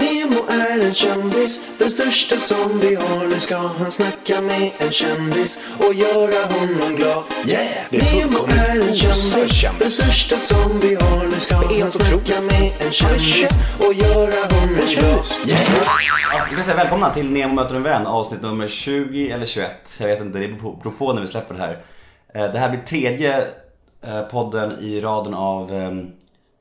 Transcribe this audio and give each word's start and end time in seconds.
Nemo 0.00 0.40
är 0.48 0.80
en 0.86 0.94
kändis, 0.94 1.60
den 1.78 1.90
största 1.90 2.36
som 2.36 2.80
vi 2.80 2.94
har. 2.94 3.26
Nu 3.26 3.40
ska 3.40 3.56
han 3.56 3.92
snacka 3.92 4.40
med 4.40 4.70
en 4.78 4.90
kändis 4.92 5.58
och 5.78 5.94
göra 5.94 6.44
honom 6.54 6.96
glad. 6.96 7.22
Yeah, 7.46 7.66
det 7.90 7.96
är 7.96 8.16
Nemo 8.26 8.38
är 8.48 8.80
en 8.88 8.94
kändis, 8.94 9.64
den 9.78 9.90
största 9.92 10.36
som 10.38 10.80
vi 10.80 10.94
har. 10.94 11.24
Nu 11.24 11.40
ska 11.40 11.56
han 11.56 11.92
snacka 11.92 12.40
med 12.40 12.72
en 12.86 12.92
kändis 12.92 13.22
känd. 13.34 13.52
och 13.78 13.94
göra 13.94 14.40
honom 14.54 14.74
glad. 14.74 15.26
Yeah. 15.46 15.60
Ja, 16.32 16.44
vi 16.50 16.56
kan 16.56 16.64
säga 16.64 16.76
välkomna 16.76 17.10
till 17.10 17.30
Nemo 17.30 17.54
möter 17.54 17.74
en 17.74 17.82
vän 17.82 18.06
avsnitt 18.06 18.42
nummer 18.42 18.68
20 18.68 19.30
eller 19.30 19.46
21. 19.46 19.96
Jag 20.00 20.06
vet 20.06 20.20
inte, 20.20 20.38
det 20.38 20.48
beror 20.48 20.58
på- 20.60 20.72
beror 20.82 20.92
på 20.92 21.12
när 21.12 21.20
vi 21.20 21.26
släpper 21.26 21.54
det 21.54 21.60
här. 21.60 21.78
Eh, 22.34 22.52
Det 22.52 22.58
här 22.58 22.68
blir 22.70 22.80
tredje 22.80 23.46
eh, 24.06 24.20
podden 24.22 24.78
i 24.80 25.00
raden 25.00 25.34
av 25.34 25.72
ehm, 25.74 26.06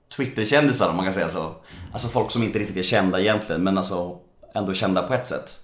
Twitter-kändisar 0.09 0.89
om 0.89 0.95
man 0.95 1.05
kan 1.05 1.13
säga 1.13 1.29
så. 1.29 1.51
Alltså 1.93 2.07
folk 2.07 2.31
som 2.31 2.43
inte 2.43 2.59
riktigt 2.59 2.77
är 2.77 2.81
kända 2.83 3.19
egentligen 3.21 3.63
men 3.63 3.77
alltså 3.77 4.19
ändå 4.53 4.73
kända 4.73 5.03
på 5.07 5.13
ett 5.13 5.27
sätt. 5.27 5.59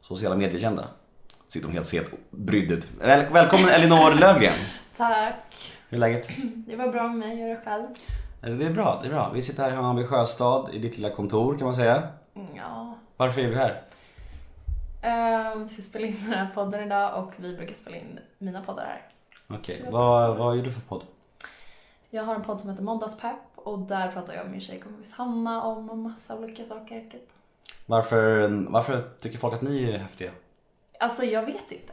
Sociala 0.00 0.36
medier-kända. 0.36 0.88
Sitter 1.48 1.66
hon 1.66 1.74
helt 1.74 1.86
set 1.86 2.10
brydd 2.30 2.70
ut. 2.70 2.86
Väl, 3.00 3.32
välkommen 3.32 3.68
Elinor 3.68 4.14
Lövgren. 4.14 4.54
Tack. 4.96 5.72
Hur 5.88 5.96
är 5.96 6.00
läget? 6.00 6.28
Det 6.66 6.76
var 6.76 6.88
bra 6.88 7.08
med 7.08 7.18
mig, 7.18 7.38
gör 7.40 7.48
det 7.48 7.60
själv. 7.64 7.84
Eh, 8.42 8.50
Det 8.50 8.66
är 8.66 8.70
bra, 8.70 8.98
det 9.02 9.08
är 9.08 9.12
bra. 9.12 9.30
Vi 9.34 9.42
sitter 9.42 9.62
här 9.62 9.70
i 9.70 9.74
Hammarby 9.74 10.04
sjöstad 10.06 10.70
i 10.74 10.78
ditt 10.78 10.96
lilla 10.96 11.10
kontor 11.10 11.58
kan 11.58 11.64
man 11.64 11.74
säga. 11.74 12.02
Mm, 12.36 12.48
Ja. 12.56 12.94
Varför 13.16 13.40
är 13.40 13.48
vi 13.48 13.56
här? 13.56 13.82
Ehm, 15.02 15.62
Vi 15.62 15.68
ska 15.68 15.82
spela 15.82 16.06
in 16.06 16.16
den 16.24 16.32
här 16.32 16.48
podden 16.54 16.86
idag 16.86 17.24
och 17.24 17.32
vi 17.36 17.56
brukar 17.56 17.74
spela 17.74 17.96
in 17.96 18.18
mina 18.38 18.62
poddar 18.62 18.84
här. 18.84 19.02
Okej, 19.58 19.84
vad, 19.90 20.36
vad 20.36 20.56
gör 20.56 20.64
du 20.64 20.72
för 20.72 20.80
podd? 20.80 21.02
Jag 22.10 22.22
har 22.24 22.34
en 22.34 22.42
podd 22.42 22.60
som 22.60 22.70
heter 22.70 22.82
Måndagspepp 22.82 23.55
och 23.66 23.78
där 23.78 24.12
pratar 24.12 24.34
jag 24.34 24.42
med 24.42 24.52
min 24.52 24.60
tjejkompis 24.60 25.12
Hanna 25.12 25.62
om 25.62 25.90
en 25.90 26.02
massa 26.02 26.36
olika 26.36 26.64
saker. 26.64 27.00
Typ. 27.00 27.28
Varför, 27.86 28.48
varför 28.68 29.10
tycker 29.20 29.38
folk 29.38 29.54
att 29.54 29.62
ni 29.62 29.90
är 29.90 29.98
häftiga? 29.98 30.30
Alltså 31.00 31.24
jag 31.24 31.46
vet 31.46 31.72
inte. 31.72 31.92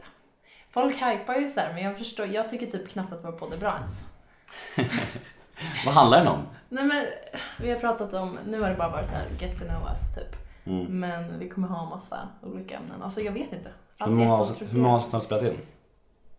Folk 0.70 0.94
hypar 0.94 1.34
ju 1.34 1.48
så 1.48 1.60
här, 1.60 1.74
men 1.74 1.84
jag 1.84 1.98
förstår, 1.98 2.26
jag 2.26 2.50
tycker 2.50 2.66
typ 2.66 2.88
knappt 2.88 3.12
att 3.12 3.24
vår 3.24 3.32
podd 3.32 3.52
är 3.52 3.56
bra 3.56 3.74
ens. 3.74 4.00
Vad 5.86 5.94
handlar 5.94 6.18
den 6.18 6.28
om? 6.28 6.42
Nej 6.68 6.84
men 6.84 7.06
vi 7.60 7.70
har 7.70 7.78
pratat 7.78 8.14
om, 8.14 8.38
nu 8.46 8.60
har 8.60 8.70
det 8.70 8.76
bara 8.76 8.90
varit 8.90 9.06
så 9.06 9.12
här 9.12 9.28
get 9.40 9.58
to 9.58 9.64
know 9.64 9.88
us 9.92 10.14
typ. 10.14 10.36
Mm. 10.66 11.00
Men 11.00 11.38
vi 11.38 11.48
kommer 11.48 11.68
ha 11.68 11.88
massa 11.90 12.28
olika 12.42 12.76
ämnen. 12.76 13.02
Alltså 13.02 13.20
jag 13.20 13.32
vet 13.32 13.52
inte. 13.52 13.70
Allt 13.98 14.12
många, 14.12 14.36
hur 14.70 14.78
många 14.78 14.94
avsnitt 14.94 15.12
har 15.12 15.20
du 15.20 15.26
spelat 15.26 15.44
in? 15.44 15.58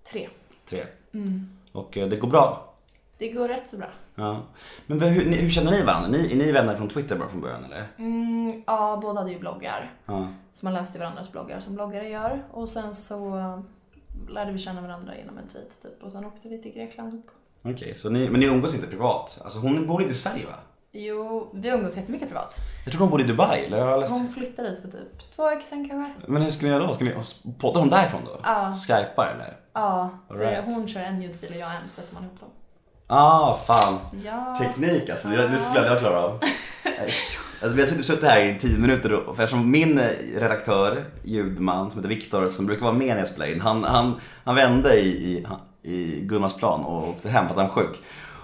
Tre. 0.04 0.30
Tre. 0.70 0.86
Mm. 1.14 1.58
Och 1.72 1.98
eh, 1.98 2.08
det 2.08 2.16
går 2.16 2.28
bra? 2.28 2.75
Det 3.18 3.30
går 3.30 3.48
rätt 3.48 3.70
så 3.70 3.78
bra. 3.78 3.88
Ja. 4.16 4.44
Men 4.88 5.02
hur, 5.02 5.26
hur 5.26 5.50
känner 5.50 5.72
ni 5.72 5.84
varandra? 5.84 6.10
Ni, 6.10 6.32
är 6.32 6.36
ni 6.36 6.52
vänner 6.52 6.76
från 6.76 6.90
Twitter 6.90 7.16
bara 7.16 7.30
från 7.30 7.42
början 7.42 7.64
eller? 7.64 7.88
Mm, 7.98 8.64
ja, 8.68 9.00
båda 9.02 9.20
hade 9.20 9.32
ju 9.32 9.40
bloggar. 9.40 9.94
Ja. 10.06 10.28
Så 10.52 10.66
man 10.66 10.74
läste 10.74 11.00
varandras 11.00 11.32
bloggar 11.32 11.60
som 11.60 11.76
bloggare 11.76 12.10
gör. 12.10 12.44
Och 12.52 12.70
sen 12.70 12.96
så 12.96 13.38
eh, 13.38 13.60
lärde 14.30 14.52
vi 14.52 14.60
känna 14.60 14.82
varandra 14.82 15.18
genom 15.18 15.38
en 15.38 15.48
tweet 15.48 15.82
typ. 15.82 16.04
Och 16.04 16.12
sen 16.12 16.26
åkte 16.26 16.50
vi 16.50 16.62
till 16.62 16.72
Grekland 16.72 17.14
ihop. 17.14 17.30
Okej, 17.64 17.96
så 17.96 18.10
ni, 18.10 18.30
men 18.30 18.40
ni 18.40 18.46
umgås 18.46 18.76
inte 18.76 18.88
privat? 18.88 19.42
Alltså 19.44 19.60
hon 19.60 19.88
bor 19.88 20.02
inte 20.02 20.14
i 20.14 20.16
Sverige 20.16 20.46
va? 20.46 20.56
Jo, 20.92 21.50
vi 21.54 21.70
umgås 21.70 21.98
jättemycket 21.98 22.28
privat. 22.28 22.58
Jag 22.86 22.94
tror 22.94 23.02
hon 23.02 23.10
bor 23.10 23.22
i 23.22 23.24
Dubai 23.24 23.66
eller? 23.66 23.78
Jag 23.78 24.00
läst? 24.00 24.14
Hon 24.14 24.30
flyttade 24.30 24.70
dit 24.70 24.80
för 24.80 24.88
typ 24.88 25.32
två 25.36 25.50
veckor 25.50 25.62
sedan 25.62 25.90
kanske. 25.90 26.32
Men 26.32 26.42
hur 26.42 26.52
ska 26.52 26.66
ni 26.66 26.72
göra 26.72 26.88
då? 26.88 26.94
Ska 26.94 27.06
ni, 27.06 27.14
poddar 27.60 27.80
hon 27.80 27.90
därifrån 27.90 28.22
då? 28.26 28.40
Ja. 28.44 28.74
Skypar 28.88 29.34
eller? 29.36 29.58
Ja, 29.74 30.10
så 30.30 30.44
Alright. 30.44 30.66
hon 30.66 30.88
kör 30.88 31.02
en 31.02 31.22
ljudfil 31.22 31.50
och 31.54 31.60
jag 31.60 31.76
en, 31.76 31.82
så 31.84 31.90
sätter 31.90 32.14
man 32.14 32.24
ihop 32.24 32.40
dem. 32.40 32.50
Ah, 33.08 33.54
fan. 33.68 34.00
Ja. 34.26 34.56
Teknik 34.60 35.10
alltså, 35.10 35.28
det, 35.28 35.48
det 35.48 35.60
skulle 35.60 35.88
jag 35.88 36.00
klara 36.00 36.20
av. 36.20 36.40
Alltså, 37.62 37.76
vi 37.76 37.82
har 37.82 37.88
suttit- 38.04 38.24
här 38.24 38.40
i 38.42 38.60
tio 38.60 38.80
minuter 38.80 39.10
då, 39.10 39.34
för 39.36 39.44
eftersom 39.44 39.72
min 39.72 40.00
eh, 40.00 40.10
redaktör, 40.36 41.06
ljudman 41.24 41.92
som 41.92 42.00
heter 42.00 42.16
Viktor, 42.16 42.50
som 42.50 42.66
brukar 42.66 42.84
vara 42.84 42.94
med 42.94 43.08
när 43.08 43.18
jag 43.18 43.28
spelar 43.28 43.46
in, 43.52 43.62
han, 43.62 43.84
han, 43.84 44.20
han 44.44 44.56
vände 44.56 45.00
i, 45.00 45.08
i, 45.08 45.46
i 45.92 46.22
Gunnarsplan 46.22 46.82
och 46.86 47.10
åkte 47.10 47.30
hem 47.30 47.46
för 47.46 47.52
att 47.52 47.58
han 47.58 47.68
var 47.68 47.74
sjuk. 47.74 48.02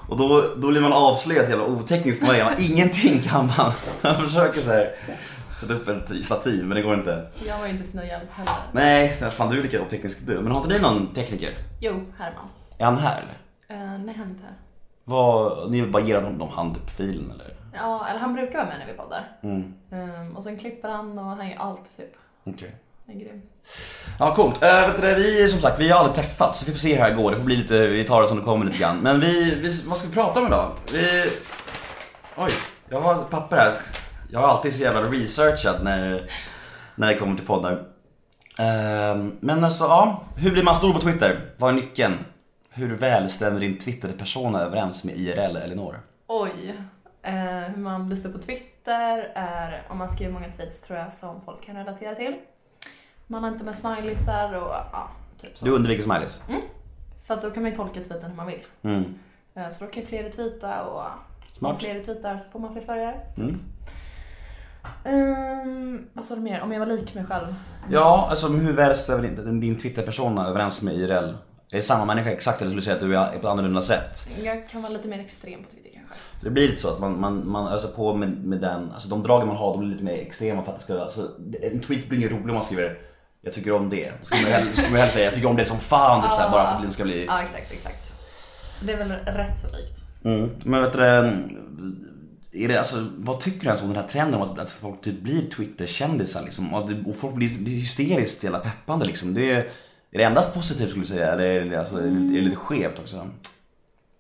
Och 0.10 0.18
då, 0.18 0.44
då 0.58 0.68
blir 0.68 0.82
man 0.82 0.94
avslöjad 0.94 1.50
jävla 1.50 1.66
oteknisk 1.66 2.22
man 2.22 2.36
är, 2.36 2.72
ingenting 2.72 3.22
kan 3.22 3.46
man. 3.58 3.72
Han 4.02 4.16
försöker 4.30 4.62
så 4.62 4.70
här 4.72 4.96
sätta 5.62 5.74
upp 5.74 5.88
ett 5.88 6.26
stativ 6.26 6.66
men 6.66 6.76
det 6.78 6.84
går 6.84 6.94
inte. 6.94 7.28
Jag 7.48 7.60
var 7.60 7.68
inte 7.68 7.84
till 7.88 7.96
någon 7.96 8.08
hjälp 8.08 8.32
heller. 8.34 8.54
Nej, 8.72 9.18
fan 9.32 9.50
du 9.50 9.58
är 9.60 9.64
lika 9.64 9.82
oteknisk 9.82 10.20
du. 10.28 10.40
Men 10.42 10.52
har 10.52 10.62
inte 10.62 10.74
ni 10.74 10.80
någon 10.80 11.14
tekniker? 11.14 11.54
Jo, 11.80 11.92
Herman. 12.18 12.46
Är 12.78 12.86
han 12.86 12.98
här 12.98 13.22
eller? 13.22 13.38
Uh, 13.84 14.00
nej, 14.06 14.16
han 14.18 14.26
är 14.28 14.32
inte 14.32 14.44
här. 14.44 14.56
Vad, 15.12 15.72
ni 15.72 15.88
bara 15.88 16.04
ger 16.04 16.22
honom 16.22 16.50
handfilen 16.50 17.32
eller? 17.32 17.56
Ja, 17.74 18.08
eller 18.10 18.20
han 18.20 18.34
brukar 18.34 18.58
vara 18.58 18.68
med 18.68 18.76
när 18.80 18.86
vi 18.94 18.94
poddar. 19.00 19.24
Mm, 19.44 19.74
Ehm, 19.92 20.38
och 20.38 20.44
sen 20.44 20.58
klipper 20.58 20.90
han 20.90 21.20
och 21.20 21.26
han 21.26 21.50
gör 21.50 21.58
allt 21.60 21.98
typ. 21.98 22.16
okej. 22.44 22.76
Han 23.08 23.16
är 23.16 23.20
grym. 23.20 23.42
Ja, 24.20 24.36
coolt. 24.36 24.64
Äh, 24.64 24.88
vet 24.88 25.02
du, 25.02 25.08
det, 25.08 25.16
vi, 25.16 25.50
som 25.50 25.62
sagt, 25.62 25.80
vi 25.80 25.90
har 25.90 26.00
aldrig 26.00 26.16
träffats, 26.16 26.60
så 26.60 26.66
vi 26.66 26.72
får 26.72 26.80
se 26.80 26.96
hur 27.04 27.10
det 27.10 27.16
går. 27.16 27.32
Det 27.32 27.38
får 27.38 27.44
bli 27.44 27.56
lite, 27.56 27.88
vi 27.88 28.04
tar 28.04 28.22
det 28.22 28.28
som 28.28 28.38
det 28.38 28.44
kommer 28.44 28.66
lite 28.66 28.78
grann. 28.78 28.98
Men 28.98 29.20
vi, 29.20 29.56
vi 29.56 29.84
vad 29.88 29.98
ska 29.98 30.08
vi 30.08 30.14
prata 30.14 30.40
om 30.40 30.48
idag? 30.48 30.72
Vi... 30.94 31.32
Oj, 32.38 32.52
jag 32.90 33.02
har 33.02 33.22
ett 33.22 33.30
papper 33.30 33.58
här. 33.58 33.74
Jag 34.32 34.40
har 34.40 34.48
alltid 34.48 34.74
så 34.76 34.84
jävla 34.84 35.02
researchat 35.02 35.84
när, 35.84 36.30
när 36.96 37.08
det 37.08 37.16
kommer 37.16 37.36
till 37.36 37.46
poddar. 37.46 37.84
Ehm, 38.60 39.36
men 39.40 39.64
alltså, 39.64 39.84
ja. 39.84 40.24
Hur 40.36 40.52
blir 40.52 40.64
man 40.64 40.76
stor 40.76 40.94
på 40.94 41.00
Twitter? 41.00 41.40
Vad 41.58 41.70
är 41.70 41.74
nyckeln? 41.76 42.18
Hur 42.74 42.96
väl 42.96 43.30
stämmer 43.30 43.60
din 43.60 43.78
Twitter-persona 43.78 44.60
överens 44.62 45.04
med 45.04 45.16
IRL 45.18 45.58
Elinor? 45.58 46.00
Oj. 46.28 46.76
Eh, 47.22 47.34
hur 47.44 47.78
man 47.82 48.08
blir 48.08 48.18
stor 48.18 48.30
på 48.32 48.38
Twitter 48.38 49.32
är 49.36 49.84
om 49.90 49.98
man 49.98 50.10
skriver 50.10 50.32
många 50.32 50.52
tweets 50.52 50.82
tror 50.82 51.00
jag 51.00 51.14
som 51.14 51.42
folk 51.42 51.66
kan 51.66 51.76
relatera 51.76 52.16
till. 52.16 52.36
Man 53.28 53.44
har 53.44 53.52
inte 53.52 53.64
med 53.64 53.78
smileysar 53.78 54.54
och 54.54 54.72
ja, 54.92 55.12
typ 55.42 55.58
så. 55.58 55.66
Du 55.66 55.72
undviker 55.72 56.04
smileys? 56.04 56.44
För 57.26 57.34
att 57.34 57.42
då 57.42 57.52
kan 57.52 57.64
man 57.64 57.72
ju 57.72 57.78
tolka 57.78 58.00
tweeten 58.00 58.30
hur 58.30 58.38
man 58.38 58.48
vill. 58.48 58.62
Mm. 58.84 59.20
Eh, 59.54 59.70
så 59.70 59.86
då 59.86 59.92
kan 59.92 60.04
fler 60.04 60.24
retweeta 60.24 60.84
och 60.84 61.04
Smart. 61.54 61.80
fler 61.80 61.94
retweetar 61.94 62.38
så 62.38 62.50
får 62.50 62.60
man 62.60 62.74
fler 62.74 62.82
följare. 62.82 63.20
Mm. 63.38 63.60
Um, 65.06 66.08
vad 66.14 66.26
sa 66.26 66.36
du 66.36 66.42
mer? 66.42 66.62
Om 66.62 66.72
jag 66.72 66.80
var 66.80 66.88
lik 66.88 67.14
mig 67.14 67.26
själv? 67.26 67.56
Ja, 67.90 68.28
alltså 68.30 68.48
hur 68.48 68.74
väl 68.74 68.96
stämmer 68.96 69.28
din, 69.28 69.60
din 69.60 69.78
Twitter-persona 69.78 70.48
överens 70.48 70.82
med 70.82 70.96
IRL? 70.96 71.34
Är 71.72 71.76
det 71.76 71.82
samma 71.82 72.06
människa 72.06 72.32
exakt 72.32 72.62
eller 72.62 72.72
skulle 72.72 72.82
säga 72.82 72.96
att 72.96 73.02
du 73.02 73.16
är 73.16 73.28
på 73.28 73.38
ett 73.38 73.46
annorlunda 73.46 73.82
sätt? 73.82 74.30
Jag 74.44 74.70
kan 74.70 74.82
vara 74.82 74.94
lite 74.94 75.08
mer 75.08 75.20
extrem 75.20 75.64
på 75.64 75.72
Twitter 75.72 75.90
kanske. 75.94 76.16
Det 76.42 76.50
blir 76.50 76.68
lite 76.68 76.82
så 76.82 76.90
att 76.90 77.00
man, 77.00 77.20
man, 77.20 77.50
man 77.50 77.74
öser 77.74 77.88
på 77.88 78.14
med, 78.14 78.46
med 78.46 78.60
den, 78.60 78.92
alltså 78.92 79.10
de 79.10 79.24
dragen 79.24 79.48
man 79.48 79.58
har 79.58 79.72
de 79.72 79.80
blir 79.80 79.90
lite 79.90 80.04
mer 80.04 80.14
extrema 80.14 80.64
för 80.64 80.72
att 80.72 80.78
det 80.78 80.84
ska, 80.84 81.02
alltså, 81.02 81.22
en 81.62 81.80
tweet 81.80 82.10
blir 82.10 82.20
ingen 82.20 82.30
rolig 82.30 82.50
om 82.50 82.54
man 82.54 82.64
skriver 82.64 82.98
jag 83.42 83.54
tycker 83.54 83.72
om 83.72 83.90
det. 83.90 84.12
Då 84.20 84.26
ska 84.26 84.36
man 84.36 84.46
hellre, 85.00 85.12
säga 85.12 85.26
jag 85.26 85.34
tycker 85.34 85.48
om 85.48 85.56
det 85.56 85.66
som 85.66 85.80
fan 85.80 86.22
typ, 86.22 86.32
så 86.32 86.42
här, 86.42 86.52
bara 86.52 86.70
för 86.70 86.76
att 86.76 86.86
det 86.86 86.94
ska 86.94 87.04
bli... 87.04 87.26
Ja, 87.26 87.44
exakt, 87.44 87.72
exakt. 87.72 88.14
Så 88.74 88.86
det 88.86 88.94
är 88.94 88.98
väl 88.98 89.12
rätt 89.12 89.60
så 89.60 89.68
likt. 89.68 90.00
Mm. 90.24 90.50
Men 90.64 90.82
vet 90.82 90.94
du, 90.94 91.00
är 92.64 92.68
det, 92.68 92.78
alltså, 92.78 93.08
vad 93.18 93.40
tycker 93.40 93.60
du 93.60 93.66
ens 93.66 93.82
om 93.82 93.88
den 93.88 93.98
här 93.98 94.08
trenden 94.08 94.42
om 94.42 94.52
att, 94.52 94.60
att 94.60 94.72
folk 94.72 95.02
typ 95.02 95.22
blir 95.22 95.50
Twitter-kändisar 95.50 96.44
liksom? 96.44 96.74
Och, 96.74 97.16
folk 97.16 97.36
blir 97.36 97.48
är 97.48 97.70
hysteriskt 97.70 98.44
jävla 98.44 98.60
peppande 98.60 99.06
liksom. 99.06 99.34
Det 99.34 99.52
är, 99.52 99.70
är 100.12 100.18
det 100.18 100.24
endast 100.24 100.54
positivt 100.54 100.90
skulle 100.90 101.04
du 101.04 101.08
säga? 101.08 101.32
Eller 101.32 101.44
är 101.44 101.66
det, 101.66 101.80
alltså, 101.80 101.98
är 101.98 102.02
det, 102.02 102.42
lite- 102.42 102.56
skevt 102.56 103.00
också? 103.00 103.28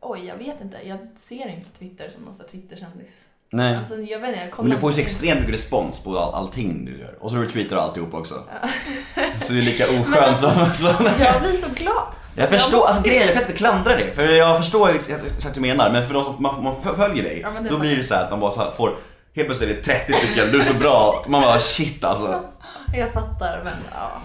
Oj, 0.01 0.25
jag 0.25 0.37
vet 0.37 0.61
inte. 0.61 0.77
Jag 0.87 0.97
ser 1.21 1.47
inte 1.49 1.69
Twitter 1.79 2.09
som 2.15 2.23
någon 2.23 2.37
Twitter-kändis. 2.51 3.25
Nej. 3.53 3.75
Alltså, 3.75 3.95
jag 3.95 4.19
vet 4.19 4.29
inte, 4.29 4.41
jag 4.41 4.51
kollar 4.51 4.69
Men 4.69 4.75
du 4.75 4.81
får 4.81 4.91
ju 4.91 4.95
så 4.95 5.01
extremt 5.01 5.39
mycket 5.39 5.53
respons 5.55 5.99
på 6.03 6.19
all, 6.19 6.33
allting 6.33 6.85
du 6.85 6.99
gör. 6.99 7.15
Och 7.19 7.31
så 7.31 7.37
retweetar 7.37 7.75
du 7.75 7.81
alltihop 7.81 8.13
också. 8.13 8.43
Så 9.39 9.53
du 9.53 9.59
är 9.59 9.63
lika 9.63 9.85
oskön 9.85 10.35
som... 10.35 10.73
som... 10.73 11.05
Jag 11.19 11.41
blir 11.41 11.53
så 11.53 11.67
glad. 11.75 12.13
Jag 12.35 12.49
förstår, 12.49 12.77
måste- 12.77 12.87
alltså 12.87 13.03
grejen, 13.03 13.23
jag 13.25 13.33
kan 13.33 13.41
inte 13.43 13.53
klandra 13.53 13.95
det. 13.95 14.11
För 14.11 14.25
jag 14.25 14.57
förstår 14.57 14.89
exakt 14.89 15.45
vad 15.45 15.53
du 15.53 15.61
menar. 15.61 15.91
Men 15.91 16.07
för 16.07 16.13
de 16.13 16.23
som 16.25 16.43
man, 16.43 16.63
man 16.63 16.95
följer 16.95 17.23
dig, 17.23 17.39
Ja, 17.43 17.69
då 17.69 17.77
blir 17.79 17.95
det 17.95 18.03
så 18.03 18.15
här 18.15 18.23
att 18.23 18.29
man 18.31 18.39
bara 18.39 18.51
så 18.51 18.59
här 18.59 18.71
får 18.71 18.97
Helt 19.35 19.47
plötsligt 19.47 19.69
är 19.69 19.75
det 19.75 19.81
30 20.05 20.13
stycken, 20.13 20.51
du 20.51 20.59
är 20.59 20.63
så 20.63 20.73
bra. 20.73 21.25
Man 21.27 21.41
bara 21.41 21.59
shit 21.59 22.03
alltså. 22.03 22.43
Jag 22.97 23.13
fattar, 23.13 23.61
men 23.63 23.73
ja. 23.93 24.21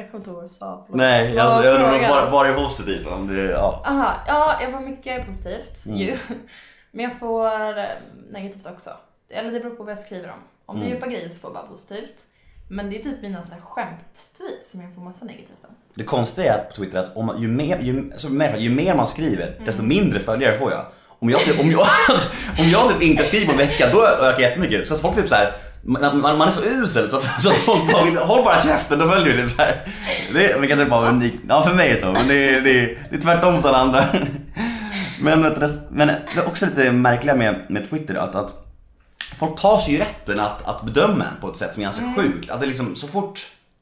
Jag 0.00 0.10
kommer 0.10 0.18
inte 0.20 0.30
ihåg 0.30 0.36
vad 0.36 0.44
du 0.44 0.48
sa. 0.48 0.84
Förlåt. 0.86 0.98
Nej, 0.98 1.38
alltså, 1.38 1.64
jag 1.68 1.74
undrar 1.74 2.08
bara, 2.08 2.30
bara 2.30 2.48
är 2.48 2.54
positivt. 2.54 3.06
Om 3.06 3.28
det, 3.36 3.42
ja. 3.42 3.82
Aha, 3.86 4.14
ja, 4.26 4.58
jag 4.62 4.72
får 4.72 4.80
mycket 4.80 5.26
positivt 5.26 5.86
Mm. 5.86 5.98
ju. 5.98 6.16
Men 6.90 7.04
jag 7.04 7.18
får 7.18 7.78
eh, 7.78 7.84
negativt 8.30 8.66
också. 8.66 8.90
Eller 9.30 9.52
det 9.52 9.60
beror 9.60 9.74
på 9.74 9.82
vad 9.82 9.90
jag 9.90 9.98
skriver 9.98 10.28
om. 10.28 10.38
Om 10.66 10.76
det 10.76 10.82
är 10.82 10.86
Mm. 10.86 10.94
djupa 10.96 11.06
grejer 11.06 11.28
så 11.28 11.34
får 11.34 11.50
jag 11.50 11.54
bara 11.54 11.66
positivt. 11.72 12.14
Men 12.70 12.90
det 12.90 12.98
är 12.98 13.02
typ 13.02 13.22
mina 13.22 13.44
så 13.44 13.52
här 13.54 13.60
skämt-tweets 13.60 14.70
som 14.70 14.80
jag 14.80 14.94
får 14.94 15.02
massa 15.02 15.24
negativt 15.24 15.64
om. 15.68 15.74
Det 15.94 16.04
konstiga 16.04 16.54
är 16.54 16.64
på 16.64 16.72
Twitter 16.72 16.98
att 16.98 17.16
om, 17.16 17.34
ju, 17.38 17.48
mer, 17.48 17.78
ju, 17.78 18.12
alltså, 18.12 18.28
mer, 18.28 18.56
ju 18.56 18.70
mer 18.70 18.94
man 18.94 19.06
skriver, 19.06 19.60
desto 19.66 19.82
mindre 19.82 20.18
följare 20.20 20.58
får 20.58 20.70
jag. 20.72 20.86
Om 21.20 21.30
jag, 21.30 21.40
typ, 21.40 21.60
om 21.60 21.70
jag, 21.70 21.80
om 22.58 22.64
jag 22.70 22.90
typ 22.90 23.02
inte 23.02 23.24
skriver 23.24 23.46
på 23.46 23.52
en 23.52 23.58
vecka, 23.58 23.88
då 23.92 24.06
ökar 24.06 24.24
jag 24.30 24.40
jättemycket. 24.40 24.86
Så 24.86 24.98
folk 24.98 25.16
typ 25.16 25.28
så 25.28 25.34
här, 25.34 25.52
man, 25.82 26.20
man, 26.20 26.38
man 26.38 26.48
är 26.48 26.52
så 26.52 26.64
usel 26.64 27.10
så 27.10 27.16
att, 27.16 27.42
så 27.42 27.50
att 27.50 27.56
folk 27.56 27.92
bara 27.92 28.04
vill, 28.04 28.16
håll 28.16 28.44
bara 28.44 28.58
käften, 28.58 28.98
då 28.98 29.08
följer 29.08 29.42
typ 29.42 29.50
så 29.50 29.62
här. 29.62 29.84
Det 30.32 30.52
är 30.52 30.66
kanske 30.66 30.86
bara 30.86 31.08
unikt. 31.08 31.38
Ja 31.48 31.62
för 31.62 31.74
mig 31.74 31.90
är 31.90 31.94
det 31.94 32.00
så, 32.00 32.12
men 32.12 32.28
det 32.28 32.34
är, 32.34 32.60
det 32.60 32.80
är, 32.80 32.98
det 33.10 33.16
är 33.16 33.20
tvärtom 33.20 33.62
för 33.62 33.68
alla 33.68 33.78
andra. 33.78 34.04
Men, 35.20 35.42
du, 35.42 35.68
men 35.90 36.08
det 36.08 36.40
är 36.40 36.46
också 36.46 36.66
lite 36.66 36.92
märkliga 36.92 37.34
med, 37.34 37.66
med 37.68 37.90
Twitter 37.90 38.14
att, 38.14 38.34
att 38.34 38.66
folk 39.34 39.60
tar 39.60 39.78
sig 39.78 39.92
ju 39.92 39.98
rätten 39.98 40.40
att, 40.40 40.68
att 40.68 40.82
bedöma 40.82 41.24
en 41.24 41.40
på 41.40 41.48
ett 41.48 41.56
sätt 41.56 41.74
som 41.74 41.82
är 41.82 41.84
ganska 41.84 42.14
sjukt. 42.16 42.50
Att 42.50 42.60
det 42.60 42.66
liksom 42.66 42.96
så 42.96 43.06
fort, 43.06 43.40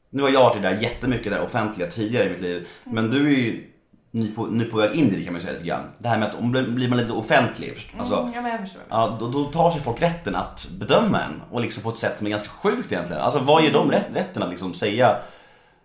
nu 0.09 0.21
har 0.21 0.29
jag 0.29 0.39
varit 0.39 0.61
det 0.61 0.69
där 0.69 0.81
jättemycket 0.81 1.31
där 1.31 1.41
offentliga 1.41 1.87
tidigare 1.87 2.25
i 2.25 2.29
mitt 2.29 2.41
liv, 2.41 2.67
men 2.83 3.11
du 3.11 3.25
är 3.27 3.37
ju 3.37 3.63
ny 4.11 4.31
på, 4.31 4.45
ny 4.45 4.65
på 4.65 4.77
väg 4.77 4.95
in 4.95 5.07
i 5.07 5.15
det 5.15 5.23
kan 5.23 5.33
man 5.33 5.41
säga 5.41 5.53
lite 5.53 5.65
grann. 5.65 5.83
Det 5.97 6.07
här 6.07 6.17
med 6.17 6.29
att 6.29 6.35
om 6.35 6.51
blir 6.51 6.89
man 6.89 6.97
lite 6.97 7.13
offentlig, 7.13 7.93
alltså, 7.99 8.15
Mm, 8.15 8.33
ja, 8.33 8.41
men 8.41 8.51
jag 8.51 8.59
förstår. 8.59 8.81
Ja, 8.89 9.17
då, 9.19 9.27
då 9.27 9.43
tar 9.43 9.71
sig 9.71 9.81
folk 9.81 10.01
rätten 10.01 10.35
att 10.35 10.67
bedöma 10.79 11.21
en 11.21 11.41
och 11.51 11.61
liksom 11.61 11.83
på 11.83 11.89
ett 11.89 11.97
sätt 11.97 12.17
som 12.17 12.27
är 12.27 12.31
ganska 12.31 12.49
sjukt 12.49 12.91
egentligen. 12.91 13.21
Alltså 13.21 13.39
vad 13.39 13.63
ger 13.63 13.73
de 13.73 13.91
rätt, 13.91 14.07
rätten 14.13 14.43
att 14.43 14.49
liksom 14.49 14.73
säga 14.73 15.17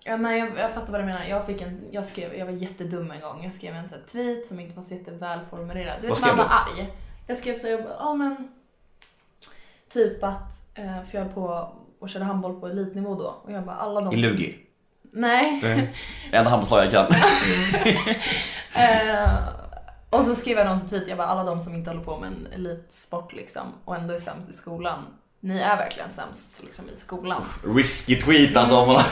Ja, 0.05 0.17
nej, 0.17 0.39
jag, 0.39 0.49
jag 0.59 0.75
fattar 0.75 0.93
vad 0.93 1.01
du 1.01 1.05
menar. 1.05 1.25
Jag, 1.25 1.47
fick 1.47 1.61
en, 1.61 1.81
jag, 1.91 2.07
skrev, 2.07 2.35
jag 2.35 2.47
var 2.47 2.53
jättedum 2.53 3.11
en 3.11 3.21
gång. 3.21 3.45
Jag 3.45 3.55
skrev 3.55 3.75
en 3.75 3.89
sån 3.89 3.99
tweet 4.13 4.47
som 4.47 4.61
inte 4.61 4.77
var 4.77 4.83
så 4.83 4.95
jättevälformulerad. 4.95 5.97
Du 6.01 6.09
vet, 6.09 6.11
man 6.11 6.17
skrev 6.17 6.37
var 6.37 6.45
arg. 6.45 6.93
Jag 7.27 7.37
skrev 7.37 7.57
så 7.57 7.67
här, 7.67 7.87
ja 7.99 8.15
men... 8.15 8.49
Typ 9.89 10.25
att, 10.25 10.75
eh, 10.75 11.05
för 11.05 11.19
jag 11.19 11.25
höll 11.25 11.33
på 11.33 11.73
och 12.01 12.09
körde 12.09 12.25
handboll 12.25 12.61
på 12.61 12.67
elitnivå 12.67 13.15
då. 13.15 13.35
Och 13.45 13.53
jag 13.53 13.65
bara, 13.65 13.77
alla 13.77 14.01
de 14.01 14.15
i 14.15 14.17
Lugi? 14.17 14.57
Nej. 15.13 15.61
Det 16.31 16.37
enda 16.37 16.51
handbollslag 16.51 16.85
jag 16.85 16.93
kan. 16.93 17.07
Eh, 18.75 19.39
och 20.11 20.25
så 20.25 20.35
skrev 20.35 20.59
jag 20.59 20.67
någon 20.67 20.89
tweet, 20.89 21.09
jag 21.09 21.19
bara, 21.19 21.27
alla 21.27 21.45
de 21.45 21.61
som 21.61 21.75
inte 21.75 21.91
håller 21.91 22.05
på 22.05 22.19
med 22.19 22.29
en 22.29 22.47
elitsport 22.53 23.33
liksom 23.33 23.63
och 23.85 23.97
ändå 23.97 24.15
är 24.15 24.19
sämst 24.19 24.51
i 24.51 24.53
skolan. 24.53 24.99
Ni 25.41 25.59
är 25.61 25.77
verkligen 25.77 26.11
sämst 26.11 26.63
liksom, 26.63 26.85
i 26.97 26.97
skolan. 27.01 27.43
Risky 27.77 28.17
tweet 28.21 28.57
alltså. 28.57 28.77
om 28.77 28.89
man- 28.93 29.05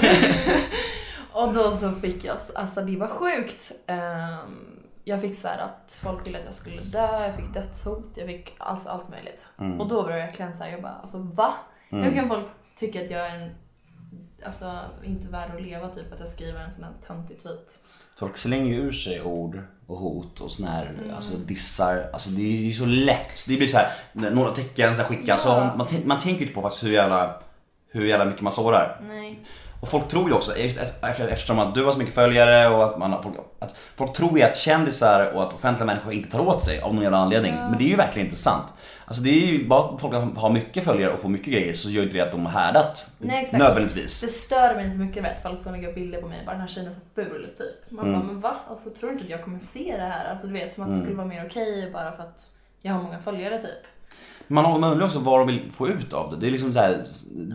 Och 1.33 1.55
då 1.55 1.77
så 1.77 1.93
fick 1.93 2.25
jag, 2.25 2.37
alltså 2.55 2.81
det 2.81 2.97
var 2.97 3.07
sjukt. 3.09 3.73
Ehm, 3.87 4.81
jag 5.05 5.21
fick 5.21 5.37
så 5.37 5.49
här 5.49 5.59
att 5.59 5.99
folk 6.03 6.27
ville 6.27 6.39
att 6.39 6.45
jag 6.45 6.55
skulle 6.55 6.83
dö, 6.83 7.27
jag 7.27 7.37
fick 7.37 7.55
dödshot, 7.55 8.13
jag 8.17 8.27
fick 8.27 8.55
alltså 8.59 8.89
allt 8.89 9.09
möjligt. 9.09 9.49
Mm. 9.61 9.81
Och 9.81 9.89
då 9.89 10.03
var 10.03 10.11
det 10.13 10.17
verkligen 10.19 10.57
så 10.57 10.65
här, 10.65 10.71
jag 10.71 10.83
bara, 10.83 10.95
alltså 11.03 11.19
va? 11.19 11.55
Hur 11.91 12.15
kan 12.15 12.29
folk 12.29 12.47
tycka 12.79 13.03
att 13.05 13.11
jag 13.11 13.27
är 13.27 13.35
en, 13.37 13.51
alltså 14.47 14.79
inte 15.05 15.29
värd 15.29 15.51
att 15.57 15.63
leva 15.63 15.89
typ, 15.89 16.13
att 16.13 16.19
jag 16.21 16.29
skriver 16.29 16.61
en 16.61 16.73
sån 16.73 16.85
här 16.85 16.93
töntig 17.07 17.39
tweet? 17.39 17.79
Folk 18.17 18.37
slänger 18.37 18.75
ur 18.75 18.93
sig 18.93 19.23
ord 19.23 19.63
och 19.87 19.97
hot 19.97 20.41
och 20.41 20.51
sån 20.51 20.67
här, 20.67 20.87
Mm. 20.87 21.15
alltså 21.17 21.37
dissar. 21.37 22.11
Alltså 22.13 22.31
det 22.31 22.43
är 22.43 22.61
ju 22.63 22.73
så 22.73 22.87
lätt. 22.87 23.47
Det 23.49 23.57
blir 23.57 23.67
så 23.67 23.77
här, 23.77 23.91
några 24.13 24.51
tecken 24.51 24.97
så 24.97 25.03
skickas. 25.03 25.27
Ja. 25.29 25.71
Så 25.73 25.77
man, 25.79 25.89
man 26.05 26.21
tänker 26.21 26.43
inte 26.43 26.55
på 26.55 26.63
faktiskt 26.63 26.85
hur 26.85 26.91
jävla, 26.93 27.43
hur 27.89 28.07
jävla 28.07 28.25
mycket 28.25 28.41
man 28.43 28.53
sårar. 28.53 29.01
Nej. 29.09 29.45
Och 29.81 29.89
folk 29.89 30.09
tror 30.09 30.29
ju 30.29 30.35
också, 30.35 30.57
just 30.59 30.79
eftersom 31.03 31.59
att 31.59 31.75
du 31.75 31.85
har 31.85 31.93
så 31.93 31.99
mycket 31.99 32.15
följare 32.15 32.69
och 32.69 32.85
att 32.85 32.99
man 32.99 33.13
har, 33.13 33.23
folk, 33.23 33.35
att 33.59 33.75
folk 33.97 34.13
tror 34.13 34.39
ju 34.39 34.45
att 34.45 34.57
kändisar 34.57 35.33
och 35.35 35.43
att 35.43 35.53
offentliga 35.53 35.87
människor 35.87 36.13
inte 36.13 36.31
tar 36.31 36.41
åt 36.41 36.63
sig 36.63 36.81
av 36.81 36.95
någon 36.95 37.03
jävla 37.03 37.19
anledning. 37.19 37.55
Men 37.55 37.79
det 37.79 37.85
är 37.85 37.89
ju 37.89 37.97
verkligen 37.97 38.27
inte 38.29 38.39
sant. 38.39 38.65
Alltså 39.05 39.23
det 39.23 39.31
är 39.31 39.47
ju 39.47 39.69
bara 39.69 39.95
att 39.95 40.01
folk 40.01 40.15
har 40.37 40.51
mycket 40.51 40.85
följare 40.85 41.13
och 41.13 41.19
får 41.19 41.29
mycket 41.29 41.53
grejer 41.53 41.75
så 41.75 41.91
gör 41.91 42.03
inte 42.03 42.17
det 42.17 42.21
att 42.21 42.33
de 42.33 42.47
har 42.47 42.53
härdat. 42.61 43.11
Nej, 43.19 43.43
exakt. 43.43 43.59
Nödvändigtvis. 43.59 44.21
Det 44.21 44.27
stör 44.29 44.75
mig 44.75 44.85
inte 44.85 44.97
så 44.97 45.03
mycket 45.03 45.25
vet, 45.25 45.43
folk 45.43 45.63
som 45.63 45.73
lägger 45.73 45.93
bilder 45.93 46.21
på 46.21 46.29
mig, 46.29 46.43
bara 46.47 46.53
den 46.53 46.61
här 46.61 46.69
tjejen 46.69 46.89
är 46.89 46.95
så 46.95 47.01
ful 47.15 47.49
typ. 47.59 47.91
Man 47.91 48.07
Mm. 48.09 48.21
bara, 48.21 48.27
men 48.33 48.41
va? 48.41 48.57
Alltså 48.71 48.91
tror 48.91 49.09
du 49.09 49.13
inte 49.13 49.25
att 49.25 49.31
jag 49.31 49.45
kommer 49.45 49.59
se 49.59 49.95
det 49.97 50.03
här? 50.03 50.31
Alltså 50.31 50.47
du 50.47 50.53
vet, 50.53 50.73
som 50.73 50.85
att 50.85 50.91
det 50.91 50.97
skulle 50.97 51.17
vara 51.17 51.27
mer 51.27 51.47
okej 51.47 51.91
bara 51.93 52.13
för 52.13 52.23
att 52.23 52.51
jag 52.83 52.93
har 52.93 53.03
många 53.03 53.19
följare 53.19 53.59
typ. 53.63 53.87
Man 54.51 54.83
undrar 54.85 55.05
också 55.05 55.19
vad 55.19 55.41
de 55.41 55.47
vill 55.47 55.73
få 55.73 55.89
ut 55.89 56.13
av 56.13 56.31
det. 56.31 56.37
Det 56.37 56.47
är 56.47 56.51
liksom 56.51 56.73
så 56.73 56.79
här, 56.79 57.07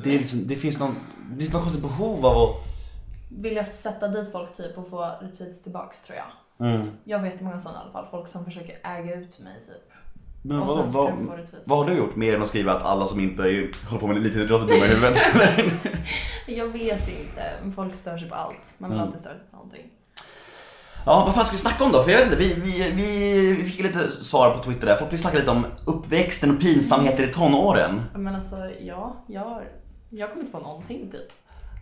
det, 0.03 0.15
är 0.15 0.17
liksom, 0.19 0.47
det 0.47 0.55
finns 0.55 0.79
någon, 0.79 0.95
det 1.31 1.39
finns 1.39 1.53
något 1.53 1.61
konstigt 1.63 1.81
behov 1.83 2.25
av 2.25 2.37
att 2.37 2.55
Vill 3.29 3.55
jag 3.55 3.67
sätta 3.67 4.07
dit 4.07 4.31
folk 4.31 4.57
typ 4.57 4.77
och 4.77 4.89
få 4.89 5.11
retweets 5.21 5.61
tillbaks 5.61 6.01
tror 6.01 6.17
jag. 6.17 6.67
Mm. 6.67 6.87
Jag 7.03 7.19
vet 7.19 7.41
många 7.41 7.59
sådana 7.59 7.79
i 7.79 7.81
alla 7.81 7.91
fall, 7.91 8.05
folk 8.11 8.27
som 8.27 8.45
försöker 8.45 8.79
äga 8.83 9.15
ut 9.15 9.39
mig 9.39 9.53
typ. 9.67 9.91
Men 10.41 10.59
Och 10.59 10.67
vad, 10.67 10.91
vad, 10.91 11.13
vad 11.65 11.77
har 11.77 11.85
du 11.85 11.93
gjort 11.97 12.15
mer 12.15 12.35
än 12.35 12.41
att 12.41 12.47
skriva 12.47 12.73
att 12.73 12.83
alla 12.83 13.05
som 13.05 13.19
inte 13.19 13.43
är, 13.43 13.71
håller 13.89 13.99
på 13.99 14.07
med 14.07 14.23
lite 14.23 14.39
idrott 14.39 14.61
är 14.61 14.65
dumma 14.67 14.85
i 14.85 14.87
huvudet? 14.87 15.17
Jag 16.47 16.67
vet 16.67 17.09
inte, 17.19 17.75
folk 17.75 17.95
stör 17.95 18.17
sig 18.17 18.29
på 18.29 18.35
allt. 18.35 18.55
Man 18.77 18.89
vill 18.89 18.97
Mm. 18.99 19.07
alltid 19.07 19.19
störa 19.19 19.35
sig 19.35 19.45
på 19.51 19.55
någonting. 19.57 19.85
Ja, 21.05 21.23
vad 21.25 21.35
fan 21.35 21.45
ska 21.45 21.53
vi 21.53 21.61
snacka 21.61 21.83
om 21.83 21.91
då? 21.91 22.03
För 22.03 22.11
jag 22.11 22.17
vet 22.17 22.25
inte, 22.25 22.37
vi, 22.37 22.53
vi, 22.53 22.91
vi, 22.91 23.63
fick 23.63 23.83
lite 23.83 24.11
svar 24.11 24.57
på 24.57 24.63
Twitter 24.63 24.87
där. 24.87 24.95
Folk 24.95 25.11
vill 25.11 25.19
snacka 25.19 25.37
lite 25.37 25.51
om 25.51 25.65
uppväxten 25.85 26.51
och 26.55 26.61
pinsamheter 26.61 27.23
i 27.23 27.33
tonåren. 27.33 28.01
Men 28.13 28.35
alltså, 28.35 28.55
ja, 28.81 29.23
jag 29.27 29.61
jag 30.09 30.27
har 30.27 30.33
kommit 30.33 30.51
på 30.51 30.59
någonting 30.59 31.11
typ. 31.11 31.31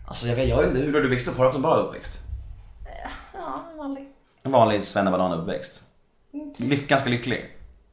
Alltså 0.08 0.26
jag 0.26 0.36
vet, 0.36 0.48
jag 0.48 0.66
inte, 0.66 0.78
hur 0.78 0.92
har 0.92 1.00
du 1.00 1.08
växt 1.08 1.28
upp? 1.28 1.36
Har 1.36 1.44
du 1.44 1.48
haft 1.48 1.56
en 1.56 1.62
bra 1.62 1.74
uppväxt? 1.74 2.18
Ja, 3.34 3.62
en 3.72 3.78
vanlig. 3.78 4.08
En 4.42 4.52
vanlig 4.52 4.84
svennebanan-uppväxt? 4.84 5.82
Lyck, 6.56 6.88
ganska 6.88 7.10
lycklig? 7.10 7.50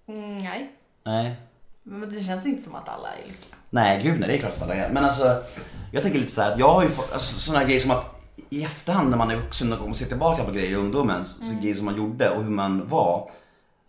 Mm, 0.08 0.38
nej. 0.38 0.72
Nej. 1.04 1.36
Men 1.84 2.14
det 2.14 2.24
känns 2.24 2.46
inte 2.46 2.64
som 2.64 2.76
att 2.76 2.90
alla 2.90 3.08
är 3.14 3.18
lyckliga. 3.18 3.56
Nej, 3.70 4.04
gud 4.04 4.20
nej, 4.20 4.30
det 4.30 4.36
är 4.36 4.40
klart 4.40 4.56
att 4.56 4.62
alla 4.62 4.76
är. 4.76 4.90
Men 4.90 5.06
alltså, 5.06 5.44
jag 5.92 6.04
tänker 6.04 6.20
lite 6.20 6.32
så 6.32 6.42
här 6.42 6.52
att 6.52 6.60
jag 6.60 6.74
har 6.74 6.84
ju 6.84 6.90
fått, 6.90 7.14
alltså, 7.14 7.40
sådana 7.40 7.66
grejer 7.66 7.80
som 7.80 7.92
att 7.92 8.21
i 8.52 8.64
efterhand 8.64 9.10
när 9.10 9.18
man 9.18 9.32
är 9.32 9.36
vuxen 9.36 9.74
och 9.74 9.96
ser 9.96 10.06
tillbaka 10.06 10.44
på 10.44 10.52
grejer 10.52 10.72
i 10.72 10.76
ungdomen, 10.76 11.26
så 11.26 11.60
grejer 11.62 11.76
som 11.76 11.86
man 11.86 11.96
gjorde 11.98 12.30
och 12.30 12.44
hur 12.44 12.50
man 12.50 12.88
var. 12.90 13.30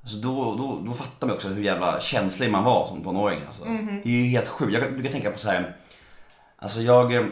Alltså 0.03 0.17
då, 0.17 0.55
då, 0.55 0.81
då 0.87 0.93
fattar 0.93 1.27
man 1.27 1.37
också 1.37 1.49
hur 1.49 1.63
jävla 1.63 2.01
känslig 2.01 2.51
man 2.51 2.65
var 2.65 2.87
som 2.87 3.05
tonåring. 3.05 3.41
Alltså. 3.47 3.65
Det 4.03 4.09
är 4.09 4.13
ju 4.13 4.25
helt 4.25 4.49
sjukt. 4.49 4.75
Jag 4.75 4.93
brukar 4.95 5.11
tänka 5.13 5.31
på 5.31 5.39
så 5.39 5.49
här. 5.49 5.77
Alltså 6.59 6.81
jag... 6.81 7.15
eh, 7.15 7.25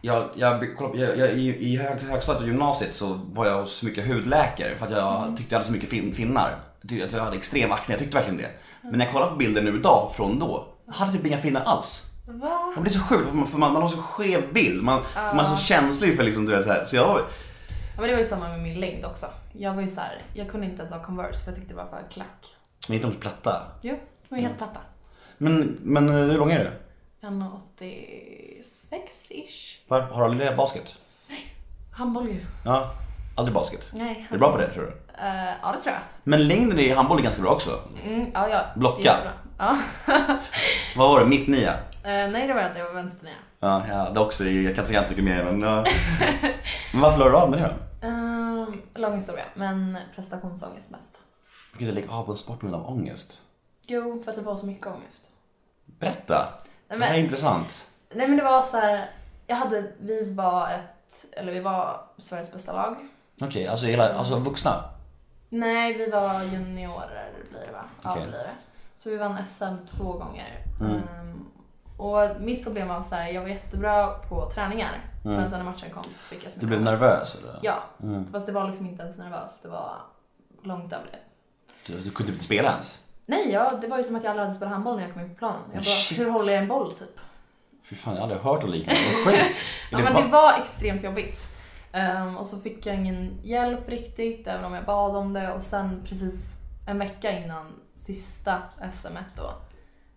Jag, 0.00 0.24
jag, 0.34 0.64
jag, 0.94 1.18
jag, 1.18 1.30
I 1.32 1.56
i 1.72 1.76
hög, 1.76 1.98
högstadiet 2.00 2.42
och 2.42 2.48
gymnasiet 2.48 2.94
så 2.94 3.20
var 3.32 3.46
jag 3.46 3.60
hos 3.60 3.82
mycket 3.82 4.06
hudläkare 4.06 4.76
för 4.76 4.86
att 4.86 4.92
jag 4.92 5.36
tyckte 5.36 5.54
jag 5.54 5.58
hade 5.58 5.66
så 5.66 5.72
mycket 5.72 5.88
fin, 5.90 6.14
finnar. 6.14 6.58
Jag 6.80 6.88
tyckte 6.88 7.06
att 7.06 7.12
jag 7.12 7.20
hade 7.20 7.36
extrem 7.36 7.72
akne, 7.72 7.92
jag 7.94 7.98
tyckte 7.98 8.16
verkligen 8.16 8.38
det. 8.38 8.50
Men 8.82 8.92
när 8.98 9.04
jag 9.04 9.14
kollar 9.14 9.30
på 9.30 9.36
bilder 9.36 9.62
nu 9.62 9.76
idag 9.76 10.12
från 10.16 10.38
då, 10.38 10.66
jag 10.86 10.92
hade 10.94 11.12
typ 11.12 11.26
inga 11.26 11.38
finnar 11.38 11.60
alls. 11.64 12.02
Va? 12.26 12.72
Man 12.74 12.82
blir 12.82 12.92
så 12.92 13.00
sjukt 13.00 13.28
för 13.50 13.58
man, 13.58 13.72
man, 13.72 13.82
har 13.82 13.88
så 13.88 13.98
skev 13.98 14.52
bild. 14.52 14.82
Man, 14.82 15.04
för 15.04 15.36
man 15.36 15.46
är 15.46 15.56
så 15.56 15.56
känslig 15.56 16.16
för 16.16 16.24
liksom, 16.24 16.46
du 16.46 16.52
vet, 16.52 16.64
så 16.64 16.72
här. 16.72 16.84
Så 16.84 16.96
jag, 16.96 17.20
Ja, 17.96 18.00
men 18.02 18.10
det 18.10 18.16
var 18.16 18.22
ju 18.22 18.28
samma 18.28 18.48
med 18.48 18.60
min 18.60 18.80
längd 18.80 19.04
också. 19.04 19.26
Jag 19.52 19.74
var 19.74 19.82
ju 19.82 19.88
så 19.88 20.00
här, 20.00 20.22
jag 20.34 20.50
kunde 20.50 20.66
inte 20.66 20.78
ens 20.78 20.92
ha 20.92 21.02
Converse 21.02 21.44
för 21.44 21.50
jag 21.50 21.56
tyckte 21.56 21.74
det 21.74 21.76
var 21.76 21.86
för 21.86 22.02
klack. 22.10 22.46
men 22.88 22.94
inte 22.94 23.08
de 23.08 23.14
platta. 23.14 23.62
Jo, 23.82 23.94
de 23.94 24.00
var 24.28 24.38
ju 24.38 24.44
helt 24.44 24.58
platta. 24.58 24.80
Men, 25.38 25.78
men 25.82 26.08
eh, 26.08 26.14
hur 26.14 26.38
lång 26.38 26.52
är 26.52 26.64
du? 26.64 26.70
1,86-ish. 27.26 29.78
Var, 29.88 30.00
har 30.00 30.20
du 30.20 30.24
aldrig 30.30 30.56
basket? 30.56 30.98
Handboll 31.92 32.28
ju. 32.28 32.40
Ja, 32.64 32.94
aldrig 33.36 33.54
basket. 33.54 33.90
Nej. 33.94 34.26
Är 34.28 34.32
du 34.32 34.38
bra 34.38 34.52
på 34.52 34.58
det 34.58 34.70
tror 34.70 34.84
du? 34.84 34.90
Eh, 35.22 35.52
ja, 35.62 35.72
det 35.72 35.82
tror 35.82 35.94
jag. 35.94 36.02
Men 36.24 36.48
längden 36.48 36.78
i 36.78 36.92
handboll 36.92 37.18
är 37.18 37.22
ganska 37.22 37.42
bra 37.42 37.50
också. 37.50 37.80
Mm, 38.06 38.30
ja, 38.34 38.48
ja. 38.48 38.60
Blocka. 38.76 39.16
Ja. 39.58 39.78
Vad 40.96 41.10
var 41.10 41.20
det? 41.20 41.26
Mitt 41.26 41.48
nia? 41.48 41.74
Eh, 42.06 42.30
nej, 42.30 42.46
det 42.46 42.54
var 42.54 42.60
jag 42.60 42.70
inte. 42.70 42.78
Jag 42.78 42.86
var 42.86 42.94
vänsternia. 42.94 43.34
Ja, 43.60 43.86
ja, 43.88 44.10
det 44.10 44.20
också, 44.20 44.44
jag 44.44 44.74
kan 44.74 44.82
inte 44.84 44.86
säga 44.86 45.04
så 45.04 45.10
mycket 45.10 45.24
mer 45.24 45.44
men... 45.44 45.60
Ja. 45.60 45.84
men 46.92 47.00
varför 47.02 47.18
la 47.18 47.28
du 47.28 47.36
av 47.36 47.50
med 47.50 47.58
det 47.62 47.74
då? 48.00 48.08
Um, 48.08 48.82
lång 48.94 49.14
historia, 49.14 49.44
men 49.54 49.98
prestationsångest 50.14 50.90
mest. 50.90 51.10
Du 51.72 51.78
kan 51.78 51.88
inte 51.88 52.00
lägga 52.00 52.12
av 52.12 52.22
på 52.24 52.30
en 52.30 52.36
sport 52.36 52.60
på 52.60 52.66
grund 52.66 52.82
av 52.82 52.90
ångest. 52.90 53.40
Jo, 53.86 54.22
för 54.24 54.30
att 54.30 54.36
det 54.36 54.42
var 54.42 54.56
så 54.56 54.66
mycket 54.66 54.86
ångest. 54.86 55.30
Berätta. 55.84 56.46
Nej, 56.88 56.98
Det 56.98 57.04
här 57.04 57.12
är 57.12 57.16
men, 57.16 57.24
intressant. 57.24 57.90
nej, 58.14 58.28
men 58.28 58.36
det 58.36 58.44
var 58.44 58.62
så 58.62 58.76
här. 58.76 59.10
Jag 59.46 59.56
hade, 59.56 59.92
vi 60.00 60.34
var 60.34 60.68
ett, 60.70 61.24
eller 61.32 61.52
vi 61.52 61.60
var 61.60 62.00
Sveriges 62.18 62.52
bästa 62.52 62.72
lag. 62.72 62.96
Okej, 63.42 63.68
alltså, 63.68 63.86
hela, 63.86 64.14
alltså 64.14 64.36
vuxna? 64.36 64.84
Nej, 65.48 65.92
vi 65.98 66.10
var 66.10 66.42
juniorer 66.42 67.32
blir 67.50 67.60
det 67.66 67.72
va? 67.72 67.84
Ja, 68.02 68.14
det 68.14 68.26
blir 68.26 68.38
det. 68.38 68.54
Så 68.94 69.10
vi 69.10 69.16
vann 69.16 69.36
SM 69.48 69.96
två 69.96 70.12
gånger. 70.12 70.64
Mm. 70.80 70.92
Ehm, 70.96 71.46
och 71.96 72.40
mitt 72.40 72.62
problem 72.64 72.88
var 72.88 73.02
så 73.02 73.14
här, 73.14 73.28
jag 73.28 73.42
var 73.42 73.48
jättebra 73.48 74.06
på 74.08 74.50
träningar. 74.54 75.04
Mm. 75.24 75.36
Men 75.36 75.50
sen 75.50 75.58
när 75.58 75.64
matchen 75.70 75.90
kom 75.90 76.02
så 76.02 76.08
fick 76.10 76.44
jag 76.44 76.52
så 76.52 76.60
Du 76.60 76.66
blev 76.66 76.78
ångest. 76.80 76.90
nervös 77.00 77.34
eller? 77.42 77.58
Ja, 77.62 77.74
Mm. 78.02 78.32
fast 78.32 78.46
det 78.46 78.52
var 78.52 78.68
liksom 78.68 78.86
inte 78.86 79.02
ens 79.02 79.18
nervöst. 79.18 79.62
Det 79.62 79.68
var 79.68 79.92
långt 80.62 80.92
över 80.92 81.06
det. 81.12 81.18
Du, 81.92 81.98
du 82.00 82.10
kunde 82.10 82.32
inte 82.32 82.44
spela 82.44 82.70
ens? 82.70 83.00
Nej, 83.26 83.50
ja, 83.52 83.72
det 83.80 83.86
var 83.88 83.98
ju 83.98 84.04
som 84.04 84.16
att 84.16 84.22
jag 84.24 84.30
aldrig 84.30 84.44
hade 84.46 84.56
spelat 84.56 84.72
handboll 84.72 84.96
när 84.96 85.02
jag 85.02 85.12
kom 85.12 85.22
in 85.22 85.28
på 85.30 85.34
planen. 85.38 85.60
Jag 85.74 85.82
bara, 85.82 86.24
hur 86.24 86.30
håller 86.30 86.52
jag 86.52 86.62
en 86.62 86.68
boll 86.68 86.92
typ? 86.98 87.08
Fy 87.82 87.96
fan, 87.96 88.12
jag 88.14 88.20
har 88.20 88.22
aldrig 88.22 88.40
hört 88.42 88.62
något 88.62 88.70
liknande. 88.70 89.00
Vad 89.24 89.34
sjukt. 89.34 89.56
Ja, 89.90 89.98
men 89.98 90.14
det 90.14 90.28
var 90.32 90.58
extremt 90.60 91.02
jobbigt. 91.04 91.38
Ehm, 91.92 92.36
och 92.36 92.46
så 92.46 92.58
fick 92.58 92.86
jag 92.86 92.94
ingen 92.96 93.38
hjälp 93.42 93.88
riktigt, 93.88 94.46
även 94.46 94.64
om 94.64 94.74
jag 94.74 94.84
bad 94.84 95.16
om 95.16 95.32
det. 95.32 95.52
Och 95.52 95.62
sen 95.62 96.02
precis 96.04 96.54
en 96.88 96.98
vecka 96.98 97.30
innan 97.38 97.66
sista 97.94 98.62
SM 98.92 99.16
då, 99.36 99.50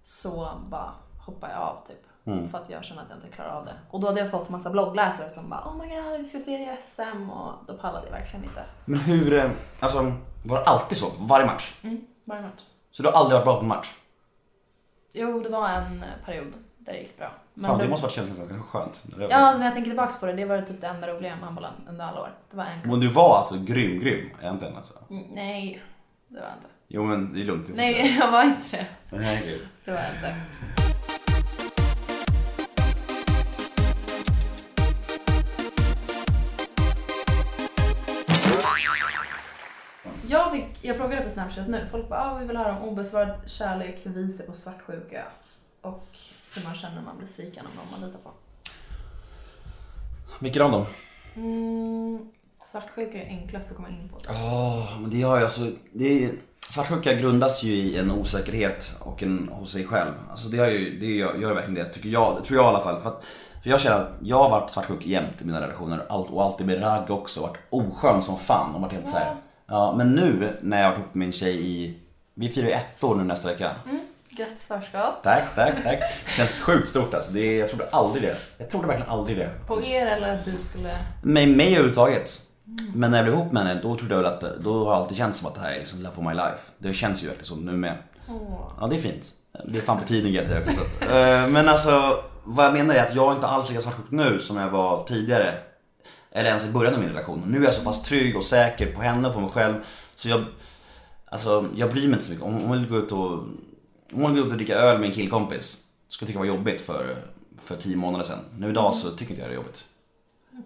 så 0.04 0.50
bara 0.70 0.94
hoppade 1.30 1.54
jag 1.54 1.62
av 1.62 1.88
typ. 1.88 1.98
Mm. 2.26 2.50
För 2.50 2.58
att 2.58 2.70
jag 2.70 2.84
kände 2.86 3.02
att 3.04 3.10
jag 3.10 3.18
inte 3.18 3.30
klarade 3.36 3.54
av 3.56 3.66
det. 3.66 3.74
Och 3.90 4.00
då 4.00 4.08
hade 4.08 4.20
jag 4.20 4.32
fått 4.32 4.50
massa 4.50 4.70
bloggläsare 4.70 5.30
som 5.30 5.50
bara 5.50 5.64
Oh 5.66 5.78
my 5.78 5.96
god, 5.96 6.20
vi 6.20 6.26
ska 6.26 6.40
se 6.40 6.52
i 6.52 6.78
SM. 6.82 7.30
Och 7.30 7.54
då 7.68 7.74
pallade 7.74 8.06
jag 8.08 8.12
verkligen 8.12 8.46
inte. 8.46 8.64
Men 8.86 9.00
hur, 9.00 9.34
eh, 9.34 9.52
alltså 9.80 10.14
var 10.46 10.58
det 10.58 10.64
alltid 10.66 10.98
så? 10.98 11.06
Varje 11.26 11.46
match? 11.46 11.74
Mm, 11.84 12.02
varje 12.26 12.42
match. 12.42 12.62
Så 12.92 13.04
du 13.04 13.10
har 13.10 13.16
aldrig 13.16 13.34
varit 13.34 13.46
bra 13.46 13.60
på 13.60 13.66
match? 13.66 13.96
Jo, 15.14 15.40
det 15.40 15.50
var 15.50 15.70
en 15.70 16.04
eh, 16.04 16.26
period 16.26 16.54
där 16.78 16.94
det 16.94 17.00
gick 17.00 17.18
bra. 17.18 17.32
Men 17.54 17.70
Fan, 17.70 17.80
det 17.80 17.88
måste 17.88 18.04
varit 18.04 18.14
känns 18.14 18.30
ganska 18.38 18.60
skönt. 18.60 19.06
Ja, 19.30 19.38
alltså 19.38 19.60
när 19.60 19.66
jag 19.66 19.74
tänker 19.74 19.92
tillbaka 19.92 20.14
på 20.20 20.26
det, 20.26 20.34
det 20.34 20.46
var 20.46 20.62
typ 20.62 20.82
det 20.82 20.88
enda 20.88 21.08
roliga 21.08 21.36
med 21.36 21.44
handbollen 21.44 21.74
under 21.90 22.06
alla 22.06 22.22
år. 22.22 22.30
Det 22.52 22.58
var 22.58 22.66
en 22.66 22.90
Men 22.90 23.00
du 23.00 23.12
var 23.12 23.38
alltså 23.38 23.56
grym, 23.58 24.00
grym 24.00 24.30
egentligen 24.42 24.76
alltså? 24.76 24.94
Mm, 25.10 25.24
Nej, 25.32 25.82
Det 26.28 26.40
var 26.40 26.48
jag 26.48 26.58
inte. 26.58 26.70
Jo 26.88 27.04
men 27.06 27.34
det 27.34 27.42
är 27.42 27.46
lugnt. 27.46 27.70
Nej, 27.74 28.18
jag 28.20 28.32
var 28.32 28.44
inte 28.44 28.78
det. 28.78 28.88
Nej. 29.18 29.62
Det 29.86 29.92
var 29.92 30.00
jag 30.00 30.10
inte. 30.16 30.36
Jag, 40.28 40.52
fick, 40.52 40.66
jag 40.82 40.98
frågade 40.98 41.22
på 41.22 41.30
Snapchat 41.30 41.68
nu, 41.68 41.88
folk 41.92 42.10
bara 42.10 42.32
ah, 42.32 42.38
vi 42.38 42.48
vill 42.48 42.58
höra 42.58 42.78
om 42.78 42.90
obesvarad 42.90 43.40
kärlek, 43.46 44.00
hur 44.04 44.12
vi 44.12 44.30
ser 44.30 44.44
på 44.44 44.54
svartsjuka 44.54 45.24
och 45.82 46.08
hur 46.56 46.64
man 46.64 46.76
känner 46.76 46.96
när 46.96 47.02
man 47.02 47.18
blir 47.18 47.28
sviken 47.28 47.66
av 47.66 47.76
någon 47.76 47.92
man 47.92 48.10
litar 48.10 48.20
på. 48.24 48.32
Vilken 50.40 50.62
av 50.62 50.72
dem? 50.72 50.86
Mm, 51.36 52.30
svartsjuka 52.62 53.24
är 53.24 53.28
enklast 53.28 53.72
att 53.72 53.78
komma 53.78 53.90
in 53.90 54.10
på. 54.10 54.18
Åh, 54.30 55.00
men 55.02 55.10
det 55.10 55.22
har 55.22 55.38
ju 55.38 55.44
alltså, 55.44 55.72
det 55.94 56.24
är, 56.24 56.32
svartsjuka 56.70 57.14
grundas 57.14 57.64
ju 57.64 57.72
i 57.74 57.98
en 57.98 58.12
osäkerhet 58.12 58.94
och 59.00 59.24
en 59.24 59.50
hos 59.52 59.72
sig 59.72 59.86
själv. 59.86 60.12
Alltså 60.30 60.50
det, 60.50 60.58
har 60.58 60.68
ju, 60.68 61.00
det 61.00 61.06
gör, 61.06 61.36
gör 61.36 61.54
verkligen 61.54 61.86
det, 61.86 61.94
tycker 61.94 62.10
jag, 62.10 62.38
det 62.38 62.46
tror 62.46 62.58
jag 62.58 62.66
i 62.66 62.68
alla 62.68 62.84
fall. 62.84 63.02
För, 63.02 63.10
att, 63.10 63.24
för 63.64 63.70
jag 63.70 63.80
känner 63.80 63.98
att 63.98 64.12
jag 64.22 64.38
har 64.38 64.50
varit 64.50 64.70
svartsjuk 64.70 65.06
jämt 65.06 65.42
i 65.42 65.46
mina 65.46 65.62
relationer 65.62 66.12
och 66.12 66.44
alltid 66.44 66.68
med 66.68 66.84
ragg 66.84 67.12
också, 67.12 67.42
varit 67.42 67.58
oskön 67.70 68.22
som 68.22 68.38
fan 68.38 68.76
och 68.76 68.82
varit 68.82 68.94
helt 68.94 69.10
så 69.10 69.18
här. 69.18 69.36
Ja, 69.68 69.94
men 69.98 70.16
nu 70.16 70.58
när 70.62 70.78
jag 70.78 70.86
har 70.86 70.92
varit 70.92 71.00
ihop 71.00 71.16
med 71.16 71.26
min 71.28 71.32
tjej 71.32 71.68
i, 71.68 72.00
vi 72.34 72.50
firar 72.50 72.68
ju 72.68 72.74
ett 72.74 73.04
år 73.04 73.16
nu 73.16 73.24
nästa 73.24 73.48
vecka. 73.48 73.72
Mm, 73.86 74.00
grattis 74.30 74.68
förskott. 74.68 75.24
Tack, 75.24 75.56
tack, 75.56 75.84
tack. 75.84 76.00
Det 76.26 76.32
känns 76.38 76.62
sjukt 76.62 76.90
stort 76.90 77.14
alltså. 77.14 77.34
Det 77.34 77.56
jag 77.56 77.70
trodde 77.70 77.90
aldrig 77.92 78.24
det. 78.24 78.36
Jag 78.58 78.70
trodde 78.70 78.88
verkligen 78.88 79.12
aldrig 79.12 79.38
det. 79.38 79.50
På 79.68 79.82
er 79.84 80.08
eller 80.08 80.34
att 80.40 80.46
du 80.46 80.58
skulle... 80.60 80.90
Med 81.24 81.50
mig 81.50 81.68
överhuvudtaget. 81.68 82.42
Men 82.96 83.12
när 83.12 83.18
jag 83.18 83.26
blev 83.26 83.36
ihop 83.36 83.52
med 83.52 83.68
henne, 83.68 83.82
då 83.82 83.96
trodde 83.96 84.16
jag 84.16 84.22
väl 84.22 84.34
att, 84.34 84.64
då 84.64 84.86
har 84.86 84.92
det 84.92 84.98
alltid 84.98 85.18
känts 85.18 85.40
som 85.40 85.48
att 85.48 85.56
det 85.56 85.62
här 85.62 85.72
är 85.72 85.80
liksom 85.80 86.02
love 86.02 86.16
of 86.18 86.24
my 86.24 86.34
life. 86.34 86.60
Det 86.78 86.94
känns 86.94 87.24
ju 87.24 87.28
verkligen 87.28 87.46
så 87.46 87.56
nu 87.56 87.72
med. 87.72 87.98
Åh. 88.30 88.72
Ja, 88.82 88.88
det 88.88 88.96
är 88.96 89.00
fint. 89.00 89.26
Det 89.66 89.78
är 89.78 89.82
fan 89.82 90.00
på 90.00 90.08
tiden 90.08 90.46
säga 90.46 90.62
också. 90.62 90.82
Så 91.00 91.06
eh, 91.06 91.48
Men 91.48 91.70
alltså, 91.70 92.24
vad 92.52 92.66
jag 92.66 92.74
menar 92.74 92.96
är 92.96 93.08
att 93.08 93.16
jag 93.16 93.32
är 93.32 93.36
inte 93.36 93.48
alls 93.48 93.70
lika 93.70 93.82
svartsjuk 93.82 94.12
nu 94.12 94.40
som 94.40 94.58
jag 94.58 94.70
var 94.70 95.04
tidigare. 95.04 95.54
Eller 96.32 96.50
ens 96.50 96.66
i 96.66 96.72
början 96.72 96.94
av 96.94 97.00
min 97.00 97.10
relation. 97.10 97.44
Nu 97.48 97.58
är 97.58 97.64
jag 97.64 97.74
så 97.74 97.84
pass 97.84 98.04
trygg 98.04 98.38
och 98.38 98.44
säker 98.44 98.94
på 98.96 99.02
henne 99.02 99.28
och 99.28 99.34
på 99.34 99.40
mig 99.40 99.50
själv. 99.50 99.76
Så 100.16 100.30
jag, 100.30 100.46
alltså, 101.26 101.66
jag 101.76 101.92
bryr 101.92 102.08
mig 102.08 102.14
inte 102.14 102.26
så 102.26 102.32
mycket. 102.32 102.46
Om 102.46 102.54
hon 102.54 102.72
vill 102.72 102.90
gå 102.90 102.98
ut 102.98 103.12
och, 103.12 103.32
om 104.14 104.22
hon 104.22 104.34
vill 104.34 104.42
gå 104.42 104.48
ut 104.48 104.52
och 104.52 104.58
dricka 104.58 104.76
öl 104.76 105.00
med 105.00 105.10
en 105.10 105.16
killkompis. 105.16 105.84
Skulle 106.08 106.26
jag 106.26 106.28
tycka 106.28 106.44
det 106.44 106.52
var 106.52 106.58
jobbigt 106.58 106.82
för, 106.82 107.16
för 107.62 107.76
tio 107.76 107.96
månader 107.96 108.26
sedan. 108.26 108.40
Nu 108.58 108.70
idag 108.70 108.96
så 108.96 109.12
tycker 109.12 109.32
inte 109.32 109.42
jag 109.42 109.50
det 109.50 109.54
är 109.54 109.56
jobbigt. 109.56 109.86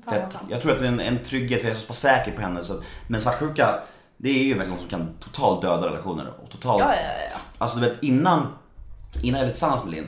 För 0.08 0.16
att, 0.16 0.36
jag 0.50 0.62
tror 0.62 0.72
att 0.72 0.80
det 0.80 0.86
är 0.86 0.88
en, 0.88 1.00
en 1.00 1.20
trygghet, 1.20 1.62
för 1.62 1.68
jag 1.68 1.76
är 1.76 1.80
så 1.80 1.88
pass 1.88 2.00
säker 2.00 2.32
på 2.32 2.42
henne. 2.42 2.64
Så 2.64 2.74
att, 2.74 2.84
men 3.08 3.22
svartsjuka, 3.22 3.80
det 4.18 4.30
är 4.30 4.44
ju 4.44 4.54
verkligen 4.54 4.72
något 4.72 4.82
som 4.82 4.90
kan 4.90 5.14
totalt 5.20 5.62
döda 5.62 5.88
relationer. 5.88 6.34
Och 6.44 6.50
totalt, 6.50 6.80
ja, 6.80 6.96
ja, 6.96 7.02
ja. 7.32 7.38
Alltså 7.58 7.80
du 7.80 7.90
vet 7.90 8.04
innan, 8.04 8.48
innan 9.22 9.40
jag 9.40 9.46
blev 9.46 9.52
tillsammans 9.52 9.84
med 9.84 9.94
Linn. 9.94 10.08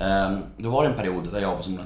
Ehm, 0.00 0.42
då 0.56 0.70
var 0.70 0.82
det 0.84 0.90
en 0.90 0.96
period 0.96 1.32
där 1.32 1.40
jag 1.40 1.54
var 1.54 1.62
som, 1.62 1.80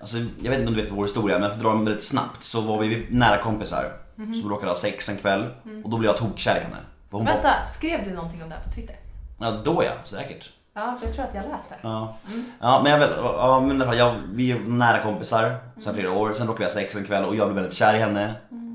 alltså 0.00 0.16
jag 0.16 0.50
vet 0.50 0.58
inte 0.58 0.68
om 0.68 0.74
du 0.74 0.82
vet 0.82 0.92
vår 0.92 1.02
historia 1.04 1.38
men 1.38 1.48
för 1.48 1.56
att 1.56 1.62
dra 1.62 1.72
den 1.72 1.84
väldigt 1.84 2.04
snabbt 2.04 2.44
så 2.44 2.60
var 2.60 2.78
vi 2.78 3.06
nära 3.10 3.38
kompisar. 3.38 3.84
Mhm. 4.16 4.34
Som 4.34 4.50
råkade 4.50 4.70
ha 4.70 4.76
sex 4.76 5.08
en 5.08 5.16
kväll 5.16 5.46
och 5.84 5.90
då 5.90 5.98
blev 5.98 6.10
jag 6.10 6.16
tokkär 6.16 6.56
i 6.56 6.60
henne. 6.60 6.76
Hon 7.10 7.24
var, 7.24 7.32
Vänta, 7.32 7.54
skrev 7.72 8.04
du 8.04 8.10
någonting 8.14 8.42
om 8.42 8.48
det 8.48 8.54
här 8.54 8.62
på 8.64 8.70
Twitter? 8.70 8.96
ja 9.38 9.50
då 9.64 9.82
ja, 9.84 9.90
säkert. 10.04 10.50
Ja, 10.74 10.96
för 11.00 11.06
jag 11.06 11.14
tror 11.14 11.24
att 11.24 11.34
jag 11.34 11.44
läste. 11.48 11.74
Ja. 11.82 12.16
ja 12.60 12.80
men 12.82 12.92
jag 12.92 12.98
vet, 12.98 13.10
ja, 13.16 13.60
men 13.60 13.70
i 13.70 13.74
alla 13.74 13.84
fall, 13.84 13.98
jag, 13.98 14.14
vi 14.32 14.50
är 14.50 14.58
nära 14.58 15.02
kompisar 15.02 15.56
sen 15.80 15.94
flera 15.94 16.12
år, 16.12 16.32
sen 16.32 16.46
råkade 16.46 16.58
vi 16.58 16.64
ha 16.64 16.70
sex 16.80 16.96
en 16.96 17.04
kväll 17.04 17.24
och 17.24 17.36
jag 17.36 17.46
blev 17.48 17.54
väldigt 17.54 17.74
kär 17.74 17.94
i 17.94 17.98
henne. 17.98 18.34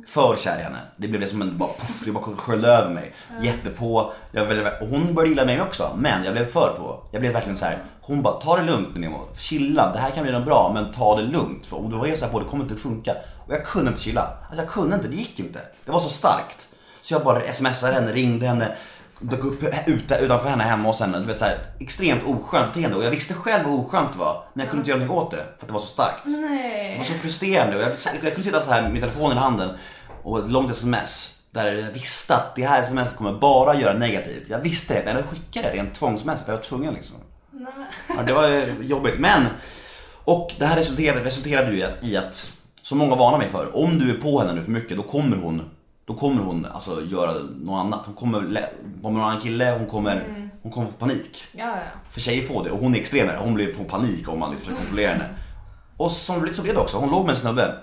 För 0.09 0.37
kär 0.37 0.59
i 0.59 0.61
henne. 0.61 0.77
Det 0.95 1.07
blev 1.07 1.21
det 1.21 1.27
som 1.27 1.41
en, 1.41 1.57
bara, 1.57 1.69
puff, 1.69 2.01
det 2.05 2.11
bara 2.11 2.23
sköljde 2.23 2.67
över 2.67 2.93
mig. 2.93 3.13
Jättepå. 3.41 4.11
Jag 4.31 4.51
och 4.81 4.87
hon 4.87 5.13
började 5.15 5.29
gilla 5.29 5.45
mig 5.45 5.61
också, 5.61 5.91
men 5.97 6.23
jag 6.23 6.33
blev 6.33 6.45
för 6.45 6.75
på. 6.77 7.03
Jag 7.11 7.21
blev 7.21 7.33
verkligen 7.33 7.57
så 7.57 7.65
här. 7.65 7.83
hon 8.01 8.21
bara, 8.21 8.33
ta 8.33 8.57
det 8.57 8.63
lugnt 8.63 8.89
nu 8.93 8.99
Nemo. 8.99 9.27
Chilla, 9.35 9.93
det 9.93 9.99
här 9.99 10.11
kan 10.11 10.23
bli 10.23 10.31
något 10.31 10.45
bra, 10.45 10.71
men 10.73 10.91
ta 10.91 11.15
det 11.15 11.21
lugnt. 11.21 11.65
För 11.65 11.77
om 11.77 11.89
du 11.89 12.07
helt 12.07 12.19
så 12.19 12.25
här 12.25 12.31
på, 12.31 12.39
det 12.39 12.45
kommer 12.45 12.63
inte 12.63 12.73
att 12.75 12.81
funka. 12.81 13.11
Och 13.47 13.53
jag 13.53 13.65
kunde 13.65 13.89
inte 13.89 14.01
chilla. 14.01 14.37
Alltså 14.47 14.63
jag 14.63 14.71
kunde 14.71 14.95
inte, 14.95 15.07
det 15.07 15.15
gick 15.15 15.39
inte. 15.39 15.59
Det 15.85 15.91
var 15.91 15.99
så 15.99 16.09
starkt. 16.09 16.67
Så 17.01 17.13
jag 17.13 17.23
bara 17.23 17.51
smsade 17.51 17.93
henne, 17.93 18.11
ringde 18.11 18.47
henne, 18.47 18.75
dök 19.19 19.43
upp 19.43 19.63
ute, 19.87 20.15
utanför 20.15 20.49
henne 20.49 20.63
hemma 20.63 20.89
hos 20.89 20.99
henne. 20.99 21.19
Du 21.19 21.25
vet 21.25 21.39
så 21.39 21.45
här, 21.45 21.57
extremt 21.79 22.23
oskönt 22.25 22.73
beteende. 22.73 22.97
Och 22.97 23.03
jag 23.03 23.11
visste 23.11 23.33
själv 23.33 23.65
hur 23.65 23.79
oskönt 23.79 24.13
det 24.13 24.19
var, 24.19 24.43
men 24.53 24.63
jag 24.63 24.69
kunde 24.69 24.81
inte 24.81 24.89
göra 24.89 24.99
någonting 24.99 25.27
åt 25.27 25.31
det. 25.31 25.37
För 25.57 25.63
att 25.63 25.67
det 25.67 25.73
var 25.73 25.79
så 25.79 25.87
starkt. 25.87 26.23
Det 26.23 26.29
Nej. 26.31 26.97
var 26.97 27.05
så 27.05 27.13
frustrerande. 27.13 27.75
Och 27.75 27.81
jag, 27.81 27.91
jag 28.21 28.33
kunde 28.33 28.43
sitta 28.43 28.61
så 28.61 28.71
här 28.71 28.89
med 28.89 29.01
telefonen 29.01 29.37
i 29.37 29.39
handen 29.39 29.69
och 30.23 30.39
ett 30.39 30.49
långt 30.49 30.71
sms. 30.71 31.35
Där 31.51 31.73
jag 31.73 31.91
visste 31.91 32.35
att 32.35 32.55
det 32.55 32.65
här 32.65 32.81
sms 32.81 33.13
kommer 33.13 33.33
bara 33.33 33.75
göra 33.75 33.93
negativt. 33.93 34.49
Jag 34.49 34.59
visste 34.59 34.93
det, 34.93 35.05
men 35.05 35.15
jag 35.15 35.25
skickade 35.25 35.69
det 35.69 35.75
rent 35.75 35.95
tvångsmässigt. 35.95 36.45
för 36.45 36.51
Jag 36.51 36.57
var 36.57 36.63
tvungen 36.63 36.93
liksom. 36.93 37.17
Nej. 37.51 37.73
Ja, 38.17 38.23
det 38.23 38.33
var 38.33 38.47
jobbigt. 38.81 39.19
Men, 39.19 39.45
och 40.23 40.55
det 40.59 40.65
här 40.65 40.75
resulterade, 40.75 41.25
resulterade 41.25 41.71
ju 41.71 41.85
i 42.01 42.17
att, 42.17 42.51
som 42.81 42.97
många 42.97 43.15
varnar 43.15 43.37
mig 43.37 43.49
för, 43.49 43.75
om 43.75 43.99
du 43.99 44.09
är 44.09 44.21
på 44.21 44.39
henne 44.39 44.53
nu 44.53 44.63
för 44.63 44.71
mycket 44.71 44.97
då 44.97 45.03
kommer 45.03 45.37
hon 45.37 45.69
då 46.09 46.15
kommer 46.15 46.43
hon 46.43 46.65
alltså 46.65 47.01
göra 47.05 47.33
något 47.33 47.79
annat. 47.79 48.01
Hon 48.05 48.15
kommer 48.15 48.39
vara 48.39 48.49
med 48.49 48.69
någon 49.01 49.21
annan 49.21 49.41
kille, 49.41 49.75
hon 49.79 49.87
kommer, 49.87 50.23
hon 50.61 50.71
kommer 50.71 50.87
få 50.87 50.93
panik. 50.93 51.43
Ja, 51.51 51.65
ja. 51.65 51.99
För 52.11 52.21
tjejer 52.21 52.41
får 52.41 52.63
det 52.63 52.71
och 52.71 52.79
hon 52.79 52.95
är 52.95 52.99
extremare, 52.99 53.37
hon 53.41 53.53
blir 53.53 53.73
får 53.73 53.83
panik 53.83 54.29
om 54.29 54.39
man 54.39 54.51
liksom 54.51 54.65
försöker 54.65 54.83
kontrollera 54.83 55.11
henne. 55.11 55.29
Och 55.97 56.11
som 56.11 56.53
så 56.53 56.61
blev 56.61 56.75
det 56.75 56.81
också, 56.81 56.97
hon 56.97 57.09
låg 57.09 57.21
med 57.21 57.29
en 57.29 57.35
snubbe. 57.35 57.75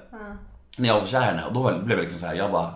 När 0.76 0.88
jag 0.88 1.00
var 1.00 1.06
kär 1.06 1.20
i 1.20 1.24
henne 1.24 1.44
och 1.44 1.54
då 1.54 1.78
blev 1.84 1.96
det 1.96 2.02
liksom 2.02 2.20
så 2.20 2.26
här, 2.26 2.34
jag 2.34 2.52
bara 2.52 2.74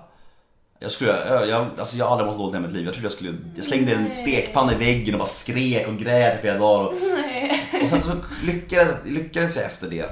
jag 0.82 0.90
skulle, 0.90 1.10
jag, 1.28 1.48
jag, 1.48 1.66
alltså 1.78 1.96
jag 1.96 2.04
har 2.04 2.12
aldrig 2.12 2.26
mått 2.26 2.38
dåligt 2.38 2.54
i 2.54 2.60
mitt 2.60 2.72
liv. 2.72 2.84
Jag 2.84 2.94
trodde 2.94 3.04
jag 3.04 3.12
skulle, 3.12 3.34
jag 3.54 3.64
slängde 3.64 3.92
en 3.92 4.12
stekpanna 4.12 4.72
i 4.72 4.76
väggen 4.76 5.14
och 5.14 5.18
bara 5.18 5.28
skrek 5.28 5.88
och 5.88 5.96
grät 5.96 6.38
i 6.38 6.40
flera 6.40 6.58
dagar. 6.58 6.86
Och, 6.86 6.94
och 7.82 7.88
sen 7.90 8.00
så 8.00 8.12
lyckades, 8.44 8.94
lyckades 9.04 9.56
jag 9.56 9.64
efter 9.64 9.88
det 9.90 10.04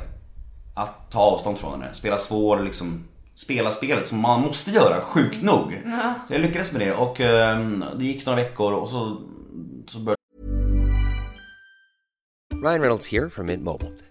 att 0.76 1.10
ta 1.10 1.20
avstånd 1.20 1.58
från 1.58 1.80
henne. 1.80 1.94
Spela 1.94 2.18
svår, 2.18 2.60
liksom 2.60 3.04
spela 3.34 3.70
spelet 3.70 4.08
som 4.08 4.20
man 4.20 4.40
måste 4.40 4.70
göra, 4.70 5.00
sjukt 5.00 5.42
nog. 5.42 5.82
Så 6.28 6.34
jag 6.34 6.40
lyckades 6.40 6.72
med 6.72 6.80
det 6.80 6.94
och 6.94 7.20
ehm, 7.20 7.84
det 7.98 8.04
gick 8.04 8.26
några 8.26 8.42
veckor 8.42 8.72
och 8.72 8.88
så, 8.88 9.16
så 9.86 9.98
började 9.98 10.18
Ryan 12.54 12.80
Reynolds 12.80 13.12
here 13.12 13.30
from 13.30 13.46
Mint 13.46 13.62
Mobile. 13.62 13.90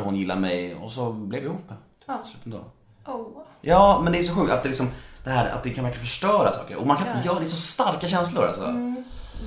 hon 0.00 0.16
gilla 0.16 0.36
mig 0.36 0.74
och 0.74 0.92
så 0.92 1.12
blev 1.12 1.42
vi 1.42 1.48
ihop. 1.48 1.72
Ja. 2.06 2.22
Då. 2.44 2.64
Oh. 3.06 3.42
Ja, 3.60 4.00
men 4.04 4.12
det 4.12 4.18
är 4.18 4.22
så 4.22 4.34
sjukt 4.34 4.52
att 4.52 4.62
det 4.62 4.68
liksom, 4.68 4.88
det 5.24 5.30
här 5.30 5.50
att 5.50 5.62
det 5.62 5.70
kan 5.70 5.84
verkligen 5.84 6.06
förstöra 6.06 6.52
saker. 6.52 6.76
Och 6.76 6.86
man 6.86 6.96
kan 6.96 7.16
inte 7.16 7.28
göra 7.28 7.38
det, 7.38 7.44
är 7.44 7.48
så 7.48 7.56
starka 7.56 8.08
känslor 8.08 8.44
alltså. 8.44 8.96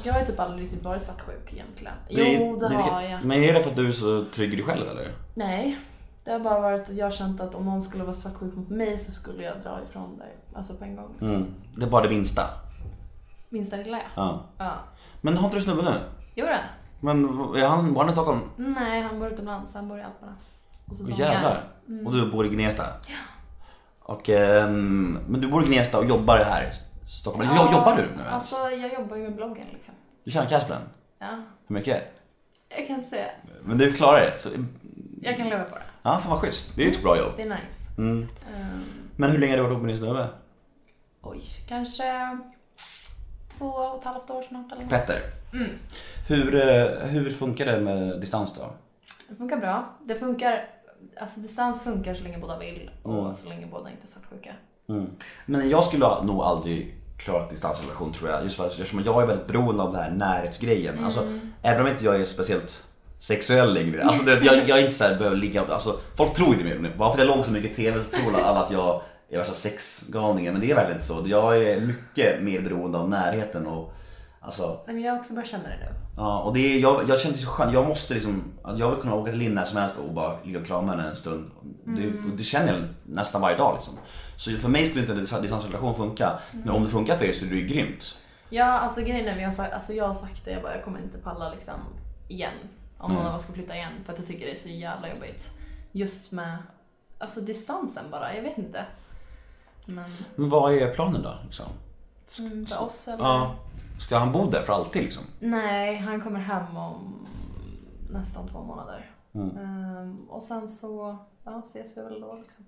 Jag 0.03 0.13
har 0.13 0.25
typ 0.25 0.39
aldrig 0.39 0.63
riktigt 0.63 0.83
varit 0.83 1.01
svartsjuk 1.01 1.53
egentligen. 1.53 1.93
Det 2.09 2.33
Jo, 2.33 2.59
det, 2.59 2.65
är- 2.65 2.69
har 2.69 3.01
jag. 3.01 3.25
Men 3.25 3.43
är 3.43 3.53
det 3.53 3.63
för 3.63 3.69
att 3.69 3.75
du 3.75 3.87
är 3.87 3.91
så 3.91 4.25
trygg 4.35 4.53
i 4.53 4.55
dig 4.55 4.65
själv 4.65 4.87
eller? 4.89 5.11
Nej. 5.33 5.79
Det 6.23 6.31
har 6.31 6.39
bara 6.39 6.59
varit 6.59 6.89
att 6.89 6.95
jag 6.95 7.05
har 7.05 7.11
känt 7.11 7.41
att 7.41 7.55
om 7.55 7.65
någon 7.65 7.81
skulle 7.81 8.03
vara 8.03 8.15
svartsjuk 8.15 8.55
mot 8.55 8.69
mig 8.69 8.97
så 8.97 9.11
skulle 9.11 9.43
jag 9.43 9.61
dra 9.63 9.79
ifrån 9.89 10.17
där. 10.17 10.31
Alltså 10.57 10.73
på 10.73 10.83
en 10.83 10.95
gång. 10.95 11.09
Liksom. 11.09 11.29
Mm. 11.29 11.53
Det 11.75 11.85
är 11.85 11.89
bara 11.89 12.03
det 12.03 12.09
minsta. 12.09 12.41
Minsta 13.49 13.75
lilla 13.75 13.97
ja. 13.97 14.03
Ja. 14.15 14.43
ja. 14.57 14.71
Men 15.21 15.37
har 15.37 15.45
inte 15.45 15.57
du 15.57 15.61
snubbe 15.61 15.81
nu? 15.81 15.99
Jo 16.35 16.45
det. 16.45 16.59
Men 17.03 17.25
är 17.55 17.67
han, 17.67 17.93
var 17.93 18.01
han 18.03 18.09
i 18.09 18.11
Stockholm? 18.13 18.39
Nej, 18.55 19.01
han 19.01 19.19
bor 19.19 19.27
utomlands. 19.33 19.73
Han 19.75 19.87
bor 19.87 19.99
i 19.99 20.01
Alperna. 20.03 20.35
Och 20.85 20.95
så 20.95 21.03
Åh, 21.13 21.19
jävlar. 21.19 21.63
Och 22.05 22.13
du 22.13 22.31
bor 22.31 22.45
i 22.45 22.49
Gnesta? 22.49 22.83
Ja. 23.09 23.15
Och, 23.99 24.29
ehm, 24.29 25.19
men 25.27 25.41
du 25.41 25.47
bor 25.47 25.63
i 25.63 25.67
Gnesta 25.67 25.97
och 25.99 26.05
jobbar 26.05 26.37
här 26.37 26.63
i 26.63 26.71
Stockholm. 27.09 27.49
Eller 27.49 27.71
jobbar 27.71 27.95
du 27.95 28.01
nu? 28.01 28.23
Alltså 28.31 28.55
jag 28.55 28.93
jobbar 28.93 29.15
ju 29.17 29.23
med 29.23 29.35
bloggen 29.35 29.67
liksom. 29.73 29.93
Du 30.23 30.31
tjänar 30.31 30.47
cash 30.49 30.59
på 30.67 30.73
den? 30.73 30.81
Ja. 31.19 31.27
Hur 31.67 31.73
mycket? 31.73 32.03
Jag 32.77 32.87
kan 32.87 32.95
inte 32.95 33.09
säga. 33.09 33.29
Men 33.63 33.77
du 33.77 33.93
klarar 33.93 34.19
det? 34.21 34.39
Så, 34.39 34.49
Jag 35.21 35.37
kan 35.37 35.49
leva 35.49 35.63
på 35.63 35.75
det. 35.75 35.81
ja, 36.03 36.17
fan 36.17 36.29
vad 36.31 36.39
schysst. 36.39 36.75
Det 36.75 36.81
är 36.81 36.85
ju 36.85 36.91
ett 36.91 37.03
bra 37.03 37.17
jobb. 37.17 37.33
Det 37.37 37.43
är 37.43 37.49
nice. 37.49 37.89
Mm. 37.97 38.27
Ehm, 38.55 38.83
Men 39.15 39.31
hur 39.31 39.37
länge 39.37 39.51
har 39.51 39.57
du 39.57 39.63
varit 39.63 39.71
ihop 39.71 39.81
med 39.83 39.89
din 39.89 39.97
snubbe? 39.97 40.27
oj, 41.21 41.41
kanske 41.67 42.03
två 43.57 43.65
och 43.65 43.99
ett 43.99 44.05
halvt 44.05 44.29
år 44.29 44.43
snart 44.49 44.71
eller 44.71 44.81
något. 44.81 44.89
Petter. 44.89 45.19
Hur, 46.27 46.55
eh, 46.55 47.07
hur 47.07 47.29
funkar 47.29 47.65
det 47.65 47.79
med 47.79 48.19
distans 48.21 48.53
då? 48.59 48.61
Det 49.29 49.35
funkar 49.35 49.57
bra. 49.57 49.85
Det 50.03 50.15
funkar, 50.15 50.65
alltså 51.21 51.39
distans 51.39 51.83
funkar 51.83 52.13
så 52.13 52.23
länge 52.23 52.37
båda 52.37 52.59
vill 52.59 52.91
och 53.03 53.19
Mm. 53.19 53.35
så 53.35 53.49
länge 53.49 53.65
båda 53.65 53.89
inte 53.89 54.03
är 54.03 54.07
svartsjuka. 54.07 54.53
Mm. 54.89 55.09
Men 55.45 55.69
jag 55.69 55.83
skulle 55.83 56.05
nog 56.23 56.41
aldrig 56.41 56.95
klarat 57.17 57.49
distansrelation 57.49 58.11
tror 58.13 58.29
jag. 58.29 58.43
Just 58.43 58.55
för 58.57 58.65
att 58.65 58.71
eftersom 58.71 59.03
jag 59.03 59.21
är 59.21 59.27
väldigt 59.27 59.47
beroende 59.47 59.83
av 59.83 59.91
den 59.91 60.01
här 60.01 60.11
närhetsgrejen. 60.11 60.93
Mm. 60.93 61.05
Alltså, 61.05 61.39
även 61.61 61.81
om 61.81 61.87
inte 61.87 62.05
jag 62.05 62.21
är 62.21 62.25
speciellt 62.25 62.83
sexuell 63.19 63.73
längre. 63.73 64.03
Alltså, 64.03 64.29
jag, 64.31 64.43
jag 64.43 64.77
är 64.77 64.81
inte 64.81 64.91
så 64.91 65.03
här, 65.03 65.15
behöver 65.15 65.37
ligga, 65.37 65.65
alltså, 65.65 65.99
folk 66.17 66.33
tror 66.33 66.55
ju 66.55 66.63
det 66.63 66.79
nu. 66.79 66.91
Bara 66.97 67.13
för 67.13 67.21
att 67.21 67.27
jag 67.27 67.37
låg 67.37 67.45
så 67.45 67.51
mycket 67.51 67.71
i 67.71 67.73
TV 67.73 67.99
så 68.03 68.17
tror 68.17 68.39
alla 68.41 68.63
att 68.65 68.71
jag 68.71 69.01
är 69.35 69.39
värsta 69.39 69.53
sexgalningen. 69.53 70.53
Men 70.53 70.61
det 70.61 70.71
är 70.71 70.75
verkligen 70.75 70.97
inte 70.97 71.07
så. 71.07 71.23
Jag 71.25 71.57
är 71.57 71.81
mycket 71.81 72.43
mer 72.43 72.61
beroende 72.61 72.97
av 72.97 73.09
närheten 73.09 73.67
och 73.67 73.93
alltså 74.41 74.81
Nej, 74.85 74.95
men 74.95 75.03
jag 75.03 75.11
har 75.11 75.19
också 75.19 75.33
börjat 75.33 75.49
känna 75.49 75.63
det 75.63 75.77
nu. 75.79 75.87
Ja, 76.17 76.41
och 76.43 76.53
det 76.53 76.59
är, 76.59 76.79
jag, 76.79 77.09
jag 77.09 77.19
känner 77.19 77.35
det 77.35 77.41
så 77.41 77.49
skönt. 77.49 77.73
Jag 77.73 77.87
måste 77.87 78.13
liksom, 78.13 78.43
att 78.63 78.79
jag 78.79 78.91
vill 78.91 78.99
kunna 78.99 79.15
åka 79.15 79.31
till 79.31 79.39
Linn 79.39 79.53
när 79.53 79.65
som 79.65 79.77
helst 79.77 79.97
och 79.97 80.13
bara 80.13 80.43
ligga 80.43 80.59
och 80.59 80.65
krama 80.65 80.91
henne 80.91 81.09
en 81.09 81.15
stund. 81.15 81.51
Det, 81.85 82.13
det 82.37 82.43
känner 82.43 82.73
jag 82.73 82.83
nästan 83.05 83.41
varje 83.41 83.57
dag 83.57 83.73
liksom. 83.75 83.93
Så 84.35 84.51
för 84.51 84.69
mig 84.69 84.85
skulle 84.85 85.01
inte 85.01 85.13
en 85.13 85.19
distans- 85.19 85.41
distansrelation 85.41 85.95
funka. 85.95 86.39
Men 86.51 86.69
om 86.69 86.83
det 86.83 86.89
funkar 86.89 87.15
för 87.15 87.25
er 87.25 87.33
så 87.33 87.45
är 87.45 87.49
det 87.49 87.55
ju 87.55 87.67
grymt. 87.67 88.17
Ja, 88.49 88.65
alltså 88.65 89.01
grejen 89.01 89.27
är, 89.27 89.45
har 89.45 89.53
sagt, 89.53 89.73
alltså 89.73 89.93
jag 89.93 90.07
har 90.07 90.13
sagt 90.13 90.45
det, 90.45 90.51
jag 90.51 90.61
bara, 90.61 90.75
jag 90.75 90.83
kommer 90.83 90.99
inte 90.99 91.17
palla 91.17 91.49
liksom 91.53 91.73
igen. 92.27 92.53
Om 92.97 93.13
någon 93.13 93.25
av 93.25 93.35
oss 93.35 93.43
ska 93.43 93.53
flytta 93.53 93.75
igen, 93.75 93.91
för 94.05 94.13
att 94.13 94.19
jag 94.19 94.27
tycker 94.27 94.45
det 94.45 94.51
är 94.51 94.55
så 94.55 94.69
jävla 94.69 95.09
jobbigt. 95.09 95.49
Just 95.91 96.31
med, 96.31 96.57
alltså 97.19 97.41
distansen 97.41 98.03
bara, 98.11 98.35
jag 98.35 98.43
vet 98.43 98.57
inte. 98.57 98.85
Men 99.85 100.11
Men 100.35 100.49
vad 100.49 100.73
är 100.73 100.93
planen 100.95 101.21
då? 101.21 101.33
Liksom? 101.43 101.65
mm, 102.39 102.65
för 102.65 102.81
oss 102.81 103.07
eller? 103.07 103.23
Ja, 103.23 103.55
ska 103.99 104.17
han 104.17 104.31
bo 104.31 104.49
där 104.49 104.61
för 104.61 104.73
alltid 104.73 105.03
liksom? 105.03 105.23
Nej, 105.39 105.97
han 105.97 106.21
kommer 106.21 106.39
hem 106.39 106.77
om 106.77 107.27
nästan 108.11 108.47
två 108.47 108.63
månader. 108.63 109.11
Mm. 109.33 109.57
Ehm, 109.57 110.25
och 110.29 110.43
sen 110.43 110.69
så 110.69 111.17
ja, 111.43 111.61
ses 111.65 111.97
vi 111.97 112.01
väl 112.01 112.21
då 112.21 112.35
liksom. 112.35 112.65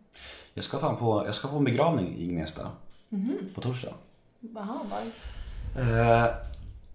Jag 0.53 0.63
ska 0.63 0.79
fan 0.79 0.95
på, 0.95 1.23
jag 1.25 1.35
ska 1.35 1.47
på 1.47 1.57
en 1.57 1.63
begravning 1.63 2.15
i 2.17 2.27
Gnesta. 2.27 2.71
På 3.55 3.61
torsdag. 3.61 3.93
Jaha, 4.39 4.79
bara. 4.89 5.01
Eh, 5.83 6.33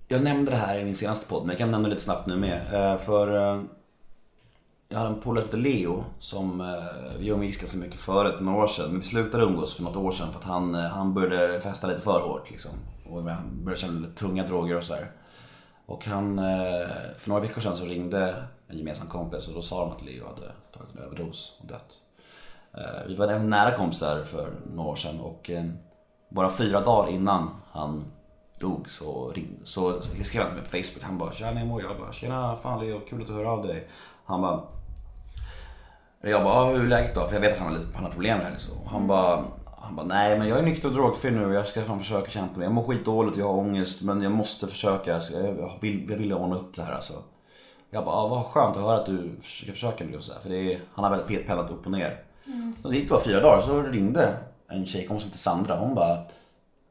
jag 0.08 0.22
nämnde 0.22 0.50
det 0.50 0.56
här 0.56 0.78
i 0.78 0.84
min 0.84 0.94
senaste 0.96 1.26
podd, 1.26 1.42
men 1.42 1.50
jag 1.50 1.58
kan 1.58 1.70
nämna 1.70 1.88
det 1.88 1.94
lite 1.94 2.04
snabbt 2.04 2.26
nu 2.26 2.36
med. 2.36 2.74
Eh, 2.74 2.98
för 2.98 3.54
eh, 3.54 3.62
jag 4.92 4.98
hade 4.98 5.10
en 5.10 5.20
polare 5.20 5.48
som 5.50 5.60
Leo 5.60 6.04
som 6.18 6.60
eh, 6.60 7.18
vi 7.18 7.28
umgicks 7.28 7.58
ganska 7.58 7.78
mycket 7.78 8.00
förut 8.00 8.36
för 8.36 8.44
några 8.44 8.62
år 8.62 8.66
sedan. 8.66 8.90
Men 8.90 9.00
vi 9.00 9.06
slutade 9.06 9.44
umgås 9.44 9.76
för 9.76 9.82
något 9.82 9.96
år 9.96 10.10
sedan 10.10 10.32
för 10.32 10.38
att 10.38 10.44
han, 10.44 10.74
eh, 10.74 10.80
han 10.80 11.14
började 11.14 11.60
festa 11.60 11.86
lite 11.86 12.00
för 12.00 12.20
hårt 12.20 12.50
liksom. 12.50 12.70
Och 13.10 13.22
han 13.22 13.64
började 13.64 13.80
känna 13.80 14.00
lite 14.00 14.14
tunga 14.14 14.46
droger 14.46 14.76
och 14.76 14.84
sådär. 14.84 15.10
Och 15.86 16.06
han, 16.06 16.38
eh, 16.38 16.88
för 17.18 17.28
några 17.28 17.42
veckor 17.42 17.60
sedan 17.60 17.76
så 17.76 17.84
ringde 17.84 18.44
en 18.68 18.78
gemensam 18.78 19.06
kompis 19.06 19.48
och 19.48 19.54
då 19.54 19.62
sa 19.62 19.80
de 19.80 19.92
att 19.92 20.04
Leo 20.04 20.26
hade 20.26 20.52
tagit 20.72 20.96
en 20.96 21.02
överdos 21.02 21.58
och 21.60 21.66
dött. 21.66 21.92
Eh, 22.74 23.06
vi 23.08 23.14
var 23.14 23.38
nära 23.38 23.76
kompisar 23.76 24.22
för 24.24 24.52
några 24.74 24.90
år 24.90 24.96
sedan 24.96 25.20
och 25.20 25.50
bara 26.28 26.50
fyra 26.50 26.80
dagar 26.80 27.10
innan 27.10 27.50
han 27.72 28.04
dog 28.60 28.90
så, 28.90 29.32
ringde, 29.32 29.66
så 29.66 30.02
skrev 30.02 30.42
han 30.42 30.50
till 30.50 30.60
mig 30.60 30.70
på 30.70 30.70
Facebook. 30.70 31.02
Han 31.02 31.18
bara 31.18 31.32
Tjena 31.32 31.52
Nemo” 31.52 31.80
jag 31.80 31.98
bara 31.98 32.12
“Tjena, 32.12 32.56
fan 32.56 32.80
Leo, 32.80 33.00
kul 33.00 33.20
att 33.20 33.26
du 33.26 33.32
hör 33.32 33.44
av 33.44 33.66
dig”. 33.66 33.88
Han 34.24 34.40
bara 34.40 34.60
jag 36.28 36.44
bara, 36.44 36.54
"Ja, 36.54 36.70
hur 36.70 36.84
är 36.84 36.88
läget 36.88 37.14
då? 37.14 37.26
För 37.28 37.34
jag 37.34 37.40
vet 37.40 37.52
att 37.52 37.58
han 37.58 37.72
har, 37.72 37.78
lite, 37.78 37.94
han 37.94 38.04
har 38.04 38.10
problem 38.10 38.38
med 38.38 38.46
det. 38.46 38.50
Liksom. 38.50 38.74
Han 38.86 39.06
bara, 39.06 39.44
han 39.78 39.96
bara, 39.96 40.06
nej 40.06 40.38
men 40.38 40.48
jag 40.48 40.58
är 40.58 40.62
nykter 40.62 40.88
och 40.88 40.94
drogfri 40.94 41.30
nu 41.30 41.46
och 41.46 41.54
jag 41.54 41.68
ska 41.68 41.82
fan 41.82 41.98
försöka 41.98 42.30
kämpa 42.30 42.58
med 42.58 42.64
Jag 42.66 42.72
mår 42.72 42.82
skitdåligt 42.82 43.34
och 43.36 43.40
jag 43.42 43.48
har 43.48 43.58
ångest 43.58 44.02
men 44.02 44.22
jag 44.22 44.32
måste 44.32 44.66
försöka. 44.66 45.20
Ska- 45.20 45.38
jag, 45.38 45.78
vill, 45.80 46.10
jag 46.10 46.16
vill 46.16 46.32
ordna 46.32 46.56
upp 46.56 46.76
det 46.76 46.82
här 46.82 46.92
alltså. 46.92 47.12
Jag 47.90 48.04
bara, 48.04 48.14
ah, 48.16 48.28
vad 48.28 48.44
skönt 48.46 48.76
att 48.76 48.82
höra 48.82 48.96
att 48.98 49.06
du 49.06 49.36
försöker 49.40 49.72
försöka 49.72 50.04
nu 50.04 50.20
För 50.42 50.48
det 50.50 50.74
är, 50.74 50.80
han 50.94 51.04
har 51.04 51.10
väldigt 51.10 51.28
petpellat 51.28 51.70
upp 51.70 51.86
och 51.86 51.92
ner. 51.92 52.22
Så 52.82 52.88
det 52.88 52.96
gick 52.96 53.08
bara 53.08 53.20
fyra 53.20 53.40
dagar 53.40 53.60
så 53.62 53.82
ringde 53.82 54.36
en 54.68 54.86
tjejkompis 54.86 55.22
som 55.22 55.28
heter 55.30 55.38
Sandra. 55.38 55.76
Hon 55.76 55.94
bara, 55.94 56.18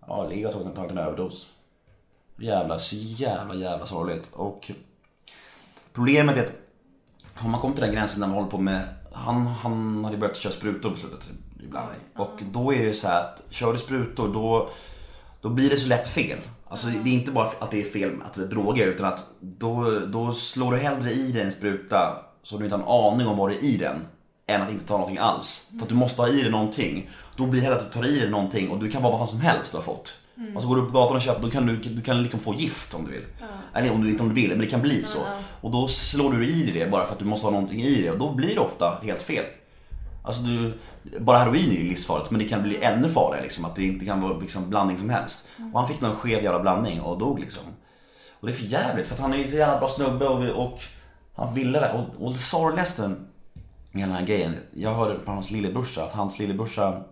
ja 0.08 0.28
Leo 0.28 0.48
har 0.48 0.72
tagit, 0.72 0.92
en 0.92 0.98
överdos. 0.98 1.50
Jävla, 2.40 2.80
så 2.80 2.96
jävla 2.96 3.56
jävla 3.56 3.86
sorgligt. 3.86 4.30
Och 4.34 4.72
problemet 5.94 6.38
är 6.38 6.44
att 6.44 6.52
har 7.34 7.50
man 7.50 7.62
kommit 7.62 7.76
till 7.78 7.86
den 7.86 7.96
gränsen 7.96 8.20
när 8.20 8.28
man 8.28 8.36
håller 8.36 8.50
på 8.50 8.58
med 8.58 8.82
Han, 9.12 9.48
han 9.48 10.06
hade 10.06 10.18
börjat 10.18 10.38
köra 10.38 10.54
sprutor 10.54 10.90
på 10.90 10.98
slutet 10.98 11.20
ibland. 11.64 11.88
Och 12.16 12.40
då 12.52 12.74
är 12.74 12.78
det 12.78 12.86
ju 12.86 12.94
så 12.94 13.08
här 13.08 13.24
att 13.24 13.42
kör 13.50 13.74
du 13.74 13.80
sprutor 13.80 14.34
då, 14.34 14.70
då 15.42 15.50
blir 15.50 15.70
det 15.70 15.78
så 15.78 15.88
lätt 15.88 16.08
fel. 16.08 16.40
Alltså 16.68 16.88
det 16.88 17.10
är 17.10 17.14
inte 17.14 17.32
bara 17.32 17.50
att 17.60 17.72
det 17.72 17.82
är 17.82 17.90
fel 17.90 18.12
att 18.26 18.34
det 18.34 18.42
är 18.42 18.48
droger 18.48 18.88
utan 18.88 19.06
att 19.06 19.26
då, 19.40 20.00
då 20.00 20.34
slår 20.34 20.72
du 20.72 20.78
hellre 20.78 21.12
i 21.12 21.32
dig 21.32 21.42
en 21.42 21.52
spruta 21.52 22.26
så 22.44 22.58
du 22.58 22.64
inte 22.64 22.76
har 22.76 22.84
en 22.84 23.14
aning 23.14 23.28
om 23.28 23.38
vad 23.38 23.50
det 23.50 23.56
är 23.56 23.64
i 23.64 23.78
den. 23.78 24.08
Än 24.48 24.62
att 24.62 24.72
inte 24.72 24.86
ta 24.86 24.94
någonting 24.94 25.18
alls. 25.18 25.70
För 25.78 25.84
att 25.84 25.90
du 25.90 25.96
måste 25.96 26.22
ha 26.22 26.30
i 26.30 26.42
dig 26.42 26.52
någonting. 26.52 27.10
Då 27.36 27.46
blir 27.46 27.62
det 27.62 27.68
hellre 27.68 27.80
att 27.80 27.92
du 27.92 28.00
tar 28.00 28.08
i 28.08 28.20
dig 28.20 28.30
någonting 28.30 28.70
och 28.70 28.80
du 28.80 28.92
kan 28.92 29.02
vara 29.02 29.12
vad 29.12 29.20
fan 29.20 29.28
som 29.28 29.42
helst 29.42 29.72
du 29.72 29.78
har 29.78 29.84
fått. 29.84 30.14
Och 30.56 30.62
så 30.62 30.68
går 30.68 30.76
du 30.76 30.86
på 30.86 30.92
gatan 30.92 31.16
och 31.16 31.22
köper, 31.22 31.42
då 31.42 31.50
kan 31.50 31.66
du, 31.66 31.76
du 31.76 32.02
kan 32.02 32.24
liksom 32.24 32.40
få 32.40 32.54
gift 32.54 32.94
om 32.94 33.06
du 33.06 33.12
vill. 33.12 33.26
Eller 33.74 33.92
om 33.92 34.04
du 34.04 34.10
inte 34.10 34.24
om 34.24 34.30
du 34.30 34.36
vill, 34.36 34.50
men 34.50 34.60
det 34.60 34.66
kan 34.66 34.82
bli 34.82 35.04
så. 35.04 35.20
Och 35.62 35.72
då 35.72 35.88
slår 35.88 36.32
du 36.32 36.48
i 36.48 36.72
det 36.72 36.92
bara 36.92 37.06
för 37.06 37.14
att 37.14 37.20
du 37.20 37.26
måste 37.26 37.48
ha 37.48 37.52
någonting 37.52 37.82
i 37.82 38.02
det 38.02 38.12
och 38.12 38.18
då 38.18 38.34
blir 38.34 38.56
det 38.56 38.62
ofta 38.62 39.00
helt 39.04 39.22
fel. 39.22 39.46
Alltså 40.24 40.42
du, 40.42 40.74
bara 41.20 41.38
heroin 41.38 41.72
är 41.72 41.76
ju 41.76 41.90
livsfarligt 41.90 42.32
men 42.32 42.40
det 42.40 42.50
kan 42.50 42.64
bli 42.64 42.84
ännu 42.84 43.10
farligare 43.10 43.44
liksom. 43.44 43.66
Att 43.66 43.76
det 43.76 43.84
inte 43.84 44.06
kan 44.06 44.22
vara 44.22 44.38
liksom 44.38 44.70
blandning 44.70 44.98
som 44.98 45.10
helst. 45.10 45.48
Och 45.74 45.80
han 45.80 45.88
fick 45.88 46.02
någon 46.02 46.16
skev 46.16 46.44
jävla 46.44 46.60
blandning 46.60 47.02
och 47.02 47.20
dog 47.20 47.40
liksom. 47.40 47.64
Och 48.40 48.48
det 48.48 48.54
är 48.54 48.56
för 48.56 48.66
jävligt 48.66 49.08
för 49.08 49.14
att 49.14 49.22
han 49.22 49.34
är 49.34 49.38
ju 49.38 49.50
så 49.50 49.56
jävla 49.56 49.80
bra 49.80 49.90
snubbe 49.90 50.28
och, 50.28 50.66
och 50.66 50.80
han 51.36 51.54
ville 51.54 51.80
det. 51.80 51.94
Och, 51.94 52.26
och 52.26 52.32
det 52.32 52.38
sorgligaste 52.40 53.08
med 53.08 54.02
hela 54.02 54.08
den 54.08 54.16
här 54.16 54.26
grejen. 54.26 54.56
Jag 54.74 54.96
hörde 54.96 55.20
på 55.20 55.32
hans 55.32 55.52
lillebrorsa 55.52 56.04
att 56.04 56.14
hans 56.14 56.40
lillebrorsa 56.40 57.04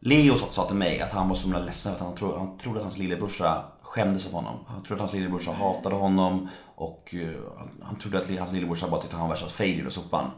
Leo 0.00 0.36
sa 0.36 0.66
till 0.66 0.76
mig 0.76 1.00
att 1.00 1.12
han 1.12 1.28
var 1.28 1.34
så 1.34 1.44
himla 1.44 1.58
ledsen 1.58 1.92
att 1.92 2.00
han, 2.00 2.14
tro, 2.14 2.38
han 2.38 2.58
trodde 2.58 2.78
att 2.78 2.84
hans 2.84 2.98
lillebrorsa 2.98 3.64
skämdes 3.82 4.26
av 4.26 4.32
honom. 4.32 4.54
Han 4.66 4.82
trodde 4.82 4.94
att 4.94 5.10
hans 5.10 5.12
lillebrorsa 5.12 5.52
hatade 5.52 5.94
honom 5.94 6.48
och 6.74 7.14
eh, 7.14 7.40
han, 7.82 7.96
trodde 7.96 8.18
att 8.18 8.38
hans 8.38 8.52
lillebrorsa 8.52 8.88
bara 8.88 9.00
tyckte 9.00 9.16
att 9.16 9.20
han 9.20 9.28
var 9.28 9.36
värsta 9.36 9.48
failure 9.48 9.86
och 9.86 9.92
sopan. 9.92 10.30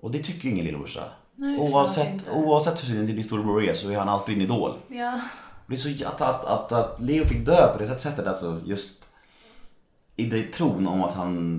Och 0.00 0.10
det 0.10 0.18
tycker 0.18 0.44
ju 0.44 0.50
ingen 0.50 0.64
lillebrorsa. 0.64 1.04
Nej, 1.34 1.58
oavsett, 1.58 2.28
oavsett 2.28 2.90
hur 2.90 3.06
din 3.06 3.24
storebror 3.24 3.64
är 3.64 3.74
så 3.74 3.90
är 3.90 3.98
han 3.98 4.08
alltid 4.08 4.34
din 4.34 4.44
idol. 4.44 4.78
Ja. 4.88 5.20
Och 5.64 5.70
Det 5.70 5.74
är 5.74 5.96
så 5.96 6.06
att, 6.08 6.20
att, 6.20 6.44
att, 6.44 6.72
att 6.72 7.00
Leo 7.00 7.24
fick 7.24 7.46
dö 7.46 7.72
på 7.72 7.78
det 7.78 7.98
sättet, 7.98 8.26
alltså 8.26 8.60
just 8.64 9.04
i 10.16 10.26
det 10.26 10.42
tron 10.42 10.86
om 10.86 11.02
att 11.02 11.14
han... 11.14 11.56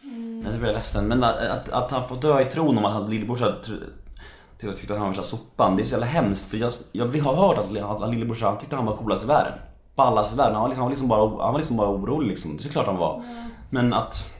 Nej, 0.00 0.52
nu 0.52 0.58
blir 0.58 0.68
jag 0.68 0.76
ledsen. 0.76 1.08
Men 1.08 1.24
att, 1.24 1.36
att, 1.36 1.68
att 1.68 1.90
han 1.90 2.08
får 2.08 2.16
dö 2.16 2.40
i 2.40 2.44
tron 2.44 2.78
om 2.78 2.84
att 2.84 2.92
hans 2.92 3.08
lillebrorsa 3.08 3.54
tyckte 4.58 4.92
att 4.92 4.98
han 4.98 5.08
var 5.08 5.16
värsta 5.16 5.22
sopan. 5.22 5.76
Det 5.76 5.82
är 5.82 5.84
så 5.84 5.90
jävla 5.90 6.06
hemskt 6.06 6.44
för 6.44 6.56
jag, 6.56 6.72
jag 6.92 7.06
har 7.06 7.34
hört 7.34 7.58
att 7.58 7.68
hans 7.68 7.78
hans 7.78 8.12
lillebrorsa, 8.12 8.46
han 8.46 8.58
tyckte 8.58 8.76
han 8.76 8.86
var 8.86 8.96
coolast 8.96 9.24
i 9.24 9.26
världen. 9.26 9.52
Ballast 9.94 10.34
i 10.34 10.36
världen. 10.36 10.54
Han 10.54 10.62
var, 10.62 10.68
liksom, 10.68 10.80
han 10.80 10.86
var 10.86 10.90
liksom 10.90 11.08
bara, 11.08 11.44
han 11.44 11.52
var 11.52 11.58
liksom 11.58 11.76
bara 11.76 11.88
orolig 11.88 12.28
liksom. 12.28 12.56
Det 12.56 12.64
är 12.64 12.68
klart 12.68 12.86
han 12.86 12.96
var. 12.96 13.22
Men 13.70 13.92
att, 13.92 14.30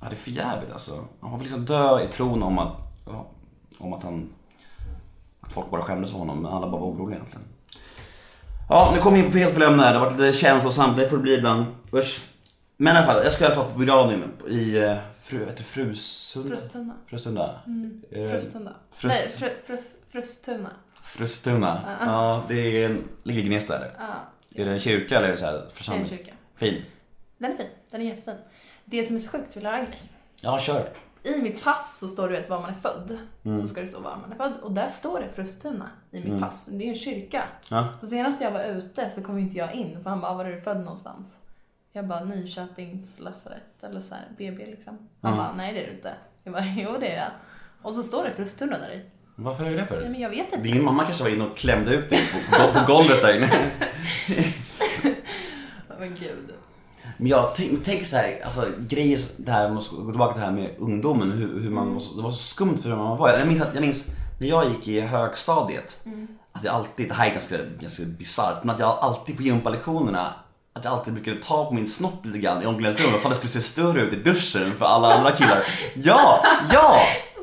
ja 0.00 0.06
det 0.08 0.14
är 0.14 0.16
för 0.16 0.30
jävligt 0.30 0.72
alltså. 0.72 1.04
Han 1.20 1.30
får 1.30 1.38
liksom 1.38 1.64
dö 1.64 2.00
i 2.00 2.06
tron 2.06 2.42
om 2.42 2.58
att, 2.58 2.72
ja, 3.06 3.26
om 3.78 3.92
att 3.92 4.02
han, 4.02 4.28
att 5.40 5.52
folk 5.52 5.70
bara 5.70 5.82
skämdes 5.82 6.12
av 6.12 6.18
honom. 6.18 6.42
Men 6.42 6.52
alla 6.52 6.68
bara 6.70 6.80
var 6.80 6.88
oroliga 6.88 7.16
egentligen. 7.16 7.44
Ja, 8.68 8.90
nu 8.94 9.00
kommer 9.00 9.18
vi 9.18 9.24
in 9.24 9.32
på 9.32 9.38
helt 9.38 9.54
fel 9.54 9.62
ämne. 9.62 9.92
Det 9.92 9.98
har 9.98 10.06
varit 10.06 10.18
lite 10.18 10.38
känslosamt, 10.38 10.96
det 10.96 11.08
får 11.08 11.16
det 11.16 11.22
bli 11.22 11.34
ibland. 11.34 11.66
Usch. 11.92 12.31
Men 12.76 12.94
i 12.94 12.98
alla 12.98 13.06
fall, 13.06 13.24
jag 13.24 13.32
ska 13.32 13.44
i 13.44 13.46
alla 13.46 13.54
fall 13.56 13.72
på 13.72 13.78
begravning 13.78 14.22
i 14.48 14.76
eh, 14.78 14.96
fru, 15.20 15.46
heter 15.46 15.64
Frusunda? 15.64 16.48
Frustuna. 16.56 16.94
Frustunda? 17.06 17.60
Eh, 18.10 18.30
Frustuna. 18.30 18.74
Frust- 18.96 19.08
Nej, 19.08 19.28
fr, 19.28 19.66
frust, 19.66 19.88
Frustuna. 20.10 20.70
Frustuna. 21.02 21.96
Ja, 22.00 22.42
det 22.48 22.54
är, 22.84 22.90
en- 22.90 23.08
ligger 23.22 23.42
i 23.42 23.44
Gnesta 23.46 23.76
eller? 23.76 23.94
Ja, 23.98 24.14
Är 24.62 24.64
det 24.64 24.70
en 24.72 24.78
kyrka 24.78 25.16
eller 25.16 25.26
är 25.28 25.32
det 25.32 25.38
så 25.38 25.44
här 25.44 25.52
det 25.52 25.58
är 25.58 25.64
en 25.64 25.70
församling? 25.70 26.08
kyrka. 26.08 26.32
Fin. 26.56 26.82
Den 27.38 27.52
är 27.52 27.56
fin. 27.56 27.66
Den 27.90 28.00
är 28.00 28.04
jättefin. 28.04 28.34
Det 28.84 29.04
som 29.04 29.16
är 29.16 29.20
så 29.20 29.28
sjukt, 29.30 29.56
vill 29.56 29.62
du 29.64 29.68
höra 29.70 29.78
en 29.78 29.86
grej? 29.86 30.02
Ja, 30.40 30.58
kör. 30.58 30.88
I 31.22 31.36
mitt 31.42 31.64
pass 31.64 31.98
så 31.98 32.08
står 32.08 32.28
det 32.28 32.38
vet, 32.38 32.50
var 32.50 32.60
man 32.60 32.70
är 32.70 32.80
född. 32.80 33.18
Mm. 33.44 33.60
Så 33.60 33.68
ska 33.68 33.80
det 33.80 33.86
stå 33.86 34.00
var 34.00 34.16
man 34.16 34.32
är 34.32 34.36
född. 34.36 34.52
Och 34.62 34.72
där 34.72 34.88
står 34.88 35.20
det 35.20 35.28
Frustuna 35.28 35.90
i 36.10 36.20
mitt 36.20 36.40
pass. 36.40 36.66
Det 36.72 36.84
är 36.84 36.88
en 36.88 36.94
kyrka. 36.96 37.44
Ja. 37.68 37.88
Så 38.00 38.06
senast 38.06 38.40
jag 38.40 38.50
var 38.50 38.64
ute 38.64 39.10
så 39.10 39.22
kom 39.22 39.38
inte 39.38 39.58
jag 39.58 39.74
in. 39.74 40.02
För 40.02 40.10
han 40.10 40.20
bara, 40.20 40.34
var 40.34 40.44
är 40.44 40.52
du 40.52 40.60
född 40.60 40.78
någonstans? 40.78 41.38
Jag 41.92 42.06
bara, 42.06 42.24
Nyköpings 42.24 43.20
lasarett. 43.20 43.82
Eller 43.84 44.00
så 44.00 44.14
här, 44.14 44.28
BB 44.38 44.66
liksom. 44.66 44.98
Han 45.20 45.36
bara, 45.36 45.52
nej 45.56 45.72
det 45.74 45.82
är 45.82 45.86
du 45.86 45.92
inte. 45.92 46.14
Jag 46.44 46.52
bara, 46.52 46.64
jo 46.76 46.96
det 47.00 47.08
är 47.08 47.16
jag. 47.16 47.30
Och 47.82 47.94
så 47.94 48.02
står 48.02 48.24
det 48.24 48.30
Frustuna 48.30 48.78
där 48.78 48.90
i. 48.92 49.00
Varför 49.36 49.64
är 49.64 49.70
det 49.70 49.76
Nej 49.76 49.86
för? 49.86 50.00
men 50.00 50.20
jag 50.20 50.30
vet 50.30 50.52
inte. 50.52 50.68
Din 50.68 50.84
mamma 50.84 51.04
kanske 51.04 51.24
var 51.24 51.30
inne 51.30 51.44
och 51.44 51.56
klämde 51.56 51.94
ut 51.94 52.10
dig 52.10 52.20
på, 52.50 52.56
på, 52.80 52.86
golvet 52.86 53.22
där 53.22 53.36
inne. 53.36 53.50
Men 55.98 56.14
gud. 56.14 56.52
Men 57.16 57.26
jag 57.26 57.54
tänk, 57.54 57.84
tänk 57.84 58.06
så 58.06 58.16
här, 58.16 58.40
alltså 58.44 58.66
grejer, 58.88 59.20
det 59.36 59.52
här, 59.52 59.80
ska 59.80 59.96
gå 59.96 60.10
tillbaka 60.10 60.32
till 60.32 60.40
det 60.40 60.46
här 60.46 60.52
med 60.54 60.70
ungdomen, 60.78 61.32
hur, 61.32 61.60
hur 61.60 61.70
man, 61.70 61.94
var 61.94 62.00
så- 62.00 62.16
det 62.16 62.22
var 62.22 62.30
så 62.30 62.36
skumt 62.36 62.76
för 62.76 62.88
hur 62.88 62.96
man 62.96 63.18
var. 63.18 63.28
Jag 63.38 63.48
minns, 63.48 63.60
att, 63.62 63.74
jag 63.74 63.80
minns 63.80 64.06
när 64.40 64.48
jag 64.48 64.68
gick 64.68 64.88
i 64.88 65.00
högstadiet, 65.00 65.98
att 66.52 66.64
jag 66.64 66.74
alltid, 66.74 67.08
det 67.08 67.14
här 67.14 67.26
är 67.26 67.30
ganska, 67.30 67.56
ganska 67.80 68.02
bisarrt, 68.04 68.64
men 68.64 68.74
att 68.74 68.80
jag 68.80 68.98
alltid 69.00 69.36
på 69.36 69.42
gympalektionerna 69.42 70.34
att 70.74 70.84
jag 70.84 70.92
alltid 70.92 71.12
brukade 71.14 71.36
ta 71.36 71.64
på 71.64 71.74
min 71.74 71.88
snopp 71.88 72.26
lite 72.26 72.38
grann 72.38 72.62
i 72.62 72.66
omklädningsrummet 72.66 73.20
för 73.20 73.28
att 73.28 73.34
det 73.34 73.36
skulle 73.48 73.50
se 73.50 73.60
större 73.60 74.02
ut 74.02 74.12
i 74.12 74.16
duschen 74.16 74.72
för 74.78 74.84
alla 74.86 75.14
andra 75.14 75.30
killar. 75.30 75.62
Ja, 75.94 76.44
ja! 76.72 76.96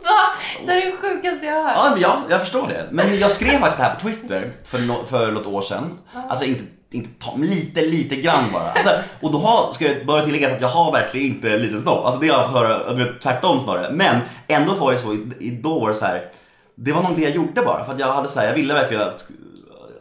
Va? 0.03 0.19
Det 0.65 0.71
är 0.71 0.85
det 0.85 0.97
sjukaste 0.97 1.45
jag 1.45 1.63
har 1.63 1.89
hört. 1.89 1.97
Ja, 2.01 2.17
jag 2.29 2.39
förstår 2.41 2.67
det. 2.67 2.87
Men 2.91 3.19
jag 3.19 3.31
skrev 3.31 3.59
faktiskt 3.59 3.77
det 3.77 3.83
här 3.83 3.95
på 3.95 4.01
Twitter 4.01 4.51
för, 4.65 4.79
no, 4.79 5.05
för 5.05 5.31
något 5.31 5.45
år 5.45 5.61
sedan. 5.61 5.97
Alltså 6.29 6.45
inte, 6.45 6.63
inte 6.91 7.09
ta, 7.25 7.35
lite, 7.37 7.81
lite 7.81 8.15
grann 8.15 8.43
bara. 8.53 8.71
Alltså, 8.71 8.89
och 9.21 9.31
då 9.31 9.37
har, 9.37 9.71
ska 9.71 9.85
jag 9.87 10.05
börja 10.05 10.25
tillägga 10.25 10.51
att 10.55 10.61
jag 10.61 10.67
har 10.67 10.91
verkligen 10.91 11.27
inte 11.35 11.57
liten 11.57 11.81
snopp. 11.81 12.05
Alltså 12.05 12.21
det 12.21 12.27
har 12.27 12.39
jag 12.41 12.49
fått 12.51 12.59
höra, 12.59 13.05
tvärtom 13.23 13.59
snarare. 13.59 13.91
Men 13.91 14.19
ändå 14.47 14.73
var 14.73 14.91
det 14.91 14.97
så, 14.97 15.13
i- 15.13 15.27
i- 15.39 15.49
då 15.63 15.79
var 15.79 15.87
det 15.87 15.93
så 15.93 16.05
här. 16.05 16.25
Det 16.75 16.91
var 16.91 17.01
någonting 17.01 17.23
jag 17.23 17.33
gjorde 17.35 17.61
bara 17.61 17.85
för 17.85 17.93
att 17.93 17.99
jag 17.99 18.11
hade 18.13 18.27
så 18.27 18.39
här, 18.39 18.47
jag 18.47 18.53
ville 18.53 18.73
verkligen 18.73 19.03
att 19.03 19.27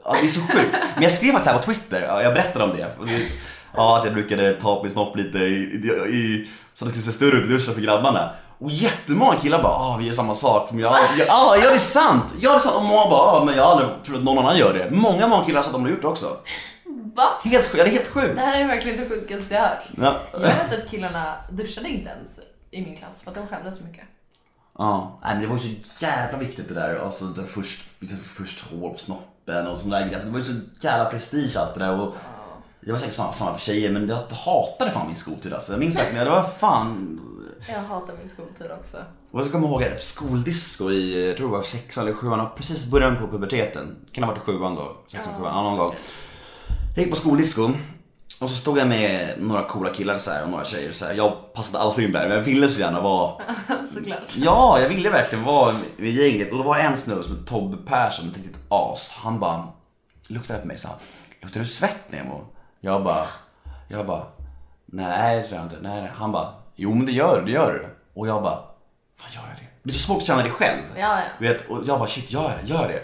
Ja, 0.09 0.17
det 0.21 0.27
är 0.27 0.31
så 0.31 0.41
sjukt. 0.41 0.77
Men 0.95 1.03
jag 1.03 1.13
skrev 1.13 1.33
faktiskt 1.33 1.45
det 1.45 1.53
här 1.53 1.59
på 1.59 1.65
Twitter, 1.65 2.03
ja, 2.03 2.23
jag 2.23 2.35
berättade 2.35 2.65
om 2.65 2.71
det. 2.77 2.87
Ja, 3.77 3.99
att 3.99 4.05
jag 4.05 4.15
brukade 4.15 4.55
ta 4.55 4.77
upp 4.77 4.83
min 4.83 4.91
snopp 4.91 5.17
lite 5.17 5.39
i, 5.39 5.63
i, 6.09 6.49
så 6.75 6.85
att 6.85 6.89
det 6.89 7.01
skulle 7.01 7.13
se 7.13 7.13
större 7.13 7.37
ut 7.39 7.45
i 7.45 7.49
duschen 7.49 7.75
för 7.75 7.81
grabbarna. 7.81 8.31
Och 8.59 8.71
jättemånga 8.71 9.37
killar 9.37 9.63
bara 9.63 9.73
ah 9.73 9.97
vi 9.99 10.07
gör 10.07 10.13
samma 10.13 10.35
sak. 10.35 10.71
Men 10.71 10.81
jag, 10.81 10.93
jag, 11.19 11.29
ah, 11.31 11.57
ja 11.57 11.69
det 11.69 11.75
är 11.75 11.79
sant! 11.79 12.25
Ja 12.41 12.51
det 12.51 12.57
är 12.57 12.61
sant. 12.61 12.77
Och 12.77 12.85
många 12.85 13.11
bara 13.11 13.21
ah, 13.21 13.45
men 13.45 13.57
jag 13.57 13.65
har 13.65 13.71
aldrig 13.71 13.89
trott 14.05 14.19
att 14.19 14.25
någon 14.25 14.39
annan 14.39 14.59
gör 14.59 14.75
det. 14.75 14.91
Många, 14.91 15.27
många 15.29 15.45
killar 15.45 15.57
har 15.57 15.63
sagt 15.63 15.75
att 15.75 15.81
de 15.81 15.83
har 15.83 15.91
gjort 15.91 16.03
det 16.03 16.09
också. 16.09 16.37
Va? 17.17 17.29
Helt 17.45 17.69
ja, 17.77 17.85
det 17.85 17.91
är 17.91 17.93
helt 17.93 18.09
sjukt. 18.09 18.35
Det 18.35 18.41
här 18.41 18.61
är 18.61 18.67
verkligen 18.67 19.01
det 19.01 19.09
sjukaste 19.09 19.55
jag 19.55 19.61
hört. 19.61 19.85
Ja. 19.97 20.17
Jag 20.33 20.41
vet 20.41 20.79
att 20.79 20.91
killarna 20.91 21.35
duschade 21.51 21.89
inte 21.89 22.11
ens 22.11 22.29
i 22.71 22.83
min 22.83 22.97
klass 22.97 23.23
för 23.23 23.31
att 23.31 23.35
de 23.35 23.47
skämdes 23.47 23.79
så 23.79 23.85
mycket. 23.85 24.05
Ja, 24.79 25.19
nej, 25.23 25.33
men 25.33 25.43
det 25.43 25.49
var 25.49 25.55
ju 25.59 25.61
så 25.61 25.75
jävla 25.99 26.39
viktigt 26.39 26.69
det 26.69 26.75
där. 26.75 27.01
Alltså, 27.05 27.25
det 27.25 27.47
först, 27.47 27.81
först 28.37 28.65
hår 28.71 28.91
på 28.91 28.99
snoppen 28.99 29.38
och 29.49 29.79
sånt 29.79 29.91
där. 29.91 30.03
Alltså, 30.03 30.27
det 30.27 30.31
var 30.31 30.39
ju 30.39 30.45
så 30.45 30.55
jävla 30.81 31.05
prestige 31.11 31.57
allt 31.57 31.75
det 31.75 31.81
där. 31.81 32.01
Och 32.01 32.15
jag 32.81 32.93
var 32.93 33.01
säkert 33.01 33.15
samma, 33.15 33.33
samma 33.33 33.55
för 33.55 33.61
tjejer 33.61 33.91
men 33.93 34.09
jag 34.09 34.17
hatade 34.17 34.91
fan 34.91 35.07
min 35.07 35.17
skoltid 35.17 35.53
alltså. 35.53 35.73
Jag 35.73 35.81
minns 35.81 35.99
att 35.99 36.13
men 36.13 36.25
det 36.25 36.31
var 36.31 36.43
fan... 36.43 37.21
Jag 37.69 37.83
hatar 37.83 38.15
min 38.19 38.29
skoltid 38.29 38.71
också. 38.81 38.97
Och 39.31 39.45
så 39.45 39.51
kommer 39.51 39.69
jag 39.69 39.73
ihåg 39.73 39.83
ett 39.83 40.03
skoldisco 40.03 40.91
i, 40.91 41.27
jag 41.29 41.37
tror 41.37 41.49
det 41.49 41.57
var 41.57 41.63
sexan 41.63 42.05
eller 42.05 42.15
sjuan, 42.15 42.47
precis 42.57 42.87
början 42.87 43.17
på 43.17 43.29
puberteten. 43.29 43.97
Kan 44.13 44.25
ha 44.25 44.31
varit 44.31 44.43
i 44.43 44.45
sjuan 44.45 44.75
då, 44.75 44.97
sexan, 45.07 45.35
sjuan, 45.39 45.55
ja, 45.55 45.63
någon 45.63 45.79
gång. 45.79 45.95
Jag 46.95 47.03
gick 47.03 47.11
på 47.11 47.17
skoldisco 47.17 47.71
och 48.41 48.51
så 48.51 48.57
stod 48.57 48.79
jag 48.79 48.89
med 48.89 49.35
några 49.39 49.63
coola 49.63 49.91
killar 49.91 50.19
så 50.19 50.31
här, 50.31 50.43
och 50.45 50.51
några 50.51 50.65
tjejer 50.65 50.93
så 50.93 51.05
här. 51.07 51.15
Jag 51.15 51.53
passade 51.55 51.79
alls 51.79 51.99
in 51.99 52.13
där 52.13 52.29
men 52.29 52.37
jag 52.37 52.43
ville 52.43 52.69
så 52.69 52.81
gärna 52.81 53.01
vara 53.01 53.43
Såklart. 53.95 54.37
Ja, 54.37 54.81
jag 54.81 54.89
ville 54.89 55.11
verkligen 55.11 55.45
vara 55.45 55.75
med 55.97 56.11
gänget 56.11 56.53
och 56.53 56.59
då 56.59 56.65
var 56.65 56.77
det 56.77 56.83
en 56.83 56.97
snubbe 56.97 57.25
som 57.25 57.33
hette 57.33 57.49
Tobbe 57.49 57.77
Persson, 57.77 58.29
ett 58.29 58.37
riktigt 58.37 58.59
as. 58.69 59.13
Han 59.17 59.41
bara 59.41 59.69
luktade 60.29 60.59
på 60.61 60.67
mig 60.67 60.75
och 60.75 60.81
sa 60.81 60.89
Luktar 61.43 61.61
du 61.61 61.67
svett 61.67 62.13
Nemo? 62.13 62.45
Jag 62.81 63.05
bara, 63.05 63.27
jag 63.89 64.07
bara 64.07 64.27
Nej 64.87 65.37
det 65.43 65.49
tror 65.49 65.57
jag 65.57 65.67
inte. 65.67 65.77
Nej, 65.81 66.03
nej. 66.03 66.11
Han 66.15 66.33
bara 66.33 66.53
Jo 66.77 66.95
men 66.95 67.07
det 67.07 67.13
gör 67.13 67.41
du, 67.41 67.45
det 67.47 67.53
gör 67.53 67.73
du. 67.73 67.87
Och 68.21 68.29
jag 68.29 68.43
bara 68.43 68.57
Vad 69.23 69.31
gör 69.31 69.43
jag 69.49 69.57
det? 69.57 69.69
Det 69.83 69.91
är 69.91 69.95
så 69.95 69.99
svårt 69.99 70.19
att 70.19 70.27
känna 70.27 70.43
det 70.43 70.51
själv. 70.51 70.83
Ja, 70.97 71.01
ja. 71.01 71.23
Vet, 71.39 71.71
och 71.71 71.79
jag 71.87 71.99
bara 71.99 72.09
shit 72.09 72.33
gör 72.33 72.59
det, 72.63 72.69
gör 72.69 72.89
det. 72.89 73.03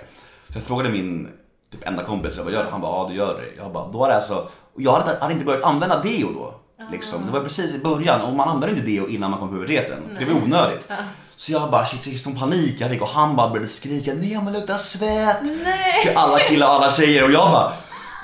Så 0.53 0.59
jag 0.59 0.65
frågade 0.65 0.89
min 0.89 1.29
typ 1.71 1.89
enda 1.89 2.03
kompis, 2.03 2.37
jag 2.37 2.47
bara, 2.47 2.55
gör 2.55 2.65
det? 2.65 2.71
Han 2.71 2.81
bara 2.81 3.03
ja 3.03 3.09
du 3.09 3.15
gör 3.17 3.41
det. 3.41 3.63
Jag 3.63 3.73
bara 3.73 3.89
då 3.89 4.05
är 4.05 4.09
det 4.09 4.15
alltså, 4.15 4.49
och 4.75 4.83
jag 4.83 4.93
hade, 4.93 5.19
hade 5.21 5.33
inte 5.33 5.45
börjat 5.45 5.63
använda 5.63 6.03
deo 6.03 6.33
då. 6.33 6.55
Liksom. 6.93 7.27
Det 7.27 7.33
var 7.33 7.41
precis 7.41 7.75
i 7.75 7.79
början 7.79 8.21
och 8.21 8.33
man 8.33 8.49
använder 8.49 8.77
inte 8.77 8.91
deo 8.91 9.09
innan 9.09 9.31
man 9.31 9.41
kommer 9.41 9.53
på 9.53 9.59
puberteten. 9.59 10.03
För 10.15 10.25
det 10.25 10.33
var 10.33 10.43
onödigt. 10.43 10.89
Så 11.37 11.53
jag 11.53 11.71
bara 11.71 11.87
shit 11.87 12.07
vilken 12.07 12.23
sån 12.23 12.41
panik 12.41 12.81
jag 12.81 12.91
fick 12.91 13.03
och 13.03 13.09
han 13.09 13.37
bara 13.37 13.49
började 13.49 13.69
skrika 13.69 14.15
nej 14.15 14.41
men 14.45 14.53
luktar 14.53 14.75
svett. 14.75 15.43
Nej. 15.65 16.03
Till 16.03 16.17
alla 16.17 16.39
killar 16.39 16.67
och 16.67 16.75
alla 16.75 16.91
tjejer 16.91 17.25
och 17.25 17.31
jag 17.31 17.51
bara 17.51 17.73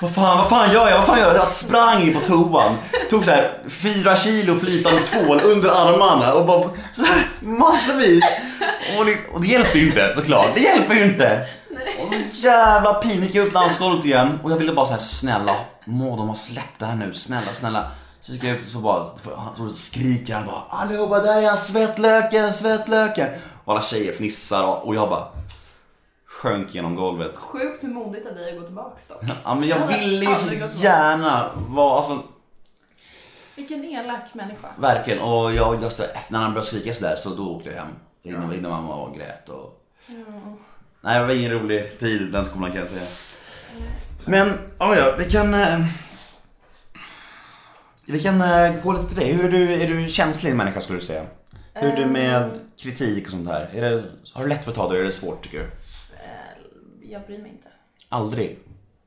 vad 0.01 0.15
fan, 0.15 0.37
vad 0.37 0.49
fan 0.49 0.73
gör 0.73 0.89
jag? 0.89 0.97
Vad 0.97 1.05
fan 1.05 1.19
gör 1.19 1.27
jag? 1.27 1.35
Jag 1.35 1.47
sprang 1.47 2.01
in 2.01 2.13
på 2.13 2.19
toan, 2.27 2.77
tog 3.09 3.25
så 3.25 3.31
här 3.31 3.51
fyra 3.67 4.15
kilo 4.15 4.59
flytande 4.59 5.01
tvål 5.01 5.41
under 5.43 5.69
armarna 5.69 6.33
och 6.33 6.45
bara 6.45 6.69
så 6.91 7.05
här 7.05 7.29
massvis. 7.41 8.23
Och, 8.97 9.05
liksom, 9.05 9.35
och 9.35 9.41
det 9.41 9.47
hjälper 9.47 9.79
ju 9.79 9.87
inte 9.87 10.13
såklart, 10.15 10.47
det 10.55 10.61
hjälper 10.61 10.93
ju 10.93 11.03
inte. 11.03 11.47
Och 12.01 12.13
så 12.13 12.47
jävla 12.47 12.93
pin 12.93 13.21
gick 13.21 13.35
jag 13.35 13.47
upp 13.47 13.53
dansgolvet 13.53 14.05
igen 14.05 14.39
och 14.43 14.51
jag 14.51 14.57
ville 14.57 14.73
bara 14.73 14.85
så 14.85 14.91
här 14.91 14.99
snälla 14.99 15.55
må 15.85 16.15
de 16.17 16.27
ha 16.27 16.35
släppt 16.35 16.79
det 16.79 16.85
här 16.85 16.95
nu, 16.95 17.13
snälla 17.13 17.53
snälla. 17.53 17.91
Så 18.21 18.31
gick 18.31 18.43
jag 18.43 18.57
ut 18.57 18.63
och 18.63 18.69
så 18.69 18.79
bara, 18.79 19.05
så 19.55 19.69
skriker 19.69 20.35
han 20.35 20.45
bara 20.45 20.61
allihopa 20.69 21.19
där 21.19 21.41
är 21.41 21.47
han, 21.47 21.57
svettlöken, 21.57 22.53
svettlöken. 22.53 23.29
Och 23.65 23.73
alla 23.73 23.81
tjejer 23.81 24.11
fnissar 24.13 24.63
och, 24.63 24.87
och 24.87 24.95
jag 24.95 25.09
bara 25.09 25.27
sjönk 26.25 26.75
genom 26.75 26.95
golvet. 26.95 27.37
Sjukt 27.37 27.83
hur 27.83 27.87
modigt 27.89 28.27
av 28.27 28.35
dig 28.35 28.49
att 28.53 28.59
gå 28.59 28.65
tillbaks 28.65 29.07
dock. 29.07 29.21
Ja 29.43 29.55
men 29.55 29.69
jag 29.69 29.81
Jag 29.81 29.87
ville 29.87 30.25
ju 30.25 30.35
så 30.35 30.53
gärna 30.75 31.49
vara, 31.55 31.97
alltså 31.97 32.19
Vilken 33.55 33.83
elak 33.85 34.33
människa. 34.33 34.67
verkligen. 34.77 35.19
Och 35.19 35.53
jag, 35.53 35.81
det, 35.81 36.09
när 36.27 36.39
han 36.39 36.51
började 36.51 36.67
skrika 36.67 36.93
sådär 36.93 37.15
så 37.15 37.29
då 37.29 37.55
åkte 37.55 37.69
jag 37.69 37.77
hem. 37.77 37.87
Ringde, 38.23 38.53
ringde 38.53 38.69
mamma 38.69 38.95
och 38.95 39.15
grät 39.15 39.49
och... 39.49 39.77
Nej 41.01 41.19
det 41.19 41.25
var 41.25 41.33
ingen 41.33 41.51
rolig 41.51 41.99
tid 41.99 42.31
den 42.31 42.45
skolan 42.45 42.71
kan 42.71 42.79
jag 42.79 42.89
säga. 42.89 43.07
Men, 44.25 44.53
ja 44.77 44.95
ja, 44.95 45.15
vi 45.19 45.29
kan... 45.31 45.53
eh, 45.53 45.85
Vi 48.05 48.23
kan 48.23 48.41
eh, 48.41 48.81
gå 48.83 48.93
lite 48.93 49.07
till 49.07 49.15
dig. 49.17 49.33
Hur 49.33 49.45
är 49.45 49.51
du, 49.51 49.73
är 49.73 49.87
du 49.87 49.97
en 50.03 50.09
känslig 50.09 50.55
människa 50.55 50.81
skulle 50.81 50.99
du 50.99 51.05
säga? 51.05 51.25
Hur 51.73 51.91
är 51.91 51.95
du 51.95 52.05
med 52.05 52.59
kritik 52.77 53.25
och 53.25 53.31
sånt 53.31 53.47
här? 53.47 53.69
Är 53.73 53.81
det, 53.81 54.03
har 54.33 54.43
du 54.43 54.49
lätt 54.49 54.63
för 54.63 54.71
att 54.71 54.77
ta 54.77 54.83
det 54.87 54.89
eller 54.89 54.99
är 55.01 55.05
det 55.05 55.11
svårt 55.11 55.43
tycker 55.43 55.57
du? 55.59 55.63
Eh, 55.63 57.11
Jag 57.11 57.21
bryr 57.25 57.37
mig 57.37 57.51
inte. 57.51 57.67
Aldrig? 58.09 58.59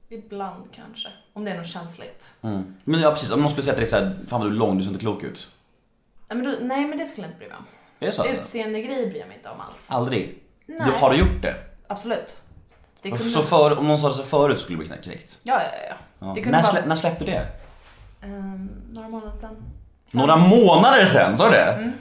Ibland 0.08 0.64
kanske. 0.74 1.08
Om 1.32 1.44
det 1.44 1.50
är 1.50 1.58
något 1.58 1.66
känsligt. 1.66 2.24
Mm. 2.42 2.74
Men 2.84 3.00
ja 3.00 3.10
precis, 3.10 3.30
om 3.32 3.40
någon 3.40 3.50
skulle 3.50 3.62
säga 3.64 3.74
till 3.74 3.80
dig 3.82 3.90
såhär, 3.90 4.16
fan 4.28 4.40
vad 4.40 4.50
du 4.50 4.54
är 4.54 4.58
lång, 4.58 4.78
du 4.78 4.84
ser 4.84 4.90
inte 4.90 5.00
klok 5.00 5.22
ut. 5.22 5.48
Nej 6.28 6.38
men, 6.38 6.44
då, 6.52 6.58
nej 6.60 6.86
men 6.86 6.98
det 6.98 7.06
skulle 7.06 7.26
jag 7.26 7.30
inte 7.30 7.38
bry 7.38 7.48
mig 7.48 7.56
om. 7.58 7.64
Är 8.00 8.06
det 8.06 8.12
så? 8.12 8.22
Alltså? 8.22 8.36
Utseendegrejer 8.36 9.10
bryr 9.10 9.18
jag 9.20 9.28
mig 9.28 9.36
inte 9.36 9.48
om 9.48 9.60
alls. 9.60 9.86
Aldrig? 9.88 10.38
Nej. 10.66 10.78
Du, 10.86 10.92
har 10.92 11.10
du 11.12 11.16
gjort 11.18 11.42
det? 11.42 11.54
Absolut. 11.86 12.36
Det 13.02 13.10
kunde... 13.10 13.24
Så 13.24 13.42
för, 13.42 13.78
om 13.78 13.88
någon 13.88 13.98
sa 13.98 14.08
det 14.08 14.14
så 14.14 14.22
förut 14.22 14.60
skulle 14.60 14.78
du 14.78 14.88
bli 14.88 14.98
knäckt? 14.98 15.38
Ja, 15.42 15.54
ja, 15.54 15.86
ja. 15.88 15.94
Ja. 16.18 16.32
Det 16.34 16.42
kunde 16.42 16.56
När, 16.56 16.62
vara... 16.62 16.72
slä, 16.72 16.86
när 16.86 16.96
släppte 16.96 17.24
det? 17.24 17.46
Ehm, 18.22 18.70
några 18.90 19.08
månader 19.08 19.38
sedan. 19.38 19.56
Några 20.10 20.36
månader 20.36 21.04
sen, 21.04 21.36
sa 21.36 21.44
du 21.44 21.50
det? 21.50 21.72
Mm. 21.72 21.92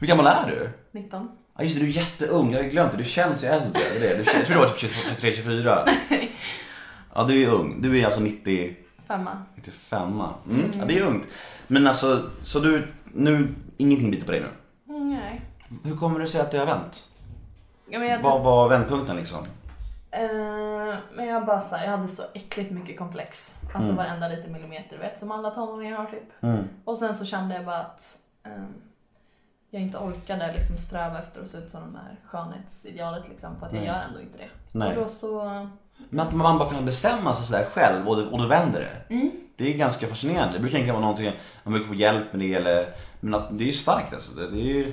Hur 0.00 0.06
gammal 0.06 0.26
är 0.26 0.46
du? 0.46 0.70
19. 0.92 1.28
Ja 1.58 1.64
just 1.64 1.76
det, 1.76 1.80
du 1.80 1.88
är 1.88 1.92
jätteung, 1.92 2.52
jag 2.52 2.58
har 2.58 2.64
ju 2.64 2.70
glömt 2.70 2.92
det. 2.92 2.98
Du 2.98 3.04
känns 3.04 3.44
ju 3.44 3.48
äldre. 3.48 3.80
Det 4.00 4.16
det. 4.16 4.32
Jag 4.34 4.46
tror 4.46 4.56
du 4.56 4.60
var 4.60 4.68
typ 4.68 4.90
23, 5.08 5.32
24. 5.32 5.88
Ja 7.14 7.24
du 7.24 7.42
är 7.42 7.48
ung. 7.48 7.82
Du 7.82 8.00
är 8.00 8.06
alltså 8.06 8.20
90, 8.20 8.76
Femma. 9.08 9.30
95. 9.54 10.22
Mm. 10.50 10.70
Ja 10.78 10.84
det 10.84 10.98
är 10.98 11.02
ungt. 11.06 11.26
Men 11.66 11.86
alltså, 11.86 12.30
så 12.42 12.58
du, 12.60 12.92
nu, 13.04 13.54
ingenting 13.76 14.10
biter 14.10 14.26
på 14.26 14.32
dig 14.32 14.40
nu? 14.40 14.48
Mm, 14.94 15.10
nej. 15.10 15.40
Hur 15.84 15.96
kommer 15.96 16.20
det 16.20 16.26
sig 16.26 16.40
att 16.40 16.50
det 16.50 16.58
har 16.58 16.66
vänt? 16.66 17.09
Ja, 17.90 17.98
men 17.98 18.08
jag, 18.08 18.18
Vad 18.22 18.42
var 18.42 18.68
vändpunkten 18.68 19.16
liksom? 19.16 19.38
Eh, 20.10 20.94
men 21.14 21.26
jag 21.26 21.46
bara 21.46 21.60
så 21.60 21.76
här, 21.76 21.84
jag 21.84 21.90
hade 21.90 22.08
så 22.08 22.22
äckligt 22.34 22.70
mycket 22.70 22.98
komplex. 22.98 23.54
Alltså 23.74 23.90
Mm. 23.92 23.96
varenda 23.96 24.28
liten 24.28 24.52
millimeter, 24.52 24.98
vet, 24.98 25.18
som 25.18 25.30
alla 25.32 25.50
tonåringar 25.50 25.96
har 25.96 26.06
typ. 26.06 26.62
Och 26.84 26.98
sen 26.98 27.14
så 27.14 27.24
kände 27.24 27.54
jag 27.54 27.64
bara 27.64 27.78
att 27.80 28.18
ehm, 28.46 28.74
jag 29.70 29.82
inte 29.82 29.98
orkade 29.98 30.52
liksom 30.52 30.76
sträva 30.78 31.18
efter 31.18 31.42
att 31.42 31.48
se 31.48 31.58
ut 31.58 31.70
som 31.70 31.80
de 31.80 31.94
här 31.94 32.16
skönhetsidealet 32.24 33.28
liksom, 33.28 33.58
för 33.58 33.66
att 33.66 33.72
jag 33.72 33.84
gör 33.84 34.02
ändå 34.08 34.20
inte 34.20 34.38
det. 34.38 34.48
Nej. 34.72 34.88
Och 34.96 35.02
då 35.02 35.08
så, 35.08 35.66
Men 36.08 36.26
att 36.26 36.32
man 36.34 36.58
bara 36.58 36.70
kan 36.70 36.84
bestämma 36.84 37.34
sig 37.34 37.46
sådär 37.46 37.64
själv 37.64 38.08
och, 38.08 38.18
och 38.18 38.38
då 38.38 38.46
vänder 38.46 38.80
det. 38.80 39.14
Mm. 39.14 39.30
Det 39.56 39.74
är 39.74 39.78
ganska 39.78 40.06
fascinerande. 40.06 40.52
Det 40.52 40.58
brukar 40.58 40.76
egentligen 40.76 40.94
vara 40.94 41.06
någonting, 41.10 41.32
man 41.64 41.72
brukar 41.74 41.88
få 41.88 41.94
hjälp 41.94 42.32
med 42.32 42.40
det 42.40 42.54
eller, 42.54 42.94
men 43.20 43.34
att, 43.34 43.58
det 43.58 43.64
är 43.64 43.66
ju 43.66 43.72
starkt 43.72 44.14
alltså. 44.14 44.32
Det, 44.34 44.50
det 44.50 44.56
är 44.60 44.64
ju, 44.74 44.92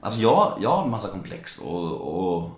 alltså 0.00 0.20
jag, 0.20 0.52
jag 0.60 0.70
har 0.70 0.84
en 0.84 0.90
massa 0.90 1.08
komplex 1.08 1.58
och, 1.58 1.92
och, 1.92 2.50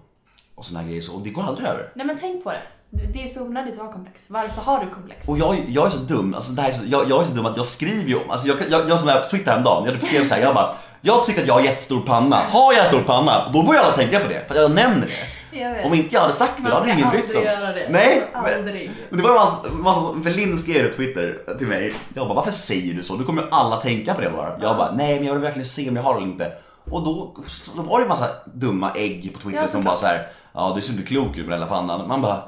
och 0.55 0.65
såna 0.65 0.81
här 0.81 0.87
grejer 0.87 1.03
så, 1.03 1.15
och 1.15 1.21
det 1.21 1.31
går 1.31 1.43
aldrig 1.43 1.69
över. 1.69 1.93
nej 1.95 2.07
men 2.07 2.19
tänk 2.21 2.45
på 2.45 2.51
det. 2.51 2.63
Det 2.91 3.07
det 3.13 3.23
är 3.23 3.29
så 3.29 3.43
onödigt 3.43 3.75
att 3.75 3.81
ha 3.87 3.93
komplex. 3.93 4.25
Varför 4.29 4.63
har 4.63 4.85
du 4.85 4.91
komplex? 4.91 5.29
Och 5.29 5.39
jag, 5.39 5.57
jag 5.69 5.87
är 5.87 5.91
så 5.91 5.97
dum, 5.97 6.35
alltså 6.35 6.53
det 6.53 6.63
här 6.63 6.69
är 6.69 6.73
så, 6.73 6.85
jag, 6.87 7.11
jag 7.11 7.23
är 7.23 7.27
så 7.27 7.33
dum 7.35 7.47
att 7.47 7.57
jag 7.57 7.67
skriver 7.67 8.09
ju 8.09 8.17
om, 8.17 8.31
alltså 8.31 8.49
jag, 8.49 8.57
jag, 8.71 8.91
jag 8.91 8.99
som 8.99 9.09
är 9.09 9.21
på 9.21 9.31
Twitter 9.31 9.51
häromdagen, 9.51 9.85
jag 9.85 10.05
skrev 10.05 10.25
så 10.25 10.35
här, 10.35 10.43
jag 10.43 10.55
bara 10.55 10.75
Jag 11.01 11.25
tycker 11.25 11.41
att 11.41 11.47
jag 11.47 11.55
har 11.55 11.61
jättestor 11.61 12.01
panna, 12.01 12.37
har 12.37 12.73
jag 12.73 12.87
stor 12.87 13.01
panna? 13.01 13.51
Då 13.53 13.63
börjar 13.63 13.83
alla 13.83 13.97
tänka 13.97 14.21
på 14.21 14.29
det, 14.29 14.49
för 14.49 14.55
jag 14.55 14.71
nämner 14.75 15.07
det. 15.07 15.59
Jag. 15.59 15.87
Om 15.87 15.95
inte 15.95 16.15
jag 16.15 16.21
hade 16.21 16.33
sagt 16.33 16.53
det, 16.57 16.71
då 16.71 16.75
hade 16.75 16.93
ingen 16.93 17.11
brytt 17.11 17.33
sig 17.33 17.45
det. 17.45 17.89
Nej! 17.91 18.23
Aldrig. 18.35 18.91
Men 19.11 19.19
det 19.19 19.29
var 19.29 19.31
ju 19.31 19.39
massa, 19.39 19.69
massa 19.71 20.23
för 20.23 20.31
Linn 20.31 20.57
skrev 20.57 20.89
på 20.89 20.97
Twitter 20.97 21.57
till 21.59 21.67
mig. 21.67 21.95
Jag 22.15 22.29
bara, 22.29 22.35
varför 22.35 22.53
säger 22.53 22.95
du 22.95 23.03
så? 23.03 23.17
Då 23.17 23.25
kommer 23.25 23.45
alla 23.51 23.77
tänka 23.77 24.15
på 24.15 24.21
det 24.21 24.31
bara. 24.31 24.59
Jag 24.61 24.77
bara, 24.77 24.93
nej 24.93 25.17
men 25.17 25.27
jag 25.27 25.33
vill 25.35 25.43
verkligen 25.43 25.67
se 25.67 25.89
om 25.89 25.97
jag 25.97 26.03
har 26.03 26.15
det 26.15 26.21
eller 26.21 26.33
inte. 26.33 26.53
Och 26.91 27.03
då, 27.05 27.37
då 27.77 27.83
var 27.83 27.99
det 27.99 28.03
ju 28.03 28.09
massa 28.09 28.29
dumma 28.55 28.91
ägg 28.95 29.31
på 29.35 29.41
Twitter 29.41 29.61
Ja, 29.61 29.69
som 29.69 29.85
bara 29.85 29.97
så 29.97 30.07
här, 30.07 30.27
ja 30.53 30.73
du 30.77 30.83
ser 30.83 30.93
inte 30.93 31.05
klok 31.07 31.39
ut 31.39 31.47
med 31.47 31.53
den 31.53 31.61
där 31.61 31.69
pannan. 31.69 32.09
Man 32.09 32.23
bara, 32.23 32.43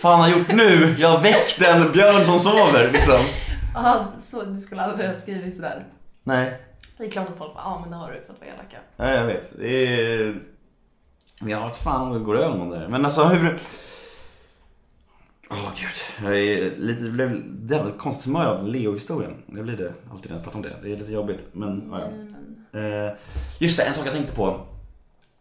fan 0.00 0.20
har 0.20 0.28
jag 0.28 0.38
gjort 0.38 0.52
nu? 0.52 0.96
Jag 0.98 1.08
har 1.08 1.20
väckt 1.20 1.62
en 1.62 1.92
björn 1.92 2.24
som 2.24 2.38
sover 2.38 2.90
liksom. 2.92 3.20
Ja, 3.74 4.06
så 4.22 4.42
du 4.42 4.58
skulle 4.58 4.82
aldrig 4.82 5.08
ha 5.08 5.16
skrivit 5.16 5.56
sådär. 5.56 5.86
Nej, 6.24 6.60
Det 6.98 7.04
är 7.06 7.10
klart 7.10 7.28
att 7.28 7.38
folk 7.38 7.54
bara, 7.54 7.62
ja 7.64 7.78
men 7.80 7.90
det 7.90 7.96
har 7.96 8.10
du 8.12 8.20
för 8.26 8.32
att 8.32 8.40
vara 8.40 8.50
elaka. 8.50 8.76
nej 8.96 9.14
jag 9.16 9.24
vet. 9.26 9.58
Det 9.58 9.86
är... 9.86 10.42
Jag 11.40 11.58
har 11.58 11.66
inte 11.66 11.78
fan 11.78 12.00
om 12.00 12.12
det 12.12 12.18
går 12.18 12.36
över 12.38 12.56
någon 12.56 12.70
där. 12.70 12.88
Men 12.88 13.04
alltså 13.04 13.24
hur... 13.24 13.58
Åh 15.50 15.72
gud, 15.76 16.24
jag 16.28 16.38
är 16.40 16.76
lite, 16.76 17.02
det 17.02 17.10
blev 17.10 17.42
jävligt 17.70 17.98
konstigt 17.98 18.24
humör 18.24 18.46
av 18.46 18.66
Leo-historien. 18.66 19.42
Det 19.46 19.62
blir 19.62 19.76
det 19.76 19.92
alltid 20.12 20.30
när 20.30 20.36
jag 20.38 20.44
pratar 20.44 20.58
om 20.58 20.62
det. 20.62 20.76
Det 20.82 20.92
är 20.92 20.96
lite 20.96 21.12
jobbigt 21.12 21.46
men 21.52 21.88
ja, 21.92 22.00
ja. 22.00 22.06
Men... 22.10 22.47
Eh, 22.74 23.12
Just 23.58 23.76
det, 23.78 23.82
en 23.84 23.94
sak 23.94 24.06
jag 24.06 24.14
tänkte 24.14 24.32
på. 24.34 24.60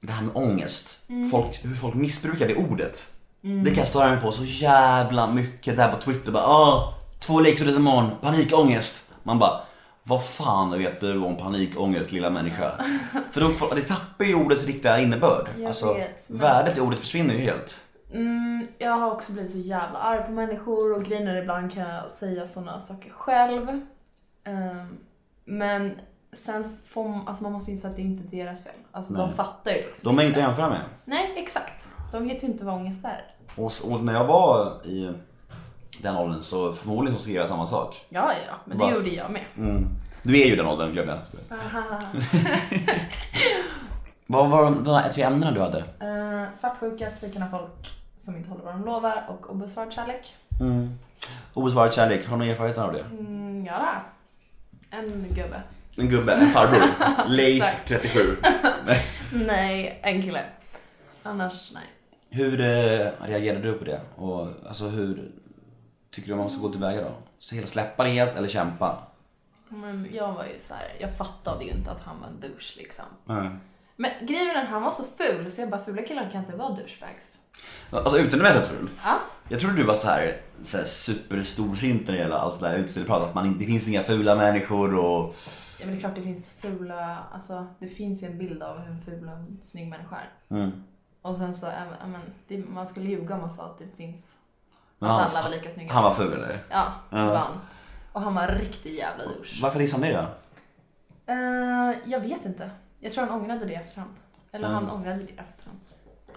det 0.01 0.11
här 0.11 0.23
med 0.23 0.35
ångest. 0.35 1.07
Folk, 1.31 1.65
hur 1.65 1.75
folk 1.75 1.95
missbrukar 1.95 2.47
det 2.47 2.55
ordet. 2.55 3.05
Det 3.41 3.69
kan 3.69 3.77
jag 3.79 3.87
störa 3.87 4.09
mig 4.11 4.21
på 4.21 4.31
så 4.31 4.43
jävla 4.43 5.27
mycket 5.31 5.75
där 5.77 5.91
på 5.91 6.01
Twitter. 6.01 6.31
Bara, 6.31 6.43
ah, 6.47 6.93
två 7.19 7.39
leksaker 7.39 7.75
imorgon, 7.75 8.09
panikångest. 8.21 9.09
Man 9.23 9.39
bara, 9.39 9.61
vad 10.03 10.25
fan 10.25 10.77
vet 10.77 10.99
du 11.01 11.17
om 11.21 11.37
panikångest 11.37 12.11
lilla 12.11 12.29
människa? 12.29 12.71
För 13.31 13.41
då, 13.41 13.49
får- 13.49 13.75
det 13.75 13.81
tappar 13.81 14.25
ju 14.25 14.35
ordets 14.35 14.65
riktiga 14.65 14.99
innebörd. 14.99 15.49
Jag 15.57 15.65
alltså, 15.65 15.93
vet, 15.93 16.29
men- 16.29 16.39
värdet 16.39 16.77
i 16.77 16.81
ordet 16.81 16.99
försvinner 16.99 17.33
ju 17.33 17.39
helt. 17.39 17.81
Mm, 18.13 18.67
jag 18.77 18.91
har 18.91 19.11
också 19.11 19.31
blivit 19.31 19.51
så 19.51 19.57
jävla 19.57 19.99
arg 19.99 20.23
på 20.25 20.31
människor 20.31 20.93
och 20.95 21.03
grejer 21.03 21.35
ibland 21.41 21.73
kan 21.73 21.83
jag 21.89 22.11
säga 22.11 22.47
sådana 22.47 22.79
saker 22.79 23.09
själv. 23.11 23.67
Ehm, 24.43 24.97
men 25.45 25.99
sen 26.38 26.78
får 26.89 27.10
man, 27.10 27.28
alltså 27.28 27.43
man 27.43 27.52
måste 27.52 27.71
inse 27.71 27.88
att 27.88 27.95
det 27.95 28.02
är 28.02 28.06
inte 28.06 28.36
deras 28.36 28.63
fel. 28.63 28.73
Alltså 28.91 29.13
de 29.13 29.34
fattar 29.34 29.71
ju 29.71 29.78
liksom 29.78 30.15
De 30.15 30.23
är 30.23 30.28
inte 30.28 30.39
jämföra 30.39 30.69
med. 30.69 30.82
Nej, 31.06 31.34
exakt. 31.36 31.88
De 32.12 32.28
vet 32.28 32.43
ju 32.43 32.47
inte 32.47 32.65
vad 32.65 32.76
ångest 32.76 33.06
är. 33.06 33.26
Och, 33.56 33.71
och 33.91 34.04
när 34.04 34.13
jag 34.13 34.26
var 34.26 34.86
i 34.86 35.13
den 36.02 36.15
åldern 36.17 36.43
så 36.43 36.71
förmodligen 36.71 37.17
så 37.17 37.23
skrev 37.23 37.36
jag 37.36 37.47
samma 37.47 37.67
sak. 37.67 38.06
Ja, 38.10 38.32
ja, 38.47 38.54
men 38.65 38.78
det 38.78 38.84
Vad- 38.84 38.95
gjorde 38.95 39.10
jag 39.10 39.32
med. 39.32 39.43
Du 40.23 40.41
är 40.41 40.45
ju 40.45 40.56
den 40.56 40.65
åldern, 40.65 40.91
glömde 40.91 41.13
jag. 41.13 41.60
Vad 44.30 44.50
var 44.50 44.71
de 44.71 44.88
här 44.93 45.10
tre 45.10 45.23
ämnena 45.23 45.52
du 45.52 45.62
hade? 45.62 45.78
Uh, 45.80 46.54
svartsjuka, 46.54 47.12
svikna 47.12 47.47
folk 47.50 47.89
som 48.17 48.36
inte 48.36 48.50
håller 48.50 48.63
vad 48.63 48.73
de 48.73 48.86
lovar 48.86 49.26
och 49.30 49.52
obesvarad 49.52 49.93
kärlek. 49.93 50.36
Obesvarad 51.54 51.93
kärlek, 51.93 52.28
har 52.28 52.38
du 52.38 52.43
någon 52.43 52.47
erfarenhet 52.52 52.78
av 52.78 52.93
det? 52.93 53.00
Mm, 53.02 53.65
ja, 53.65 53.73
där. 53.80 54.04
En 55.00 55.26
gubbe. 55.30 55.62
En 55.97 56.10
gubbe, 56.10 56.33
en 56.33 56.49
farbror. 56.49 56.89
Leif, 57.27 57.63
Exakt. 57.63 57.88
37. 57.88 58.38
Nej. 59.31 59.99
En 60.03 60.21
kille. 60.21 60.41
Annars, 61.23 61.71
nej. 61.73 61.83
Hur 62.29 62.62
eh, 62.62 63.07
reagerade 63.21 63.71
du 63.71 63.73
på 63.73 63.86
det? 63.86 64.01
Och 64.15 64.47
alltså 64.67 64.88
hur 64.88 65.31
tycker 66.12 66.29
du 66.29 66.36
man 66.36 66.49
ska 66.49 66.62
gå 66.62 66.69
tillväga 66.69 67.01
då? 67.01 67.12
Så 67.39 67.55
hela 67.55 67.67
släppa 67.67 68.03
det 68.03 68.10
helt 68.10 68.36
eller 68.36 68.47
kämpa? 68.47 69.03
Men 69.69 70.07
jag 70.13 70.33
var 70.33 70.45
ju 70.45 70.60
så 70.60 70.73
här, 70.73 70.95
jag 70.99 71.17
fattade 71.17 71.65
ju 71.65 71.71
inte 71.71 71.91
att 71.91 72.01
han 72.01 72.19
var 72.19 72.27
en 72.27 72.39
douche 72.39 72.73
liksom. 72.77 73.05
Nej. 73.25 73.49
Men 73.95 74.12
grejen 74.21 74.49
är 74.49 74.53
den, 74.53 74.67
han 74.67 74.81
var 74.81 74.91
så 74.91 75.03
ful 75.17 75.51
så 75.51 75.62
jag 75.62 75.69
bara, 75.69 75.83
fula 75.86 76.01
killar 76.01 76.29
kan 76.31 76.43
inte 76.43 76.55
vara 76.57 76.69
douchebags. 76.69 77.38
Alltså 77.91 78.17
utseendemässigt 78.19 78.67
ful. 78.67 78.89
Ja. 79.03 79.19
Jag 79.49 79.60
trodde 79.60 79.75
du 79.75 79.83
var 79.83 79.93
så 79.93 80.07
här, 80.07 80.38
så 80.62 80.77
här 80.77 80.86
superstorsint 80.86 82.05
när 82.07 82.13
det 82.13 82.19
gäller 82.19 82.36
allt 82.36 82.55
sådär 82.55 82.77
utseendeprat. 82.77 83.21
Att 83.21 83.36
man 83.36 83.45
inte, 83.45 83.60
det 83.60 83.65
finns 83.65 83.88
inga 83.88 84.03
fula 84.03 84.36
människor 84.36 84.95
och... 84.95 85.36
Ja 85.79 85.85
men 85.85 85.95
det 85.95 85.97
är 85.97 85.99
klart 85.99 86.15
det 86.15 86.21
finns 86.21 86.51
fula, 86.53 87.17
alltså 87.33 87.67
det 87.79 87.87
finns 87.87 88.23
en 88.23 88.37
bild 88.37 88.63
av 88.63 88.79
hur 88.79 88.91
en 88.91 89.01
ful 89.01 89.27
och 89.27 89.33
en 89.33 89.57
snygg 89.61 89.87
människa 89.89 90.15
är. 90.15 90.55
Mm. 90.55 90.83
Och 91.21 91.37
sen 91.37 91.53
så, 91.55 91.65
ja, 91.65 92.07
men, 92.07 92.21
det, 92.47 92.57
man 92.57 92.87
skulle 92.87 93.09
ljuga 93.09 93.35
om 93.35 93.41
man 93.41 93.51
sa 93.51 93.65
att 93.65 93.79
det 93.79 93.87
finns, 93.97 94.35
Men 94.99 95.11
att 95.11 95.21
han- 95.21 95.29
alla 95.29 95.41
var 95.43 95.49
lika 95.49 95.69
snygga. 95.69 95.93
Han 95.93 96.03
var 96.03 96.13
ful 96.13 96.33
eller? 96.33 96.59
Ja, 96.69 96.85
det 97.09 97.15
var 97.25 97.35
han. 97.35 97.59
Och 98.13 98.21
han 98.21 98.35
var 98.35 98.47
riktig 98.47 98.95
jävla 98.95 99.23
douche. 99.23 99.59
Varför 99.61 99.79
dissade 99.79 100.07
ni 100.07 100.13
då? 100.13 100.25
Eh, 101.25 101.95
jag 102.05 102.19
vet 102.19 102.45
inte. 102.45 102.71
Jag 102.99 103.13
tror 103.13 103.25
han 103.25 103.41
ångrade 103.41 103.65
det 103.65 103.71
i 103.71 103.75
efterhand. 103.75 104.13
Eller 104.51 104.67
han 104.67 104.83
Mm. 104.83 104.95
ångrade 104.95 105.15
det 105.17 105.23
i 105.31 105.37
efterhand. 105.37 105.79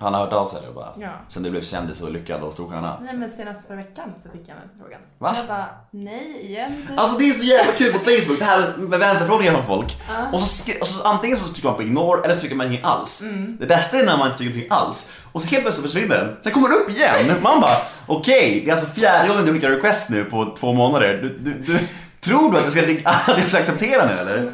Han 0.00 0.14
har 0.14 0.20
hört 0.20 0.32
av 0.32 0.46
sig 0.46 0.62
eller 0.62 0.72
bara? 0.72 0.92
Ja. 0.96 1.08
Sen 1.28 1.42
du 1.42 1.50
blev 1.50 1.62
kändis 1.62 2.00
och 2.00 2.10
lyckad 2.12 2.42
och 2.42 2.52
storstjärna? 2.52 3.00
Nej 3.02 3.16
men 3.16 3.30
senast 3.30 3.66
förra 3.66 3.76
veckan 3.76 4.12
så 4.18 4.28
fick 4.28 4.48
jag 4.48 4.56
den 4.56 4.68
frågan. 4.80 5.00
Va? 5.18 5.34
Jag 5.36 5.46
bara, 5.46 5.66
nej 5.90 6.46
igen 6.46 6.86
typ. 6.88 6.98
Alltså 6.98 7.18
det 7.18 7.28
är 7.28 7.32
så 7.32 7.44
jävla 7.44 7.72
kul 7.72 7.92
på 7.92 7.98
Facebook, 7.98 8.38
det 8.38 8.44
här 8.44 8.74
med 8.78 8.98
vänförfrågningar 8.98 9.52
från 9.52 9.66
folk. 9.66 9.96
Och, 10.32 10.40
så 10.40 10.72
och 10.80 10.86
så 10.86 11.02
antingen 11.08 11.36
så 11.36 11.48
trycker 11.48 11.68
man 11.68 11.76
på 11.76 11.82
ignore 11.82 12.20
eller 12.24 12.34
så 12.34 12.40
trycker 12.40 12.56
man 12.56 12.66
ingenting 12.66 12.86
alls. 12.90 13.22
Det 13.60 13.66
bästa 13.66 13.98
är 13.98 14.06
när 14.06 14.16
man 14.16 14.26
inte 14.26 14.38
trycker 14.38 14.54
någonting 14.54 14.76
alls. 14.78 15.10
Och 15.32 15.42
så 15.42 15.48
helt 15.48 15.62
plötsligt 15.62 15.92
försvinner 15.92 16.16
den. 16.16 16.36
Sen 16.42 16.52
kommer 16.52 16.68
den 16.68 16.76
upp 16.76 16.90
igen. 16.90 17.36
Man 17.42 17.60
bara, 17.60 17.76
okej, 18.06 18.62
det 18.64 18.70
är 18.70 18.74
alltså 18.74 18.90
fjärde 18.90 19.28
gången 19.28 19.46
du 19.46 19.52
skickar 19.52 19.70
request 19.70 20.10
nu 20.10 20.24
på 20.24 20.56
två 20.60 20.72
månader. 20.72 21.18
Du, 21.22 21.38
du, 21.38 21.54
du, 21.54 21.78
tror 22.20 22.52
du 22.52 22.58
att 22.58 22.64
jag 22.64 22.72
ska, 22.72 22.82
att 23.32 23.38
jag 23.38 23.48
ska 23.48 23.58
acceptera 23.58 24.06
nu 24.06 24.12
eller? 24.12 24.52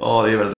Ja, 0.00 0.22
det 0.22 0.32
är 0.32 0.36
väldigt 0.36 0.57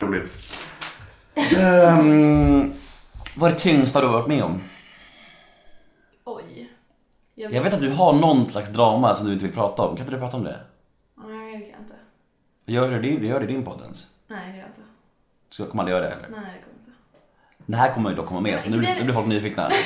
roligt. 0.00 0.36
Um, 1.36 2.74
vad 3.36 3.50
är 3.50 3.54
det 3.54 3.60
tyngsta 3.60 4.00
du 4.00 4.06
har 4.06 4.12
varit 4.12 4.26
med 4.28 4.42
om? 4.44 4.62
Oj. 6.24 6.70
Jag, 7.34 7.52
Jag 7.52 7.62
vet 7.62 7.74
att 7.74 7.80
du 7.80 7.90
har 7.90 8.12
någon 8.12 8.46
slags 8.46 8.70
drama 8.70 9.14
som 9.14 9.26
du 9.26 9.32
inte 9.32 9.44
vill 9.44 9.54
prata 9.54 9.82
om. 9.82 9.96
Kan 9.96 10.04
inte 10.06 10.16
du 10.16 10.20
prata 10.20 10.36
om 10.36 10.44
det? 10.44 10.60
Nej 11.16 11.52
det 11.58 11.60
kan 11.60 11.70
jag 11.70 11.80
inte. 11.80 11.94
Gör 12.66 12.90
du 12.90 13.18
det, 13.18 13.26
gör 13.26 13.40
det 13.40 13.44
i 13.44 13.52
din 13.52 13.64
podd 13.64 13.80
ens? 13.80 14.06
Nej 14.26 14.38
det 14.46 14.56
gör 14.56 14.58
jag 14.58 14.68
inte. 14.68 14.80
Ska, 15.50 15.64
kommer 15.66 15.74
man 15.84 15.84
aldrig 15.84 15.96
göra 16.02 16.10
det 16.10 16.26
eller? 16.26 16.28
Nej 16.28 16.40
det 16.40 16.46
kommer 16.64 16.74
jag 16.86 16.88
inte. 16.88 17.72
Det 17.72 17.76
här 17.76 17.94
kommer 17.94 18.10
ju 18.10 18.16
dock 18.16 18.26
komma 18.26 18.40
med 18.40 18.60
så 18.60 18.70
nu, 18.70 18.80
det- 18.80 18.94
nu 18.94 19.04
blir 19.04 19.14
folk 19.14 19.26
nyfikna. 19.26 19.68
Nej, 19.68 19.78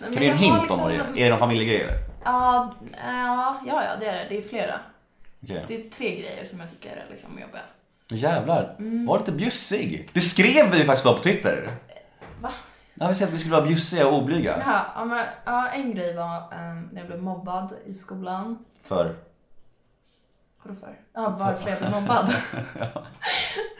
Kan 0.00 0.10
men 0.10 0.18
du 0.18 0.24
ge 0.24 0.30
en 0.30 0.36
jag 0.42 0.50
har 0.52 0.58
hint 0.60 0.70
om 0.70 0.78
vad 0.78 0.90
det 0.90 0.94
är? 0.94 0.98
liksom- 0.98 1.18
Är 1.18 1.24
det 1.24 1.30
någon 1.30 1.38
familjegrej 1.38 1.80
eller? 1.82 1.98
Ja, 2.24 2.74
ja, 3.02 3.60
ja, 3.66 3.84
ja 3.84 3.96
det 4.00 4.06
är 4.06 4.14
det. 4.18 4.26
Det 4.28 4.38
är 4.38 4.42
flera. 4.48 4.80
Okej. 5.42 5.64
Det 5.68 5.86
är 5.86 5.90
tre 5.90 6.10
grejer 6.20 6.46
som 6.46 6.60
jag 6.60 6.70
tycker 6.70 6.90
är 6.96 7.06
liksom 7.10 7.30
jobbiga. 7.40 7.60
Jävlar, 8.10 8.76
Mm. 8.78 9.06
var 9.06 9.18
lite 9.18 9.32
bjussig. 9.32 10.08
Det 10.14 10.20
skrev 10.20 10.70
vi 10.70 10.84
faktiskt 10.84 11.04
på 11.04 11.18
Twitter. 11.22 11.76
Va? 12.40 12.50
Ja, 12.94 13.08
vi 13.08 13.14
säger 13.14 13.26
att 13.28 13.34
vi 13.34 13.38
skulle 13.38 13.54
vara 13.56 13.66
bjussiga 13.66 14.06
och 14.08 14.14
oblyga. 14.18 14.62
Ja, 14.96 15.04
men, 15.04 15.24
ja, 15.44 15.68
en 15.68 15.94
grej 15.94 16.14
var 16.16 16.36
um, 16.36 16.88
när 16.92 17.00
jag 17.00 17.06
blev 17.06 17.22
mobbad 17.22 17.74
i 17.86 17.94
skolan. 17.94 18.64
För? 18.82 19.16
Vadå 20.62 20.76
för? 20.80 21.00
Ja, 21.12 21.36
varför 21.38 21.70
jag 21.70 21.78
blev 21.78 21.90
mobbad. 21.90 22.34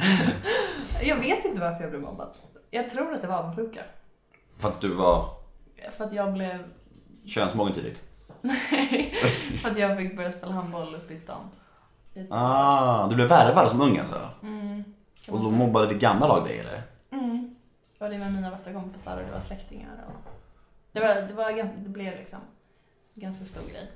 jag 1.02 1.16
vet 1.16 1.44
inte 1.44 1.60
varför 1.60 1.80
jag 1.80 1.90
blev 1.90 2.02
mobbad. 2.02 2.28
Jag 2.70 2.90
tror 2.90 3.14
att 3.14 3.22
det 3.22 3.28
var 3.28 3.38
avundsjuka. 3.38 3.80
För 4.58 4.68
att 4.68 4.80
du 4.80 4.88
var 4.94 5.28
För 5.96 6.04
att 6.04 6.12
jag 6.12 6.32
blev... 6.32 6.58
könsmogen 7.26 7.74
tidigt. 7.74 8.00
för 9.62 9.70
att 9.70 9.78
jag 9.78 9.98
fick 9.98 10.16
börja 10.16 10.30
spela 10.32 10.52
handboll 10.52 10.94
uppe 10.94 11.14
i 11.14 11.16
stan. 11.16 11.50
I- 12.14 12.26
Ah, 12.30 13.06
du 13.08 13.14
blev 13.14 13.28
värvad 13.28 13.70
som 13.70 13.80
ung 13.80 13.98
alltså? 13.98 14.14
kan 15.24 15.34
Och 15.34 15.40
då 15.40 15.48
säga. 15.48 15.58
mobbade 15.58 15.86
ditt 15.86 15.98
gamla 16.00 16.26
lag 16.28 16.44
dig 16.44 16.58
eller? 16.58 16.82
Mm. 17.10 17.54
Och 18.00 18.10
det 18.10 18.18
var 18.18 18.26
mina 18.30 18.50
bästa 18.50 18.72
kompisar 18.72 19.16
och 19.16 19.22
det 19.26 19.32
var 19.32 19.40
släktingar. 19.40 19.90
Och... 20.06 20.30
Det, 20.92 21.00
var, 21.00 21.08
det, 21.28 21.34
var, 21.34 21.52
det 21.76 21.88
blev 21.88 22.12
liksom 22.16 22.38
ganska 23.14 23.44
stor 23.44 23.62
grej. 23.70 23.90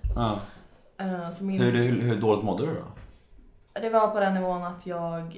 Eh, 0.98 1.31
så 1.31 1.44
min, 1.44 1.61
Hur, 1.62 1.72
hur, 1.72 2.00
hur 2.02 2.20
dåligt 2.20 2.44
mådde 2.44 2.66
du 2.66 2.74
då? 2.74 3.81
Det 3.81 3.90
var 3.90 4.09
på 4.09 4.20
den 4.20 4.35
nivån 4.35 4.62
att 4.62 4.87
jag... 4.87 5.31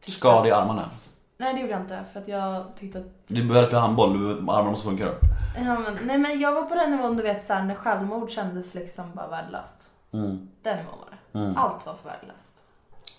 tyckte- 0.00 0.10
Skadade 0.10 0.48
i 0.48 0.52
armarna? 0.52 0.90
Nej 1.36 1.54
det 1.54 1.60
gjorde 1.60 1.72
jag 1.72 1.80
inte 1.80 2.00
för 2.12 2.20
att 2.20 2.28
jag 2.28 2.64
tyckte 2.78 2.98
att... 2.98 3.04
Du 3.28 3.48
började 3.48 3.66
spela 3.66 3.80
handboll, 3.82 4.18
du, 4.18 4.30
armarna 4.38 4.70
måste 4.70 4.84
funka 4.86 5.04
då? 5.04 5.12
Ja, 5.56 5.78
men, 5.78 5.98
nej 6.06 6.18
men 6.18 6.40
jag 6.40 6.52
var 6.52 6.62
på 6.62 6.74
den 6.74 6.90
nivån 6.90 7.16
du 7.16 7.22
vet 7.22 7.46
såhär 7.46 7.62
när 7.64 7.74
självmord 7.74 8.30
kändes 8.30 8.74
liksom 8.74 9.10
bara 9.14 9.26
värdelöst. 9.28 9.90
Mm. 10.12 10.48
Den 10.62 10.76
nivån 10.78 10.98
var 10.98 11.10
det. 11.10 11.16
Mm. 11.34 11.56
Allt 11.56 11.86
var 11.86 11.94
så 11.94 12.08
värdelöst. 12.08 12.64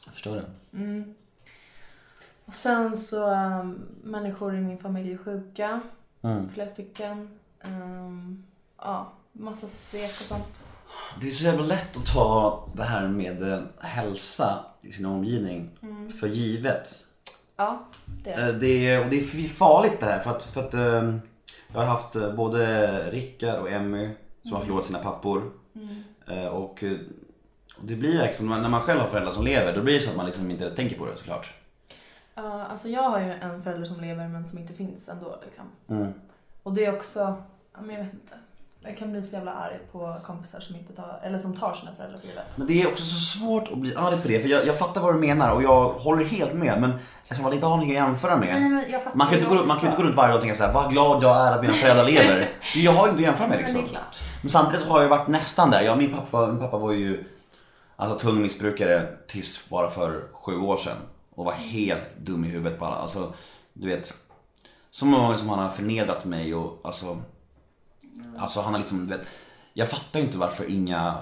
Jag 0.05 0.13
förstår 0.13 0.35
det. 0.35 0.45
Mm. 0.77 1.15
Och 2.45 2.53
sen 2.53 2.97
så, 2.97 3.29
um, 3.29 3.85
människor 4.03 4.55
i 4.55 4.61
min 4.61 4.77
familj 4.77 5.13
är 5.13 5.17
sjuka. 5.17 5.81
Mm. 6.21 6.49
Flera 6.49 6.69
stycken. 6.69 7.39
Um, 7.63 8.45
ja, 8.77 9.11
massa 9.31 9.67
svek 9.67 10.11
och 10.21 10.25
sånt. 10.25 10.63
Det 11.21 11.27
är 11.27 11.31
så 11.31 11.43
jävla 11.43 11.63
lätt 11.63 11.97
att 11.97 12.05
ta 12.05 12.63
det 12.75 12.83
här 12.83 13.07
med 13.07 13.53
eh, 13.53 13.59
hälsa 13.79 14.65
i 14.81 14.91
sin 14.91 15.05
omgivning 15.05 15.69
för 16.19 16.27
givet. 16.27 17.03
Ja, 17.55 17.85
det 18.23 18.31
är 18.31 18.53
det. 18.53 18.87
Eh, 18.87 18.99
är, 18.99 19.03
och 19.03 19.09
det 19.09 19.17
är 19.17 19.47
farligt 19.47 19.99
det 19.99 20.05
här 20.05 20.19
för 20.19 20.31
att, 20.31 20.43
för 20.43 20.63
att 20.63 20.73
eh, 20.73 21.15
jag 21.73 21.79
har 21.79 21.85
haft 21.85 22.15
eh, 22.15 22.33
både 22.33 22.97
Rickard 23.11 23.59
och 23.59 23.71
Emmy 23.71 24.09
som 24.41 24.53
har 24.53 24.59
förlorat 24.59 24.85
sina 24.85 24.99
pappor. 24.99 25.51
Eh, 26.27 26.47
och 26.47 26.83
det 27.81 27.95
blir 27.95 28.21
liksom, 28.21 28.49
när 28.49 28.69
man 28.69 28.81
själv 28.81 28.99
har 28.99 29.07
föräldrar 29.07 29.31
som 29.31 29.43
lever, 29.45 29.75
då 29.75 29.81
blir 29.81 29.93
det 29.93 29.99
så 29.99 30.09
att 30.09 30.17
man 30.17 30.25
liksom 30.25 30.51
inte 30.51 30.69
tänker 30.69 30.97
på 30.97 31.05
det 31.05 31.17
såklart. 31.17 31.53
Ja, 32.35 32.65
alltså 32.71 32.89
jag 32.89 33.01
har 33.01 33.19
ju 33.19 33.31
en 33.31 33.63
förälder 33.63 33.85
som 33.85 34.01
lever 34.01 34.27
men 34.27 34.45
som 34.45 34.59
inte 34.59 34.73
finns 34.73 35.09
ändå 35.09 35.39
liksom. 35.45 35.65
Mm. 35.89 36.13
Och 36.63 36.73
det 36.73 36.85
är 36.85 36.95
också, 36.95 37.19
ja 37.73 37.81
men 37.81 37.95
jag 37.95 38.03
vet 38.03 38.13
inte. 38.13 38.33
Jag 38.87 38.97
kan 38.97 39.11
bli 39.11 39.23
så 39.23 39.35
jävla 39.35 39.53
arg 39.53 39.79
på 39.91 40.15
kompisar 40.25 40.59
som 40.59 40.75
inte 40.75 40.93
tar, 40.93 41.19
eller 41.23 41.37
som 41.37 41.53
tar 41.57 41.73
sina 41.73 41.91
föräldrar 41.95 42.19
för 42.19 42.27
givet. 42.27 42.57
Men 42.57 42.67
det 42.67 42.81
är 42.81 42.87
också 42.87 43.05
så 43.05 43.37
svårt 43.37 43.71
att 43.71 43.77
bli 43.77 43.95
arg 43.95 44.21
på 44.21 44.27
det, 44.27 44.39
för 44.39 44.49
jag, 44.49 44.67
jag 44.67 44.79
fattar 44.79 45.01
vad 45.01 45.15
du 45.15 45.19
menar 45.19 45.51
och 45.51 45.63
jag 45.63 45.89
håller 45.89 46.25
helt 46.25 46.53
med. 46.53 46.81
Men 46.81 46.93
eftersom 47.23 47.43
man 47.43 47.53
inte 47.53 47.65
har 47.65 47.77
något 47.77 47.87
att 47.87 47.93
jämföra 47.93 48.37
med. 48.37 48.61
Nej, 48.61 48.69
men 48.69 48.91
jag 48.91 49.03
fattar 49.03 49.17
man, 49.17 49.27
kan 49.27 49.37
inte 49.37 49.49
gå, 49.49 49.65
man 49.65 49.77
kan 49.77 49.85
inte 49.85 49.97
gå 49.97 50.03
runt 50.03 50.15
varje 50.15 50.27
dag 50.27 50.35
och 50.35 50.41
tänka 50.41 50.55
såhär, 50.55 50.73
vad 50.73 50.91
glad 50.91 51.23
jag 51.23 51.47
är 51.47 51.51
att 51.51 51.61
mina 51.61 51.73
föräldrar 51.73 52.05
lever. 52.05 52.49
Jag 52.75 52.91
har 52.91 53.05
ju 53.05 53.11
inte 53.11 53.19
att 53.19 53.27
jämföra 53.27 53.47
med 53.47 53.57
Men 53.57 53.65
det 53.65 53.73
liksom. 53.73 53.89
klart. 53.89 54.17
Men 54.41 54.49
samtidigt 54.49 54.85
så 54.85 54.91
har 54.91 55.01
jag 55.01 55.09
varit 55.09 55.27
nästan 55.27 55.71
där. 55.71 55.81
Jag, 55.81 55.97
min, 55.97 56.13
pappa, 56.13 56.47
min 56.47 56.59
pappa 56.59 56.77
var 56.77 56.91
ju 56.91 57.23
alltså, 57.95 58.19
tung 58.19 58.41
missbrukare 58.41 59.17
tills 59.27 59.69
bara 59.69 59.89
för 59.89 60.27
sju 60.33 60.57
år 60.57 60.77
sedan. 60.77 60.97
Och 61.35 61.45
var 61.45 61.53
helt 61.53 62.17
dum 62.17 62.45
i 62.45 62.47
huvudet 62.47 62.79
på 62.79 62.85
alla. 62.85 62.95
Alltså, 62.95 63.33
du 63.73 63.87
vet. 63.87 64.13
Så 64.91 65.05
många 65.05 65.23
gånger 65.23 65.37
som 65.37 65.49
han 65.49 65.59
har 65.59 65.69
förnedrat 65.69 66.25
mig 66.25 66.55
och 66.55 66.81
alltså. 66.83 67.17
Alltså 68.37 68.61
han 68.61 68.73
har 68.73 68.79
liksom, 68.79 69.07
du 69.07 69.17
vet. 69.17 69.27
Jag 69.73 69.89
fattar 69.89 70.19
ju 70.19 70.25
inte 70.25 70.37
varför 70.37 70.71
inga, 70.71 71.15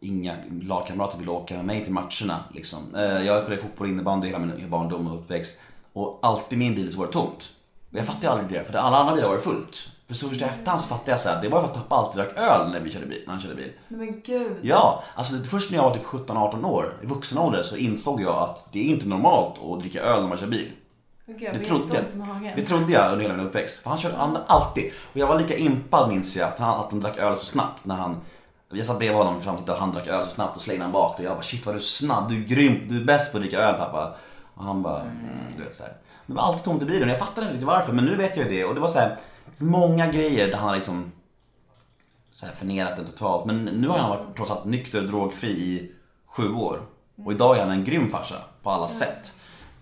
inga 0.00 0.36
lagkamrater 0.62 1.18
vill 1.18 1.28
åka 1.28 1.54
med 1.54 1.64
mig 1.64 1.84
till 1.84 1.92
matcherna 1.92 2.44
liksom. 2.54 2.94
Eh, 2.94 3.02
jag 3.02 3.24
Jag 3.24 3.42
spelade 3.42 3.62
fotboll 3.62 3.86
och 3.86 3.92
innebandy 3.92 4.26
hela 4.26 4.38
min 4.38 4.70
barndom 4.70 5.06
och 5.06 5.18
uppväxt. 5.18 5.60
Och 5.92 6.18
alltid 6.22 6.58
min 6.58 6.74
bil 6.74 6.92
så 6.92 6.98
var 6.98 7.06
det 7.06 7.12
tomt. 7.12 7.50
Men 7.90 7.98
jag 7.98 8.06
fattar 8.06 8.22
ju 8.22 8.28
aldrig 8.28 8.60
det, 8.60 8.64
för 8.64 8.74
alla 8.74 8.96
andra 8.96 9.14
bilar 9.14 9.28
var 9.28 9.36
det 9.36 9.42
fullt. 9.42 9.88
För 10.10 10.16
så 10.16 10.28
först 10.28 10.40
i 10.40 10.44
efterhand 10.44 10.80
så 10.80 10.88
fattade 10.88 11.10
jag 11.10 11.20
så 11.20 11.28
här, 11.28 11.42
det 11.42 11.48
var 11.48 11.58
ju 11.58 11.66
för 11.66 11.72
att 11.72 11.76
pappa 11.88 11.94
alltid 11.96 12.16
drack 12.22 12.38
öl 12.38 12.70
när, 12.70 12.80
vi 12.80 12.90
körde 12.90 13.06
bil, 13.06 13.22
när 13.26 13.32
han 13.32 13.42
körde 13.42 13.54
bil. 13.54 13.72
Men 13.88 14.20
gud. 14.20 14.56
Ja, 14.62 15.02
alltså 15.14 15.34
det- 15.34 15.46
först 15.48 15.70
när 15.70 15.78
jag 15.78 15.84
var 15.84 15.94
typ 15.96 16.04
17-18 16.04 16.64
år, 16.64 16.94
i 17.02 17.06
vuxen 17.06 17.38
ålder, 17.38 17.62
så 17.62 17.76
insåg 17.76 18.20
jag 18.22 18.34
att 18.36 18.68
det 18.72 18.78
är 18.78 18.84
inte 18.84 19.08
normalt 19.08 19.60
att 19.64 19.80
dricka 19.80 20.00
öl 20.02 20.20
när 20.20 20.28
man 20.28 20.38
kör 20.38 20.46
bil. 20.46 20.72
Gud, 21.26 21.42
jag 21.42 21.54
Det 21.54 21.64
trodde, 21.64 22.04
magen. 22.14 22.52
det 22.56 22.62
trodde 22.66 22.92
jag 22.92 23.12
under 23.12 23.22
hela 23.24 23.36
min 23.36 23.46
uppväxt. 23.46 23.82
För 23.82 23.90
han 23.90 23.98
körde 23.98 24.16
han 24.16 24.38
alltid. 24.46 24.92
Och 25.12 25.16
jag 25.16 25.26
var 25.26 25.38
lika 25.38 25.56
impad 25.56 26.08
minns 26.08 26.36
jag 26.36 26.48
att 26.48 26.58
han, 26.58 26.80
att 26.80 26.90
han 26.90 27.00
drack 27.00 27.16
öl 27.18 27.36
så 27.38 27.46
snabbt 27.46 27.84
när 27.84 27.94
han 27.94 28.16
jag 28.72 28.84
satt 28.86 28.98
bredvid 28.98 29.16
honom 29.18 29.40
fram 29.40 29.56
till 29.56 29.70
att 29.70 29.78
han 29.78 29.92
drack 29.92 30.06
öl 30.06 30.24
så 30.24 30.30
snabbt 30.30 30.56
och 30.56 30.62
slängde 30.62 30.82
han 30.84 30.92
bak 30.92 31.18
och 31.18 31.24
jag 31.24 31.32
bara 31.36 31.42
shit 31.42 31.66
vad 31.66 31.74
du 31.74 31.78
är 31.78 31.82
snabb, 31.82 32.28
du 32.28 32.36
är 32.44 32.48
grym, 32.48 32.86
du 32.88 33.00
är 33.00 33.04
bäst 33.04 33.32
på 33.32 33.38
att 33.38 33.42
dricka 33.42 33.58
öl 33.58 33.74
pappa. 33.74 34.14
Och 34.54 34.64
han 34.64 34.82
bara, 34.82 35.00
mm, 35.00 35.12
du 35.56 35.64
vet 35.64 35.76
så 35.76 35.82
här. 35.82 35.92
Det 36.26 36.32
var 36.32 36.42
alltid 36.42 36.64
tomt 36.64 36.82
i 36.82 36.84
bilen 36.84 37.02
och 37.02 37.08
jag 37.10 37.18
fattade 37.18 37.40
inte 37.40 37.52
riktigt 37.52 37.66
varför 37.66 37.92
men 37.92 38.04
nu 38.04 38.16
vet 38.16 38.36
jag 38.36 38.46
ju 38.50 38.56
det 38.58 38.64
och 38.64 38.74
det 38.74 38.80
var 38.80 38.88
så 38.88 38.98
här, 38.98 39.16
många 39.58 40.12
grejer 40.12 40.46
där 40.46 40.56
han 40.56 40.68
har 40.68 40.76
liksom 40.76 41.12
så 42.34 42.46
här 42.46 42.52
förnerat 42.52 42.96
den 42.96 43.06
totalt. 43.06 43.46
Men 43.46 43.64
nu 43.64 43.88
har 43.88 43.98
han 43.98 44.10
varit 44.10 44.36
trots 44.36 44.50
allt 44.50 44.64
nykter 44.64 45.02
och 45.02 45.08
drogfri 45.08 45.48
i 45.50 45.92
sju 46.26 46.52
år. 46.52 46.82
Och 47.24 47.32
idag 47.32 47.56
är 47.56 47.60
han 47.60 47.70
en 47.70 47.84
grym 47.84 48.10
farsa 48.10 48.36
på 48.62 48.70
alla 48.70 48.88
sätt. 48.88 49.32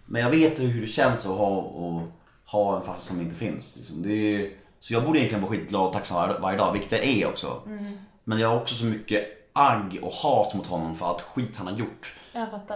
Men 0.07 0.23
jag 0.23 0.31
vet 0.31 0.59
hur 0.61 0.81
det 0.81 0.87
känns 0.87 1.27
att 1.27 1.37
ha, 1.39 1.61
att 1.61 2.03
ha 2.53 2.77
en 2.77 2.83
farsa 2.85 3.01
som 3.01 3.21
inte 3.21 3.35
finns. 3.35 3.77
Liksom. 3.77 4.03
Det 4.03 4.13
är, 4.13 4.53
så 4.81 4.93
jag 4.93 5.05
borde 5.05 5.19
egentligen 5.19 5.43
vara 5.43 5.53
skitglad 5.53 5.87
och 5.87 5.93
tacksam 5.93 6.17
var, 6.17 6.39
varje 6.39 6.59
dag, 6.59 6.73
vilket 6.73 6.93
jag 6.93 7.05
är 7.05 7.27
också. 7.27 7.63
Men 8.25 8.39
jag 8.39 8.49
har 8.49 8.61
också 8.61 8.75
så 8.75 8.85
mycket 8.85 9.25
agg 9.53 9.99
och 10.03 10.13
hat 10.13 10.55
mot 10.55 10.67
honom 10.67 10.97
för 10.97 11.07
allt 11.07 11.21
skit 11.21 11.57
han 11.57 11.67
har 11.67 11.75
gjort. 11.75 12.15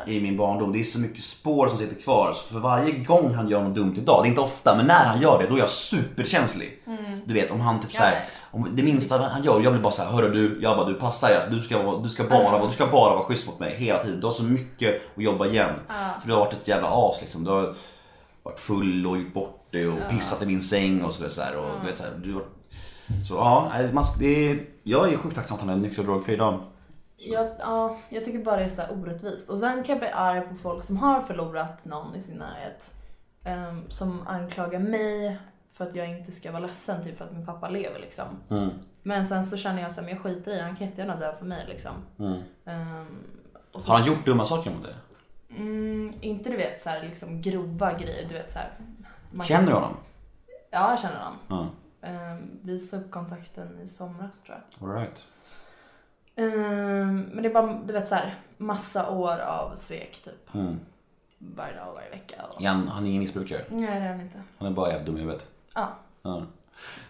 I 0.07 0.21
min 0.21 0.37
barndom. 0.37 0.73
Det 0.73 0.81
är 0.81 0.85
så 0.85 1.01
mycket 1.01 1.23
spår 1.23 1.69
som 1.69 1.79
sitter 1.79 2.03
kvar. 2.03 2.33
Så 2.33 2.53
för 2.55 2.61
varje 2.61 2.93
gång 2.93 3.35
han 3.35 3.49
gör 3.49 3.63
något 3.63 3.75
dumt 3.75 3.95
idag, 3.97 4.23
det 4.23 4.27
är 4.27 4.29
inte 4.29 4.41
ofta, 4.41 4.77
men 4.77 4.87
när 4.87 5.05
han 5.05 5.21
gör 5.21 5.43
det 5.43 5.49
då 5.49 5.55
är 5.55 5.59
jag 5.59 5.71
superkänslig. 5.71 6.83
Du 7.25 7.35
vet 7.35 7.51
om 7.51 7.61
han 7.61 7.81
typ 7.81 7.93
såhär, 7.93 8.25
om 8.51 8.69
det 8.73 8.83
minsta 8.83 9.19
han 9.19 9.43
gör, 9.43 9.61
jag 9.61 9.73
blir 9.73 9.83
bara 9.83 9.93
såhär, 9.93 10.11
hörru 10.11 10.33
du, 10.33 10.59
jag 10.63 10.77
bara 10.77 10.89
du 10.89 10.95
passar 10.95 11.35
alltså, 11.35 11.51
du, 11.51 11.61
ska, 11.61 12.01
du, 12.03 12.09
ska 12.09 12.25
bara, 12.25 12.67
du 12.67 12.73
ska 12.73 12.87
bara 12.87 13.15
vara 13.15 13.25
schysst 13.25 13.47
mot 13.47 13.61
mig 13.61 13.77
hela 13.77 14.03
tiden. 14.03 14.21
Du 14.21 14.27
har 14.27 14.33
så 14.33 14.45
mycket 14.45 15.03
att 15.17 15.23
jobba 15.23 15.47
igen. 15.47 15.71
För 16.21 16.27
du 16.27 16.33
har 16.33 16.41
varit 16.41 16.53
ett 16.53 16.69
jävla 16.69 16.89
as 16.91 17.21
liksom. 17.21 17.45
Du 17.45 17.51
har 17.51 17.75
varit 18.43 18.61
full 18.61 19.07
och 19.07 19.19
gjort 19.19 19.35
bort 19.35 19.67
det 19.71 19.87
och 19.87 19.99
pissat 20.11 20.43
i 20.43 20.47
min 20.47 20.63
säng 20.63 21.03
och 21.03 21.15
sådär. 21.15 21.31
Så 21.31 21.43
och, 21.43 21.87
vet, 21.87 21.99
så, 21.99 22.05
här, 22.05 22.13
du 22.25 22.35
har, 22.35 22.43
så 23.29 23.35
ja, 23.35 23.73
man, 23.93 24.05
det 24.19 24.51
är, 24.51 24.65
jag 24.83 25.13
är 25.13 25.17
sjukt 25.17 25.37
tacksam 25.37 25.55
att 25.55 25.61
han 25.61 25.71
är 25.71 25.77
nykter 25.77 26.01
och 26.01 26.07
drogfri 26.07 26.35
idag. 26.35 26.61
Jag, 27.25 27.51
ja, 27.59 27.99
jag 28.09 28.25
tycker 28.25 28.45
bara 28.45 28.57
det 28.57 28.65
är 28.65 28.69
så 28.69 28.83
orättvist. 28.95 29.51
Och 29.51 29.59
sen 29.59 29.83
kan 29.85 29.93
jag 29.93 29.99
bli 29.99 30.09
arg 30.09 30.41
på 30.49 30.55
folk 30.55 30.85
som 30.85 30.97
har 30.97 31.21
förlorat 31.21 31.85
någon 31.85 32.15
i 32.17 32.21
sin 32.21 32.39
närhet. 32.39 32.95
ehm, 33.45 33.91
som 33.91 34.27
anklagar 34.27 34.79
mig 34.79 35.39
för 35.73 35.85
att 35.87 35.95
jag 35.95 36.09
inte 36.11 36.33
ska 36.33 36.53
vara 36.53 36.67
ledsen, 36.67 37.05
typ 37.05 37.19
för 37.19 37.25
att 37.25 37.33
min 37.33 37.47
pappa 37.47 37.69
lever 37.69 37.99
liksom. 38.01 38.25
Men 39.03 39.27
sen 39.27 39.45
så 39.45 39.57
känner 39.57 39.83
jag 39.83 39.93
så 39.93 40.01
här, 40.01 40.03
men 40.09 40.15
jag 40.15 40.23
skiter 40.23 40.53
i 40.53 40.61
han 40.61 40.77
kan 40.77 40.87
jättegärna 40.87 41.17
dö 41.17 41.37
för 41.37 41.45
mig 41.45 41.65
liksom. 41.69 41.93
Ehm, 42.65 43.07
och 43.73 43.83
så, 43.83 43.91
Har 43.93 43.99
han 43.99 44.07
gjort 44.07 44.27
dumma 44.27 44.45
saker 44.45 44.71
mot 44.71 44.83
dig? 44.83 44.95
mm, 45.51 46.15
inte 46.21 46.51
du 46.51 46.57
vet 46.57 46.83
så 46.83 46.89
här, 46.89 47.03
liksom 47.03 47.43
grova 47.43 47.93
grejer, 47.93 48.29
du 48.29 48.35
vet 48.35 48.53
så 48.53 48.59
här. 48.59 48.73
Känner 49.45 49.67
du 49.67 49.73
honom? 49.73 49.97
Ja, 50.71 50.91
jag 50.91 51.01
känner 51.01 51.17
honom. 51.19 51.39
Ja. 51.49 51.69
Um, 52.33 52.59
vi 52.63 52.91
upp 52.93 53.11
kontakten 53.11 53.81
i 53.81 53.89
somras 53.89 54.43
tror 54.43 54.59
jag. 54.79 54.89
All 54.89 54.97
right. 54.97 55.25
Ehm, 56.43 57.31
men 57.33 57.43
det 57.43 57.49
är 57.49 57.53
bara, 57.55 57.81
du 57.87 57.93
vet 57.93 58.09
så 58.09 58.15
här, 58.15 58.35
massa 58.57 59.11
år 59.11 59.39
av 59.39 59.75
svek 59.75 60.21
typ. 60.25 60.55
Mm. 60.55 60.81
Varje 61.39 61.75
dag 61.75 61.89
och 61.89 61.95
varje 61.95 62.11
vecka. 62.11 62.35
Och... 62.51 62.63
Är 62.63 62.69
han, 62.69 62.89
är 62.89 63.09
ingen 63.09 63.23
missbrukare? 63.23 63.65
Nej, 63.71 64.01
det 64.01 64.07
är 64.07 64.09
han 64.09 64.21
inte. 64.21 64.43
Han 64.59 64.69
är 64.69 64.73
bara 64.73 64.89
jävligt 64.91 65.07
dum 65.07 65.17
i 65.17 65.21
huvudet. 65.21 65.47
Ja. 65.75 65.89
Ja. 66.23 66.43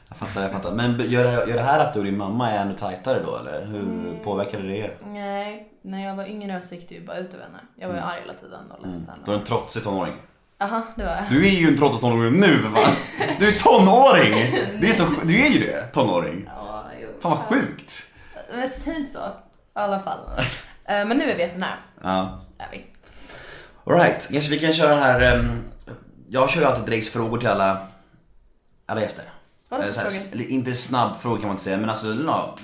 Jag 0.08 0.16
fattar, 0.18 0.42
jag 0.42 0.52
fattar. 0.52 0.72
Men 0.72 1.10
gör 1.10 1.24
det, 1.24 1.32
gör 1.32 1.56
det 1.56 1.62
här 1.62 1.78
att 1.80 1.94
du 1.94 1.98
och 1.98 2.04
din 2.04 2.16
mamma 2.16 2.50
är 2.50 2.62
ännu 2.62 2.74
tajtare 2.78 3.22
då 3.22 3.36
eller? 3.36 3.64
Hur 3.66 4.18
påverkade 4.24 4.62
det 4.68 4.76
er? 4.78 4.96
Nej, 5.06 5.72
när 5.82 6.04
jag 6.06 6.16
var 6.16 6.26
yngre 6.26 6.62
så 6.62 6.74
gick 6.74 6.88
det 6.88 6.94
ju 6.94 7.06
bara 7.06 7.16
ut 7.16 7.34
över 7.34 7.44
henne. 7.44 7.58
Jag 7.76 7.88
var 7.88 7.94
ju 7.94 8.00
arg 8.00 8.20
hela 8.20 8.34
tiden 8.34 8.60
och 8.70 8.86
ledsen. 8.86 9.14
Du 9.24 9.32
är 9.32 9.38
en 9.38 9.44
trotsig 9.44 9.84
tonåring. 9.84 10.14
Jaha, 10.58 10.82
det 10.96 11.04
var 11.04 11.10
jag. 11.10 11.24
Du 11.30 11.46
är 11.46 11.50
ju 11.50 11.68
en 11.68 11.76
trotsig 11.76 12.00
tonåring 12.00 12.40
nu 12.40 12.58
fan. 12.62 12.92
Du 13.38 13.48
är 13.48 13.52
tonåring! 13.52 14.32
Det 14.80 14.86
är 14.86 14.92
så, 14.92 15.04
du 15.24 15.40
är 15.40 15.48
ju 15.48 15.60
det, 15.60 15.86
tonåring. 15.92 16.50
Ja, 16.56 16.84
jo. 17.02 17.08
Fan 17.20 17.30
vad 17.30 17.38
sjukt. 17.40 18.06
Men 18.56 18.70
säg 18.70 18.96
inte 18.96 19.12
så. 19.12 19.18
I 19.18 19.22
alla 19.72 20.00
fall. 20.00 20.18
Eh, 20.38 20.44
men 21.06 21.08
nu 21.08 21.22
är 21.24 21.26
vi 21.26 21.34
veterinär. 21.44 21.76
Ja. 22.02 22.40
Är 22.58 22.68
vi. 22.72 22.86
Alright, 23.86 24.28
kanske 24.32 24.50
vi 24.50 24.58
kan 24.58 24.72
köra 24.72 24.88
den 24.94 25.02
här. 25.02 25.20
ehm, 25.20 25.62
jag 26.28 26.50
kör 26.50 26.60
ju 26.60 26.66
alltid 26.66 26.84
Drakes 26.84 27.12
frågor 27.12 27.38
till 27.38 27.48
alla, 27.48 27.86
alla 28.86 29.00
gäster. 29.00 29.24
Vad 29.68 29.80
är 29.80 29.84
det 29.84 29.88
Eh, 29.96 30.02
för 30.04 30.10
frågor? 30.10 30.46
Inte 30.46 30.74
snabb 30.74 31.16
fråga 31.16 31.36
kan 31.40 31.46
man 31.48 31.54
inte 31.54 31.62
säga 31.64 31.76
men 31.76 31.90
alltså, 31.90 32.06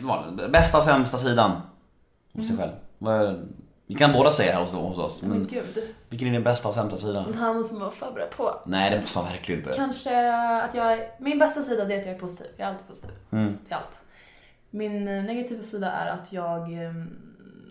vad- 0.00 0.50
bästa 0.50 0.78
och 0.78 0.84
sämsta 0.84 1.18
sidan. 1.18 1.60
Hos 2.34 2.48
dig 2.48 2.56
själv. 2.56 2.72
Vad- 2.98 3.48
Vi 3.86 3.94
kan 3.94 4.12
båda 4.12 4.30
säga 4.30 4.52
här 4.52 4.60
hos, 4.60 4.72
hos 4.72 4.98
oss. 4.98 5.22
Mm. 5.22 5.38
Men 5.38 5.46
Men 5.46 5.64
gud. 5.74 5.94
vilken 6.08 6.28
är 6.28 6.32
din 6.32 6.42
bästa 6.44 6.68
och 6.68 6.74
sämsta 6.74 6.96
sida? 6.96 7.22
Den 7.28 7.38
här 7.38 7.54
måste 7.54 7.74
man 7.74 7.80
vara 7.82 7.90
förberedd 7.90 8.30
på. 8.30 8.60
Nej 8.66 8.90
det 8.90 9.00
måste 9.00 9.18
man 9.18 9.26
verkligen 9.28 9.60
inte. 9.60 9.72
Kanske 9.76 10.32
att 10.62 10.74
jag 10.74 10.92
är, 10.92 11.10
min 11.18 11.38
bästa 11.38 11.62
sida 11.62 11.84
det 11.84 11.94
är 11.94 11.98
att 12.00 12.06
jag 12.06 12.14
är 12.14 12.18
positiv. 12.18 12.46
Jag 12.56 12.66
är 12.66 12.70
alltid 12.72 12.86
positiv 12.88 13.10
Mm. 13.32 13.58
till 13.66 13.74
allt. 13.74 13.98
Min 14.70 15.08
eh, 15.08 15.24
negativa 15.24 15.62
sida 15.62 15.92
är 15.92 16.08
att 16.08 16.32
jag, 16.32 16.84
eh, 16.84 16.90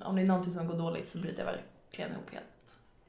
om 0.03 0.15
det 0.15 0.21
är 0.21 0.25
någonting 0.25 0.53
som 0.53 0.67
går 0.67 0.77
dåligt 0.77 1.09
så 1.09 1.17
bryter 1.17 1.39
jag 1.39 1.45
verkligen 1.45 2.11
ihop 2.11 2.29
helt. 2.31 2.45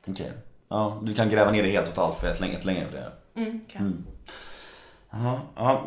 Okej. 0.08 0.32
Ja, 0.68 1.00
du 1.02 1.14
kan 1.14 1.30
gräva 1.30 1.50
ner 1.50 1.62
det 1.62 1.70
helt 1.70 1.86
totalt 1.86 2.18
för 2.18 2.26
ett 2.26 2.40
länge, 2.40 2.58
ett 2.58 2.64
länge 2.64 2.86
för 2.86 2.92
det. 2.92 3.12
Mm, 3.40 3.60
kan. 3.72 4.04
Jaha, 5.10 5.40
ja, 5.56 5.84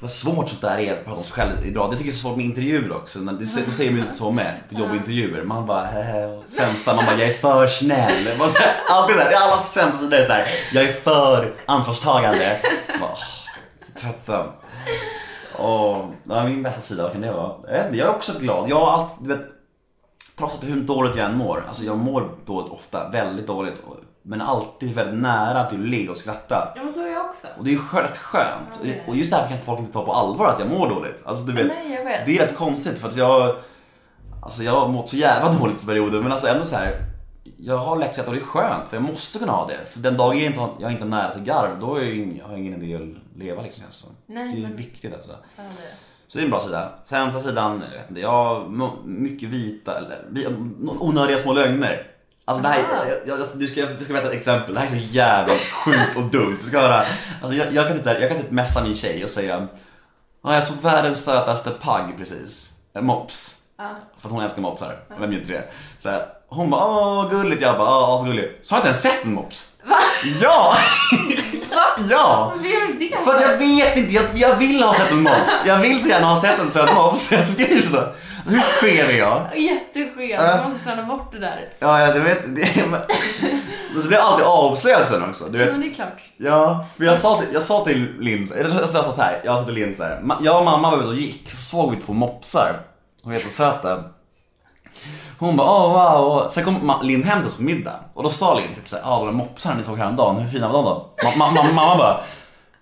vad 0.00 0.10
svårt 0.10 0.48
sånt 0.48 0.60
där 0.60 0.78
är 0.78 0.92
att 0.92 1.04
prata 1.04 1.18
om 1.18 1.24
sig 1.24 1.32
själv 1.32 1.66
idag. 1.66 1.90
Det 1.90 1.96
tycker 1.96 2.08
jag 2.08 2.14
är 2.14 2.18
så 2.18 2.22
svårt 2.22 2.36
med 2.36 2.44
intervjuer 2.44 2.92
också. 2.92 3.18
Det, 3.18 3.32
då 3.66 3.72
säger 3.72 3.90
man 3.90 4.00
ju 4.00 4.12
så 4.12 4.30
med 4.30 4.54
på 4.68 4.74
jobbintervjuer. 4.74 5.42
Man 5.44 5.66
bara, 5.66 5.84
hehe, 5.84 6.42
sämsta, 6.46 6.94
man 6.94 7.04
bara, 7.04 7.18
jag 7.18 7.28
är 7.28 7.38
för 7.38 7.66
snäll. 7.66 8.38
Man 8.38 8.48
så 8.48 8.58
här, 8.58 8.74
Alltid 8.88 9.16
där, 9.16 9.30
det 9.30 9.36
är 9.36 9.40
allas 9.40 9.72
sämsta 9.72 9.98
sida 9.98 10.18
är 10.18 10.22
såhär, 10.22 10.48
jag 10.72 10.84
är 10.84 10.92
för 10.92 11.54
ansvarstagande. 11.66 12.60
Man 12.88 13.00
Bara, 13.00 13.10
åh, 13.10 13.18
så 13.86 14.00
tröttsam. 14.00 14.46
Och, 15.58 16.04
ja, 16.28 16.44
min 16.44 16.62
bästa 16.62 16.80
sida, 16.80 17.02
vad 17.02 17.12
kan 17.12 17.20
det 17.20 17.32
vara? 17.32 17.52
Jag, 17.66 17.72
vet 17.72 17.86
inte, 17.86 17.98
jag 17.98 18.08
är 18.08 18.14
också 18.14 18.38
glad. 18.38 18.70
Jag 18.70 18.76
har 18.80 18.92
alltid, 18.92 19.28
du 19.28 19.36
vet, 19.36 19.46
trots 20.38 20.54
att 20.54 20.64
hur 20.64 20.76
dåligt 20.80 21.16
jag 21.16 21.26
än 21.26 21.36
mår, 21.36 21.64
alltså 21.68 21.84
jag 21.84 21.98
mår 21.98 22.30
dåligt 22.46 22.72
ofta, 22.72 23.08
väldigt 23.08 23.46
dåligt. 23.46 23.74
Men 24.22 24.40
alltid 24.40 24.94
väldigt 24.94 25.22
nära 25.22 25.64
till 25.64 25.82
att 25.82 25.88
le 25.88 26.08
och 26.08 26.16
skratta. 26.16 26.72
Ja 26.76 26.84
men 26.84 26.92
så 26.92 27.00
är 27.00 27.12
jag 27.12 27.26
också. 27.26 27.46
Och 27.58 27.64
det 27.64 27.70
är 27.70 27.72
ju 27.72 27.78
rätt 27.92 28.18
skönt. 28.18 28.80
Ja. 28.82 28.92
Och 29.06 29.16
just 29.16 29.30
därför 29.30 29.44
kan 29.44 29.52
inte 29.52 29.66
folk 29.66 29.80
inte 29.80 29.92
ta 29.92 30.04
på 30.04 30.12
allvar 30.12 30.48
att 30.48 30.58
jag 30.58 30.70
mår 30.70 30.88
dåligt. 30.88 31.22
Alltså 31.24 31.44
du 31.44 31.52
vet, 31.52 31.66
Nej, 31.66 31.94
jag 31.94 32.04
vet. 32.04 32.26
det 32.26 32.38
är 32.38 32.46
rätt 32.46 32.56
konstigt 32.56 32.98
för 32.98 33.08
att 33.08 33.16
jag 33.16 33.56
Alltså 34.42 34.62
jag 34.62 34.72
har 34.80 34.88
mått 34.88 35.08
så 35.08 35.16
jävla 35.16 35.52
dåligt 35.52 35.82
i 35.82 35.86
perioder 35.86 36.20
men 36.20 36.32
alltså 36.32 36.46
ändå 36.46 36.64
så 36.64 36.76
här. 36.76 37.11
Jag 37.56 37.78
har 37.78 38.12
skratt 38.12 38.26
och 38.26 38.32
det 38.34 38.40
är 38.40 38.44
skönt 38.44 38.88
för 38.88 38.96
jag 38.96 39.02
måste 39.04 39.38
kunna 39.38 39.52
ha 39.52 39.66
det. 39.66 39.86
För 39.86 39.98
den 40.00 40.16
dag 40.16 40.34
jag 40.34 40.42
inte 40.42 40.60
har, 40.60 40.74
jag 40.80 40.92
inte 40.92 41.04
nära 41.04 41.30
till 41.32 41.42
garv 41.42 41.80
då 41.80 41.96
är 41.96 42.02
jag, 42.04 42.44
har 42.44 42.50
jag 42.50 42.60
ingen 42.60 42.82
idé 42.82 42.94
att 43.04 43.38
leva 43.38 43.62
liksom. 43.62 43.84
Alltså. 43.84 44.06
Nej, 44.26 44.52
det 44.52 44.58
är 44.58 44.62
men- 44.62 44.76
viktigt 44.76 45.14
alltså. 45.14 45.32
Ja, 45.56 45.62
det. 45.62 45.68
Så 46.28 46.38
det 46.38 46.42
är 46.42 46.44
en 46.44 46.50
bra 46.50 46.60
sida. 46.60 46.92
Sämsta 47.04 47.40
sidan, 47.40 47.82
jag 47.92 47.98
vet 47.98 48.08
inte, 48.08 48.20
jag 48.20 48.30
har 48.30 48.66
mycket 49.04 49.48
vita, 49.48 49.98
eller 49.98 50.24
onödiga 51.00 51.38
små 51.38 51.52
lögner. 51.52 52.06
Alltså 52.44 52.62
det 52.62 52.68
här, 52.68 52.78
Ah. 52.80 53.08
jag, 53.08 53.18
jag, 53.28 53.40
alltså, 53.40 53.58
du 53.58 53.66
ska, 53.66 53.86
du 53.86 54.04
ska 54.04 54.12
veta 54.14 54.26
ett 54.28 54.34
exempel, 54.34 54.74
det 54.74 54.80
här 54.80 54.86
är 54.86 55.00
så 55.00 55.06
jävla 55.14 55.54
sjukt 55.54 56.16
och 56.16 56.22
dumt. 56.22 56.58
Du 56.62 56.68
ska 56.68 56.80
höra. 56.80 57.04
Alltså 57.42 57.58
jag, 57.58 57.72
jag 57.74 57.88
kan 57.88 58.00
jag 58.20 58.36
inte 58.36 58.52
messa 58.54 58.84
min 58.84 58.94
tjej 58.94 59.24
och 59.24 59.30
säga 59.30 59.66
Ja, 60.44 60.54
jag 60.54 60.64
såg 60.64 60.76
världens 60.76 61.24
sötaste 61.24 61.70
pagg 61.70 62.14
precis. 62.18 62.70
En 62.92 63.06
mops. 63.06 63.61
Ja. 63.78 63.84
För 64.18 64.28
att 64.28 64.32
hon 64.34 64.42
älskar 64.42 64.62
mopsar. 64.62 64.96
Vem 65.20 65.32
gör 65.32 65.40
inte 65.40 65.52
det? 65.52 65.64
Så 65.98 66.08
här, 66.10 66.26
hon 66.48 66.70
bara 66.70 66.84
åh 66.86 67.30
gulligt, 67.30 67.62
jag 67.62 67.78
bara 67.78 67.88
åh 68.14 68.18
så 68.18 68.24
gulligt. 68.24 68.66
Så 68.66 68.74
har 68.74 68.78
jag 68.78 68.80
inte 68.80 68.88
ens 68.88 69.02
sett 69.02 69.24
en 69.24 69.34
mops. 69.34 69.68
Va? 69.84 69.96
Ja! 70.40 70.76
Va? 71.74 72.04
Ja! 72.10 72.52
Det. 72.98 73.16
För 73.24 73.34
att 73.34 73.42
jag 73.42 73.56
vet 73.58 73.96
inte, 73.96 74.12
jag, 74.14 74.24
jag 74.34 74.56
vill 74.56 74.82
ha 74.82 74.92
sett 74.94 75.10
en 75.10 75.22
mops. 75.22 75.62
Jag 75.66 75.78
vill 75.78 76.02
så 76.02 76.08
gärna 76.08 76.26
ha 76.26 76.36
sett 76.40 76.58
en 76.58 76.70
söt 76.70 76.94
mops. 76.94 77.32
Jag 77.32 77.48
skriver 77.48 77.88
så. 77.88 78.02
Hur 78.46 78.60
skev 78.60 79.10
är 79.10 79.18
jag? 79.18 79.40
Jätteskev. 79.58 80.40
Du 80.62 80.68
måste 80.68 80.84
träna 80.84 81.02
bort 81.04 81.32
det 81.32 81.38
där. 81.38 81.68
Ja, 81.78 82.00
ja, 82.00 82.12
du 82.12 82.20
vet. 82.20 82.56
Det, 82.56 82.68
men, 82.90 83.00
men 83.92 84.02
så 84.02 84.08
blir 84.08 84.18
jag 84.18 84.26
alltid 84.26 84.46
avslöjad 84.46 85.06
sen 85.06 85.28
också. 85.28 85.44
Du 85.44 85.58
vet. 85.58 85.70
Men 85.70 85.80
det 85.80 85.86
är 85.86 85.94
klart. 85.94 86.22
Ja, 86.36 86.86
för 86.96 87.04
jag 87.04 87.18
sa 87.18 87.38
till, 87.40 87.48
jag 87.52 87.62
sa 87.62 87.84
till 87.84 88.06
Linn, 88.20 88.46
eller 88.56 88.80
jag 88.80 88.88
sa 88.88 89.14
här, 89.18 89.40
jag 89.44 89.58
sa 89.58 89.64
till 89.64 89.74
Linn 89.74 89.94
så 89.94 90.02
här. 90.02 90.20
"Ma- 90.22 90.38
Jag 90.40 90.58
och 90.58 90.64
mamma 90.64 90.90
var 90.90 90.98
ute 90.98 91.06
och 91.06 91.14
gick, 91.16 91.50
så 91.50 91.56
såg 91.56 91.90
vi 91.94 92.00
två 92.00 92.12
mopsar. 92.12 92.80
De 93.22 93.28
var 93.30 93.32
jättesöta. 93.38 94.04
Hon 95.38 95.56
bara 95.56 95.70
åh 95.70 95.92
wow. 95.92 96.48
Sen 96.48 96.64
kom 96.64 96.92
Linn 97.02 97.22
hem 97.24 97.38
till 97.38 97.48
oss 97.48 97.56
på 97.56 97.62
middag 97.62 97.94
och 98.14 98.22
då 98.22 98.30
sa 98.30 98.54
Linn 98.54 98.74
typ 98.74 98.88
såhär, 98.88 99.02
de 99.02 99.26
där 99.26 99.32
mopsarna 99.32 99.74
ni 99.76 99.82
såg 99.82 99.98
häromdagen, 99.98 100.36
hur 100.38 100.50
fina 100.52 100.68
var 100.68 100.82
de 100.82 100.84
då? 100.84 101.10
Ma- 101.28 101.32
ma- 101.36 101.56
ma- 101.58 101.72
mamma 101.72 101.96
bara, 101.96 102.20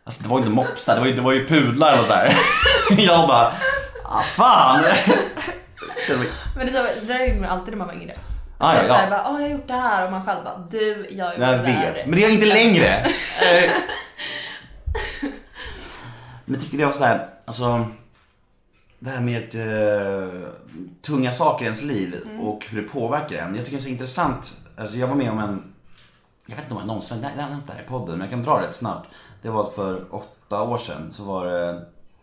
alltså 0.05 0.22
det 0.22 0.28
var 0.28 0.36
ju 0.38 0.45
inte 0.45 0.55
mopsar, 0.55 0.95
det 0.95 1.01
var 1.01 1.07
ju, 1.09 1.14
det 1.14 1.20
var 1.20 1.32
ju 1.32 1.47
pudlar 1.49 1.99
och 2.01 2.05
så 2.05 2.12
här. 2.12 2.36
Jag 2.99 3.28
bara, 3.28 3.53
ah 4.05 4.22
fan. 4.22 4.84
Men 6.57 6.66
det 6.66 6.72
där, 6.72 6.84
det 7.01 7.07
där 7.12 7.26
gjorde 7.26 7.41
man 7.41 7.51
alltid 7.51 7.70
när 7.70 7.78
man 7.78 7.86
var 7.86 7.95
yngre. 7.95 8.18
Ah, 8.59 8.74
ja, 8.74 8.95
här, 8.95 9.05
ja. 9.05 9.11
bara, 9.11 9.28
Åh, 9.30 9.41
jag 9.41 9.49
har 9.49 9.55
gjort 9.55 9.68
det 9.68 9.74
här 9.74 10.05
och 10.07 10.12
man 10.12 10.24
själv 10.26 10.45
bara, 10.45 10.59
du, 10.70 11.07
jag 11.11 11.24
har 11.24 11.32
gjort 11.32 11.41
Jag 11.43 11.59
det 11.59 11.62
vet, 11.62 12.07
men 12.07 12.14
det 12.14 12.20
är 12.24 12.28
jag 12.28 12.32
inte 12.32 12.47
längre. 12.47 12.86
Eh, 13.43 13.70
Men 16.45 16.55
jag 16.55 16.61
tycker 16.64 16.78
det 16.78 16.84
var 16.86 16.93
så 16.93 17.05
här, 17.05 17.26
alltså 17.45 17.86
det 19.03 19.11
här 19.11 19.20
med 19.20 19.55
eh, 19.55 20.48
tunga 21.03 21.30
saker 21.30 21.64
i 21.64 21.66
ens 21.66 21.82
liv 21.82 22.28
och 22.40 22.66
hur 22.70 22.82
det 22.82 22.88
påverkar 22.88 23.36
en. 23.36 23.55
Jag 23.55 23.64
tycker 23.64 23.76
det 23.76 23.80
är 23.80 23.84
så 23.84 23.88
intressant. 23.88 24.57
Alltså 24.76 24.96
jag 24.96 25.09
var 25.09 25.14
med 25.14 25.30
om 25.30 25.38
en, 25.38 25.74
jag 26.46 26.57
vet 26.57 26.64
inte 26.64 26.74
om 26.74 26.80
jag 26.80 26.86
någonsin 26.86 27.24
har 27.24 27.36
nämnt 27.36 27.66
det 27.66 27.72
här 27.72 27.82
i 27.82 27.86
podden, 27.88 28.11
men 28.11 28.20
jag 28.20 28.30
kan 28.30 28.42
dra 28.42 28.61
det 28.61 28.66
rätt 28.66 28.74
snabbt. 28.74 29.09
Det 29.42 29.48
var 29.48 29.66
för 29.66 30.14
åtta 30.14 30.62
år 30.62 30.78
sedan 30.78 31.12
så 31.12 31.24
var 31.24 31.46
det, 31.46 31.66
jag 31.66 31.74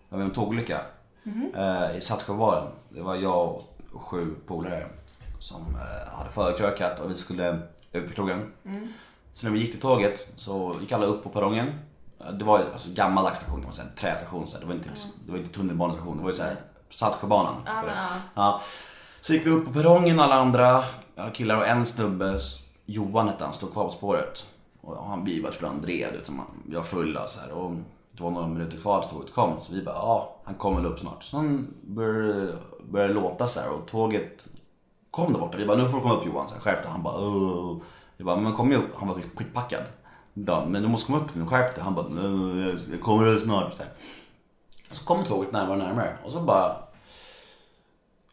var 0.10 0.18
med 0.18 0.22
om 0.22 0.22
en 0.22 0.32
tågolycka 0.32 0.82
eh, 1.56 1.98
i 1.98 2.02
Saltsjöbaden. 2.02 2.68
Det 2.90 3.02
var 3.02 3.16
jag 3.16 3.62
och 3.94 4.02
sju 4.02 4.36
polare 4.48 4.88
som 5.40 5.62
eh, 5.62 6.18
hade 6.18 6.30
förkrökat 6.32 7.00
och 7.00 7.12
vi 7.12 7.16
skulle 7.16 7.60
upp 7.92 8.08
på 8.10 8.16
tågen. 8.16 8.52
Så 9.34 9.46
när 9.46 9.54
vi 9.54 9.60
gick 9.60 9.72
till 9.72 9.82
tåget 9.82 10.34
så 10.36 10.76
gick 10.82 10.92
alla 10.92 11.06
upp 11.06 11.24
på 11.24 11.30
perrongen. 11.30 11.68
Det 12.40 12.46
var 12.46 12.60
alltså 12.74 12.90
gammaldags 12.94 13.40
station 13.40 13.56
kan 13.60 13.66
man 13.66 13.74
säga, 13.74 13.88
en 13.88 13.96
trästation. 13.96 14.48
Så 14.48 14.54
här. 14.58 14.62
det, 14.62 14.68
var 14.68 14.74
inte, 14.74 14.90
det 15.26 15.32
var 15.32 15.38
inte 15.40 15.54
tunnelbanestation, 15.54 16.18
det 16.18 16.24
var 16.24 16.30
ju 16.30 16.36
såhär 16.36 16.56
Saltsjöbanan. 16.90 17.56
Men, 17.66 17.96
ja. 18.34 18.62
Så 19.22 19.34
gick 19.34 19.46
vi 19.46 19.50
upp 19.50 19.66
på 19.66 19.74
perrongen 19.74 20.20
alla 20.20 20.36
andra 20.36 20.84
killar 21.34 21.58
och 21.58 21.68
en 21.68 21.86
snubbe, 21.86 22.40
Johan 22.86 23.28
hette 23.28 23.44
han, 23.44 23.54
stod 23.54 23.74
kvar 23.74 23.84
på 23.86 23.92
spåret. 23.92 24.46
Och 24.82 25.08
han, 25.08 25.26
vi 25.26 25.42
bara 25.42 25.52
trodde 25.52 25.68
han 25.74 25.82
drev, 25.82 26.12
du 26.12 26.18
vet, 26.18 26.28
han, 26.28 26.42
vi 26.66 26.76
var 26.76 26.84
fulla 26.84 27.28
så 27.28 27.40
här. 27.42 27.52
Och 27.52 27.72
det 28.12 28.24
var 28.24 28.32
några 28.32 28.48
minuter 28.48 28.78
kvar 28.78 29.00
tills 29.02 29.12
tåget 29.12 29.34
kom. 29.34 29.62
Så 29.62 29.74
vi 29.74 29.82
bara, 29.84 29.96
ja 29.96 30.36
han 30.44 30.56
kommer 30.56 30.78
väl 30.82 30.86
upp 30.92 31.00
snart. 31.00 31.24
Så 31.24 31.38
han 31.38 31.68
började, 31.82 32.54
började 32.90 33.14
låta 33.14 33.48
så 33.48 33.60
här 33.60 33.72
och 33.74 33.88
tåget 33.88 34.48
kom 35.12 35.34
där 35.34 35.40
borta. 35.40 35.58
Vi 35.58 35.66
bara, 35.66 35.78
nu 35.78 35.88
får 35.90 35.96
du 35.98 36.02
komma 36.02 36.16
upp 36.16 36.26
Johan. 36.26 36.48
Så 36.48 36.54
här, 36.54 36.62
skärp. 36.62 36.86
Han 36.86 37.04
bara, 37.04 37.16
Åh. 37.18 37.78
Vi 38.18 38.24
bara, 38.24 38.36
men 38.36 38.54
kom 38.54 38.72
ju 38.72 38.78
upp. 38.78 38.96
Han 38.96 39.08
var 39.08 39.16
skit- 39.16 39.32
skitpackad. 39.38 39.84
Ja, 40.48 40.66
men 40.66 40.82
du 40.82 40.88
måste 40.88 41.12
komma 41.12 41.24
upp 41.26 41.36
nu, 41.36 41.46
skärp 41.46 41.76
dig. 41.76 41.84
Han 41.84 41.96
bara, 41.96 42.08
"Nej, 42.08 42.76
jag- 42.92 43.02
kommer 43.02 43.40
snart. 43.40 43.74
Så, 43.78 43.84
här. 43.84 43.92
så 44.92 45.04
kom 45.06 45.24
tåget 45.24 45.52
närmare 45.52 45.72
och 45.72 45.84
närmare. 45.84 46.18
Och 46.26 46.32
så 46.32 46.40
bara 46.40 46.76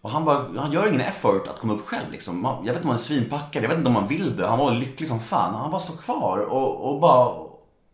och 0.00 0.10
han, 0.10 0.24
bara, 0.24 0.46
han 0.60 0.72
gör 0.72 0.88
ingen 0.88 1.00
effort 1.00 1.48
att 1.48 1.58
komma 1.60 1.72
upp 1.72 1.86
själv 1.86 2.10
liksom. 2.12 2.42
Jag 2.44 2.62
vet 2.62 2.68
inte 2.76 2.82
om 2.82 2.88
han 2.88 2.94
är 2.98 3.02
svinpackad, 3.02 3.62
jag 3.64 3.68
vet 3.68 3.78
inte 3.78 3.88
om 3.88 3.96
han 3.96 4.08
vill 4.08 4.36
det. 4.36 4.46
Han 4.46 4.58
var 4.58 4.72
lycklig 4.72 5.08
som 5.08 5.20
fan. 5.20 5.54
Han 5.54 5.70
bara 5.70 5.80
står 5.80 5.96
kvar 5.96 6.38
och, 6.38 6.88
och 6.94 7.00
bara... 7.00 7.26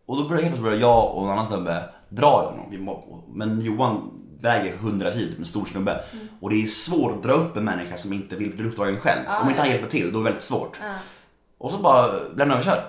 Och 0.05 0.17
då 0.17 0.23
börjar 0.29 0.43
helt 0.43 0.55
plötsligt 0.55 0.81
jag 0.81 1.15
och 1.15 1.23
en 1.25 1.29
annan 1.31 1.45
snubbe 1.45 1.83
dra 2.09 2.43
i 2.43 2.45
honom. 2.75 2.97
Men 3.33 3.61
Johan 3.61 4.11
väger 4.39 4.73
100 4.75 5.11
kilo, 5.11 5.35
en 5.39 5.45
stor 5.45 5.65
snubbe. 5.65 6.03
Och 6.41 6.49
det 6.49 6.63
är 6.63 6.67
svårt 6.67 7.11
att 7.11 7.23
dra 7.23 7.31
upp 7.33 7.57
en 7.57 7.63
människa 7.63 7.97
som 7.97 8.13
inte 8.13 8.35
vill 8.35 8.55
bli 8.55 8.67
uppdragen 8.69 8.99
själv. 8.99 9.21
om 9.43 9.49
inte 9.49 9.61
han 9.61 9.69
hjälper 9.69 9.89
till, 9.89 10.11
då 10.11 10.19
är 10.19 10.23
det 10.23 10.29
väldigt 10.29 10.43
svårt. 10.43 10.79
Och 11.57 11.71
så 11.71 11.77
bara 11.77 12.07
blir 12.33 12.45
han 12.45 12.51
överkörd. 12.51 12.83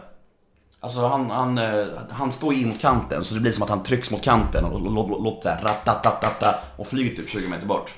Alltså 0.83 1.07
han, 1.07 1.31
han, 1.31 1.59
eh, 1.59 1.87
han 2.11 2.33
står 2.33 2.55
in 2.55 2.69
mot 2.69 2.81
kanten 2.81 3.25
så 3.25 3.35
det 3.35 3.41
blir 3.41 3.53
som 3.53 3.63
att 3.63 3.69
han 3.69 3.83
trycks 3.83 4.11
mot 4.11 4.23
kanten 4.23 4.65
och 4.65 4.81
låter 5.23 5.43
såhär 5.43 5.63
ratatatata 5.63 6.55
och 6.77 6.87
flyger 6.87 7.17
typ 7.17 7.29
20 7.29 7.49
meter 7.49 7.67
bort. 7.67 7.95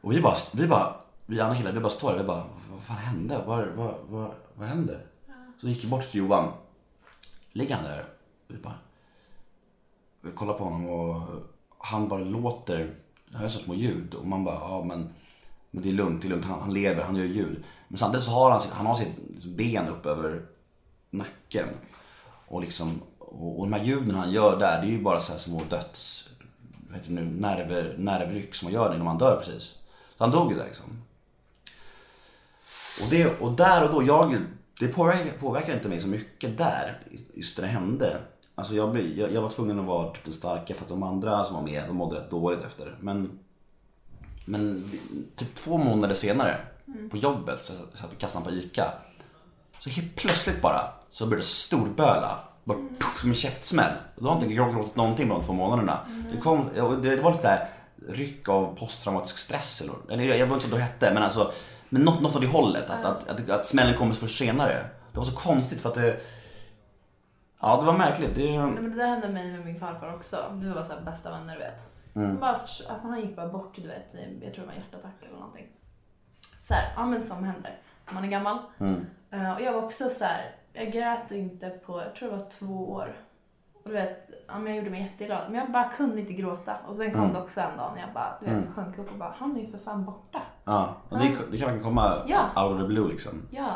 Och 0.00 0.12
vi 0.12 0.20
bara, 0.20 0.34
vi 0.52 0.66
bara, 0.66 0.94
vi 1.26 1.40
andra 1.40 1.56
killar, 1.56 1.72
vi 1.72 1.80
bara 1.80 1.90
står 1.90 2.10
där, 2.10 2.18
vi 2.18 2.24
bara, 2.24 2.44
vad 2.70 2.82
fan 2.82 2.96
hände? 2.96 3.42
Vad, 3.46 3.66
vad, 3.66 3.94
vad, 4.08 4.30
vad 4.54 4.68
hände? 4.68 5.00
Så 5.60 5.68
gick 5.68 5.84
vi 5.84 5.88
bort 5.88 6.10
till 6.10 6.20
Johan. 6.20 6.52
Ligger 7.52 7.74
han 7.74 7.84
där? 7.84 8.04
Vi 8.46 8.56
bara, 8.56 8.74
vi 10.20 10.30
kollar 10.30 10.54
på 10.54 10.64
honom 10.64 10.88
och 10.88 11.22
han 11.78 12.08
bara 12.08 12.20
låter, 12.20 12.94
det 13.28 13.42
gör 13.42 13.48
så 13.48 13.58
små 13.58 13.74
ljud 13.74 14.14
och 14.14 14.26
man 14.26 14.44
bara, 14.44 14.54
ja 14.54 14.84
men, 14.84 15.08
men 15.70 15.82
det 15.82 15.88
är 15.88 15.92
lugnt, 15.92 16.22
det 16.22 16.28
är 16.28 16.30
lugnt, 16.30 16.44
han, 16.44 16.60
han 16.60 16.74
lever, 16.74 17.02
han 17.02 17.16
gör 17.16 17.24
ljud. 17.24 17.64
Men 17.88 17.98
samtidigt 17.98 18.24
så 18.24 18.30
har 18.30 18.50
han 18.50 18.60
sitt, 18.60 18.72
han 18.72 18.86
har 18.86 18.94
sitt 18.94 19.44
ben 19.44 19.88
upp 19.88 20.06
över 20.06 20.42
nacken. 21.10 21.68
Och 22.48 22.60
liksom, 22.60 23.02
och, 23.18 23.60
och 23.60 23.66
de 23.66 23.72
här 23.72 23.84
ljuden 23.84 24.14
han 24.14 24.32
gör 24.32 24.58
där, 24.58 24.80
det 24.80 24.86
är 24.86 24.90
ju 24.90 25.02
bara 25.02 25.20
så 25.20 25.32
här 25.32 25.38
små 25.38 25.62
döds, 25.70 26.28
vad 26.88 26.96
heter 26.96 27.10
det 27.10 27.20
nu, 27.20 27.24
nerver, 27.24 27.94
nervryck 27.98 28.54
som 28.54 28.66
man 28.66 28.72
gör 28.72 28.94
innan 28.94 29.04
man 29.04 29.18
dör 29.18 29.36
precis. 29.36 29.78
Så 30.16 30.24
han 30.24 30.30
dog 30.30 30.52
ju 30.52 30.58
där 30.58 30.64
liksom. 30.64 31.02
Och, 33.02 33.08
det, 33.10 33.40
och 33.40 33.52
där 33.52 33.84
och 33.84 33.94
då, 33.94 34.02
jag, 34.06 34.36
det 34.80 34.88
påverkar, 34.88 35.38
påverkar 35.38 35.74
inte 35.74 35.88
mig 35.88 36.00
så 36.00 36.08
mycket 36.08 36.58
där, 36.58 37.00
just 37.34 37.58
när 37.58 37.66
det 37.66 37.72
hände. 37.72 38.16
Alltså 38.54 38.74
jag, 38.74 38.92
blev, 38.92 39.18
jag, 39.18 39.32
jag 39.32 39.42
var 39.42 39.48
tvungen 39.48 39.78
att 39.78 39.86
vara 39.86 40.12
typ 40.12 40.24
den 40.24 40.32
starka 40.32 40.74
för 40.74 40.82
att 40.82 40.88
de 40.88 41.02
andra 41.02 41.44
som 41.44 41.54
var 41.54 41.62
med, 41.62 41.82
de 41.86 41.96
mådde 41.96 42.16
rätt 42.16 42.30
dåligt 42.30 42.64
efter. 42.64 42.96
Men, 43.00 43.38
men 44.44 44.90
typ 45.36 45.54
två 45.54 45.78
månader 45.78 46.14
senare, 46.14 46.60
på 47.10 47.16
jobbet, 47.16 47.62
så 47.62 47.72
jag 47.90 47.98
satt 47.98 48.12
i 48.12 48.16
kassan 48.16 48.42
på 48.42 48.50
ICA. 48.50 48.92
Så 49.78 49.90
helt 49.90 50.16
plötsligt 50.16 50.62
bara, 50.62 50.92
så 51.10 51.26
började 51.26 51.42
storböla. 51.42 52.38
Bara 52.64 52.78
puff, 52.78 53.20
som 53.20 53.28
en 53.28 53.34
käftsmäll. 53.34 53.92
Och 54.16 54.22
då 54.22 54.28
har 54.28 54.36
inte 54.36 54.54
gråtit 54.54 54.96
någonting 54.96 55.28
på 55.28 55.34
de 55.34 55.44
två 55.44 55.52
månaderna. 55.52 55.98
Det, 56.32 56.40
kom, 56.40 56.68
det, 56.74 57.16
det 57.16 57.22
var 57.22 57.32
lite 57.32 57.48
där 57.48 57.68
ryck 58.08 58.48
av 58.48 58.76
posttraumatisk 58.78 59.38
stress 59.38 59.80
eller, 59.80 59.94
eller 60.10 60.24
jag, 60.24 60.38
jag 60.38 60.46
vet 60.46 60.54
inte 60.54 60.68
vad 60.68 60.80
det 60.80 60.84
hette 60.84 61.14
men 61.14 61.22
alltså 61.22 61.52
men 61.88 62.02
något, 62.02 62.20
något 62.20 62.34
av 62.34 62.40
det 62.40 62.46
hållet, 62.46 62.90
att, 62.90 63.04
att, 63.04 63.28
att, 63.28 63.50
att 63.50 63.66
smällen 63.66 63.94
kommer 63.96 64.14
först 64.14 64.38
senare. 64.38 64.84
Det 65.12 65.18
var 65.18 65.24
så 65.24 65.36
konstigt 65.36 65.80
för 65.80 65.88
att 65.88 65.94
det 65.94 66.20
Ja 67.60 67.76
det 67.80 67.86
var 67.86 67.98
märkligt. 67.98 68.34
Det, 68.34 68.42
Nej, 68.42 68.58
men 68.58 68.90
det 68.90 68.96
där 68.96 69.06
hände 69.06 69.28
mig 69.28 69.52
med 69.52 69.64
min 69.64 69.80
farfar 69.80 70.14
också. 70.14 70.36
Vi 70.52 70.68
var 70.68 70.84
så 70.84 70.92
här 70.92 71.00
bästa 71.00 71.30
vänner 71.30 71.54
du 71.54 71.60
vet. 71.60 71.80
Mm. 72.14 72.30
Så 72.30 72.40
bara, 72.40 72.52
alltså, 72.52 73.08
han 73.08 73.20
gick 73.20 73.36
bara 73.36 73.48
bort 73.48 73.76
du 73.76 73.88
vet, 73.88 74.14
jag 74.42 74.54
tror 74.54 74.62
det 74.62 74.66
var 74.66 74.72
en 74.72 74.80
hjärtattack 74.80 75.22
eller 75.22 75.34
någonting. 75.34 75.66
Så 76.58 76.74
här, 76.74 76.92
ja 76.96 77.06
men 77.06 77.22
som 77.22 77.44
händer 77.44 77.78
man 78.12 78.24
är 78.24 78.28
gammal. 78.28 78.58
Mm. 78.78 79.06
Eh, 79.30 79.52
och 79.52 79.60
jag 79.60 79.72
var 79.72 79.82
också 79.82 80.08
så 80.08 80.24
här, 80.24 80.54
jag 80.72 80.92
grät 80.92 81.30
inte 81.30 81.68
på, 81.70 82.00
jag 82.02 82.14
tror 82.14 82.30
det 82.30 82.36
var 82.36 82.50
två 82.50 82.92
år. 82.92 83.16
Och 83.72 83.80
du 83.84 83.92
vet, 83.92 84.30
ja, 84.48 84.58
men 84.58 84.66
jag 84.66 84.76
gjorde 84.76 84.90
mig 84.90 85.02
jätteglad. 85.02 85.40
Men 85.50 85.60
jag 85.60 85.70
bara 85.72 85.88
kunde 85.88 86.20
inte 86.20 86.32
gråta. 86.32 86.76
Och 86.86 86.96
sen 86.96 87.10
kom 87.12 87.20
Mm. 87.20 87.32
det 87.32 87.40
också 87.40 87.60
en 87.60 87.76
dag 87.76 87.92
när 87.94 88.00
jag 88.02 88.12
bara, 88.14 88.36
du 88.40 88.46
vet, 88.46 88.74
sjönk 88.74 88.98
upp 88.98 89.10
och 89.12 89.18
bara, 89.18 89.34
han 89.38 89.56
är 89.56 89.60
ju 89.60 89.70
för 89.70 89.78
fan 89.78 90.04
borta. 90.04 90.42
ja, 90.64 90.94
och 91.08 91.18
det, 91.18 91.24
det 91.24 91.30
kan 91.34 91.48
verkligen 91.50 91.82
komma 91.82 92.22
Ja. 92.26 92.64
out 92.64 92.74
of 92.74 92.80
the 92.80 92.86
blue 92.86 93.08
liksom. 93.08 93.32
Ja. 93.50 93.74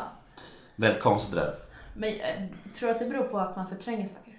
Väldigt 0.75 1.01
konstigt 1.03 1.35
det 1.35 1.41
där. 1.41 1.55
Men 1.95 2.09
jag 2.09 2.49
tror 2.75 2.89
att 2.89 2.99
det 2.99 3.05
beror 3.05 3.23
på 3.23 3.37
att 3.39 3.55
man 3.55 3.67
förtränger 3.67 4.07
saker. 4.07 4.33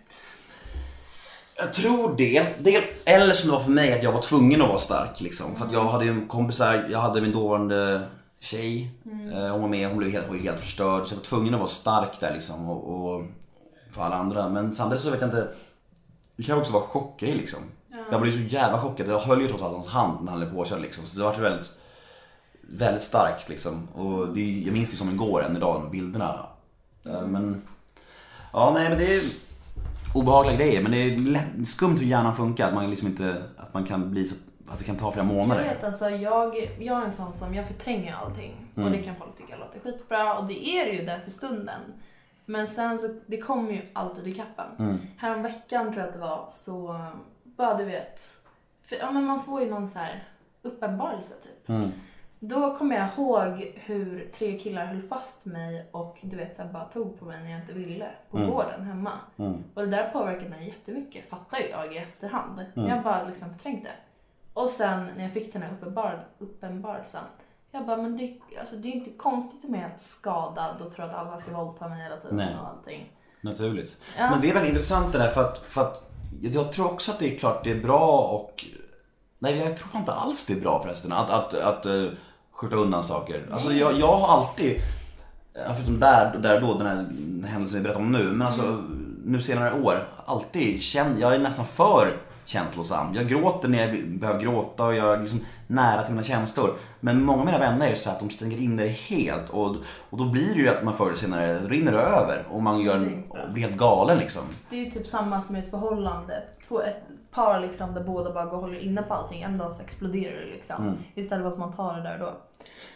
Jag 1.56 1.72
tror 1.74 2.14
det. 2.16 2.46
det. 2.60 2.84
Eller 3.04 3.32
som 3.34 3.50
det 3.50 3.56
var 3.56 3.62
för 3.64 3.70
mig, 3.70 3.92
att 3.92 4.02
jag 4.02 4.12
var 4.12 4.20
tvungen 4.22 4.62
att 4.62 4.68
vara 4.68 4.78
stark. 4.78 5.20
Liksom. 5.20 5.54
För 5.54 5.64
att 5.66 5.72
jag 5.72 5.84
hade 5.84 6.04
ju 6.04 6.26
kompisar, 6.26 6.86
jag 6.90 6.98
hade 6.98 7.20
min 7.20 7.32
dåvarande 7.32 8.00
tjej. 8.44 8.90
Eh, 9.32 9.50
Hon 9.52 9.60
var 9.60 9.68
med, 9.68 9.88
hon 9.88 9.98
blev 9.98 10.10
helt, 10.10 10.26
hon 10.28 10.38
helt 10.38 10.60
förstörd. 10.60 11.06
Så 11.06 11.12
jag 11.12 11.16
var 11.16 11.24
tvungen 11.24 11.54
att 11.54 11.60
vara 11.60 11.70
stark 11.70 12.20
där 12.20 12.32
liksom. 12.34 12.70
Och, 12.70 13.14
och 13.14 13.24
för 13.90 14.02
alla 14.02 14.16
andra. 14.16 14.48
Men 14.48 14.74
samtidigt 14.74 15.02
så 15.04 15.10
vet 15.10 15.20
jag 15.20 15.28
inte. 15.28 15.48
Det 16.36 16.42
kan 16.42 16.58
också 16.58 16.72
vara 16.72 16.82
chockgrej 16.82 17.34
liksom. 17.34 17.58
Jag 18.10 18.20
blev 18.20 18.32
så 18.32 18.38
jävla 18.38 18.80
chockad. 18.80 19.08
Jag 19.08 19.18
höll 19.18 19.40
ju 19.40 19.48
trots 19.48 19.62
allt 19.62 19.74
hans 19.74 19.86
hand 19.86 20.24
när 20.24 20.30
han 20.32 20.40
blev 20.40 20.54
påkörd 20.54 20.80
liksom. 20.80 21.04
Så 21.04 21.18
det 21.18 21.24
var 21.24 21.34
väldigt, 21.34 21.78
väldigt 22.62 23.02
starkt 23.02 23.48
liksom. 23.48 23.88
Och 23.88 24.34
det, 24.34 24.60
jag 24.60 24.72
minns 24.72 24.90
det 24.90 24.96
som 24.96 25.10
igår 25.10 25.44
än 25.44 25.56
idag, 25.56 25.82
de 25.82 25.90
bilderna. 25.90 26.46
Eh, 27.06 27.26
Men, 27.26 27.62
ja 28.52 28.70
nej 28.74 28.88
men 28.88 28.98
det 28.98 29.14
är 29.14 29.22
obehagliga 30.14 30.56
grejer. 30.56 30.82
Men 30.82 30.92
det 30.92 30.98
är 30.98 31.18
lätt, 31.18 31.68
skumt 31.68 31.96
hur 31.98 32.06
hjärnan 32.06 32.36
funkar. 32.36 32.68
Att 32.68 32.74
man 32.74 32.90
liksom 32.90 33.08
inte, 33.08 33.42
att 33.56 33.74
man 33.74 33.84
kan 33.84 34.10
bli 34.10 34.26
så, 34.26 34.36
att 34.68 34.78
det 34.78 34.84
kan 34.84 34.96
ta 34.96 35.12
flera 35.12 35.26
Jag 35.26 35.34
månader. 35.34 35.62
vet 35.62 35.84
alltså, 35.84 36.10
jag, 36.10 36.56
jag 36.78 37.00
är 37.02 37.04
en 37.04 37.12
sån 37.12 37.32
som, 37.32 37.54
jag 37.54 37.66
förtränger 37.66 38.14
allting. 38.14 38.66
Mm. 38.76 38.86
Och 38.86 38.96
det 38.96 39.02
kan 39.02 39.16
folk 39.16 39.36
tycka 39.36 39.56
låter 39.56 39.80
skitbra 39.80 40.38
och 40.38 40.46
det 40.46 40.68
är 40.68 40.84
det 40.86 40.92
ju 40.92 41.04
där 41.04 41.18
för 41.18 41.30
stunden. 41.30 41.80
Men 42.46 42.68
sen 42.68 42.98
så, 42.98 43.08
det 43.26 43.38
kommer 43.38 43.72
ju 43.72 43.82
alltid 43.92 44.26
i 44.28 44.32
kappen. 44.32 44.66
Mm. 44.78 44.98
Häromveckan 45.18 45.86
tror 45.86 45.98
jag 45.98 46.06
att 46.06 46.12
det 46.12 46.18
var, 46.20 46.48
så 46.52 47.00
bara 47.44 47.76
du 47.76 47.84
vet. 47.84 48.20
För, 48.82 48.96
ja, 48.96 49.10
men 49.10 49.24
man 49.24 49.42
får 49.42 49.60
ju 49.62 49.70
någon 49.70 49.88
så 49.88 49.98
här 49.98 50.28
uppenbarelse 50.62 51.34
typ. 51.42 51.68
Mm. 51.68 51.90
Då 52.40 52.76
kommer 52.76 52.96
jag 52.96 53.08
ihåg 53.16 53.72
hur 53.74 54.30
tre 54.34 54.58
killar 54.58 54.84
höll 54.86 55.02
fast 55.02 55.46
mig 55.46 55.88
och 55.92 56.18
du 56.22 56.36
vet 56.36 56.56
så 56.56 56.62
här, 56.62 56.72
bara 56.72 56.84
tog 56.84 57.18
på 57.18 57.24
mig 57.24 57.42
när 57.42 57.50
jag 57.50 57.60
inte 57.60 57.72
ville 57.72 58.08
på 58.30 58.38
gården 58.38 58.82
hemma. 58.84 59.10
Och 59.74 59.82
det 59.82 59.86
där 59.90 60.10
påverkade 60.10 60.48
mig 60.48 60.66
jättemycket, 60.66 61.30
fattar 61.30 61.58
jag 61.70 61.94
i 61.94 61.98
efterhand. 61.98 62.64
Jag 62.74 63.02
bara 63.02 63.28
liksom 63.28 63.50
förträngde. 63.50 63.90
Och 64.54 64.70
sen 64.70 65.08
när 65.16 65.24
jag 65.24 65.32
fick 65.32 65.52
den 65.52 65.62
här 65.62 65.72
uppenbar, 65.72 66.26
uppenbarelsen. 66.38 67.24
Jag 67.70 67.86
bara, 67.86 67.96
men 67.96 68.16
det, 68.16 68.40
alltså, 68.60 68.76
det 68.76 68.88
är 68.88 68.92
ju 68.92 68.98
inte 68.98 69.10
konstigt 69.10 69.68
om 69.68 69.74
jag 69.74 69.84
är 69.84 69.88
helt 69.88 70.00
skadad 70.00 70.82
och 70.82 70.90
tror 70.90 71.06
att 71.06 71.14
alla 71.14 71.38
ska 71.38 71.64
våldta 71.64 71.88
mig 71.88 72.02
hela 72.02 72.16
tiden 72.16 72.36
Nej. 72.36 72.56
och 72.60 72.68
allting. 72.68 73.12
Naturligt. 73.40 73.96
Ja. 74.18 74.30
Men 74.30 74.40
det 74.40 74.50
är 74.50 74.54
väldigt 74.54 74.70
intressant 74.70 75.12
det 75.12 75.18
där 75.18 75.28
för 75.28 75.44
att, 75.44 75.58
för 75.58 75.80
att 75.80 76.10
jag 76.42 76.72
tror 76.72 76.86
också 76.86 77.12
att 77.12 77.18
det 77.18 77.34
är 77.34 77.38
klart 77.38 77.64
det 77.64 77.70
är 77.70 77.82
bra 77.82 78.20
och 78.20 78.64
Nej 79.38 79.56
jag 79.56 79.76
tror 79.76 79.96
inte 79.96 80.12
alls 80.12 80.44
det 80.44 80.52
är 80.52 80.60
bra 80.60 80.82
förresten 80.82 81.12
att, 81.12 81.30
att, 81.30 81.54
att 81.54 81.86
uh, 81.86 82.10
skjuta 82.50 82.76
undan 82.76 83.04
saker. 83.04 83.48
Alltså 83.52 83.72
jag, 83.72 83.98
jag 83.98 84.16
har 84.16 84.38
alltid, 84.38 84.80
förutom 85.74 86.00
där, 86.00 86.38
där 86.38 86.60
då 86.60 86.78
den 86.78 86.86
här 86.86 86.96
händelsen 87.48 87.78
vi 87.78 87.82
berättar 87.82 88.00
om 88.00 88.12
nu, 88.12 88.24
men 88.24 88.46
alltså 88.46 88.82
nu 89.24 89.40
senare 89.40 89.82
år, 89.82 90.08
alltid 90.26 90.82
känd, 90.82 91.20
jag 91.20 91.34
är 91.34 91.38
nästan 91.38 91.66
för 91.66 92.16
känslosam. 92.44 93.14
Jag 93.14 93.28
gråter 93.28 93.68
när 93.68 93.86
jag 93.86 94.08
behöver 94.08 94.40
gråta 94.40 94.86
och 94.86 94.94
jag 94.94 95.14
är 95.14 95.20
liksom 95.20 95.40
nära 95.66 96.02
till 96.02 96.14
mina 96.14 96.24
känslor. 96.24 96.74
Men 97.00 97.24
många 97.24 97.40
av 97.40 97.46
mina 97.46 97.58
vänner 97.58 97.88
är 97.88 97.94
så 97.94 98.10
att 98.10 98.20
de 98.20 98.30
stänger 98.30 98.58
in 98.58 98.76
det 98.76 98.88
helt 98.88 99.50
och, 99.50 99.76
och 100.10 100.18
då 100.18 100.24
blir 100.24 100.54
det 100.54 100.60
ju 100.60 100.68
att 100.68 100.84
man 100.84 100.96
förr 100.96 101.06
eller 101.06 101.16
senare 101.16 101.58
rinner 101.68 101.92
över 101.92 102.44
och 102.50 102.62
man 102.62 102.80
gör, 102.80 102.98
blir 103.52 103.62
helt 103.62 103.76
galen 103.76 104.18
liksom. 104.18 104.42
Det 104.70 104.76
är 104.76 104.84
ju 104.84 104.90
typ 104.90 105.06
samma 105.06 105.42
som 105.42 105.56
ett 105.56 105.70
förhållande. 105.70 106.42
Två, 106.68 106.80
ett 106.80 107.02
par 107.34 107.60
liksom 107.60 107.94
där 107.94 108.04
båda 108.04 108.32
bara 108.32 108.44
går 108.44 108.56
och 108.56 108.60
håller 108.62 108.78
inne 108.78 109.02
på 109.02 109.14
allting. 109.14 109.42
En 109.42 109.58
dag 109.58 109.72
så 109.72 109.82
exploderar 109.82 110.40
det 110.40 110.46
liksom. 110.52 110.82
Mm. 110.82 110.94
Istället 111.14 111.44
för 111.44 111.52
att 111.52 111.58
man 111.58 111.72
tar 111.72 111.96
det 111.96 112.02
där 112.02 112.18
då. 112.18 112.32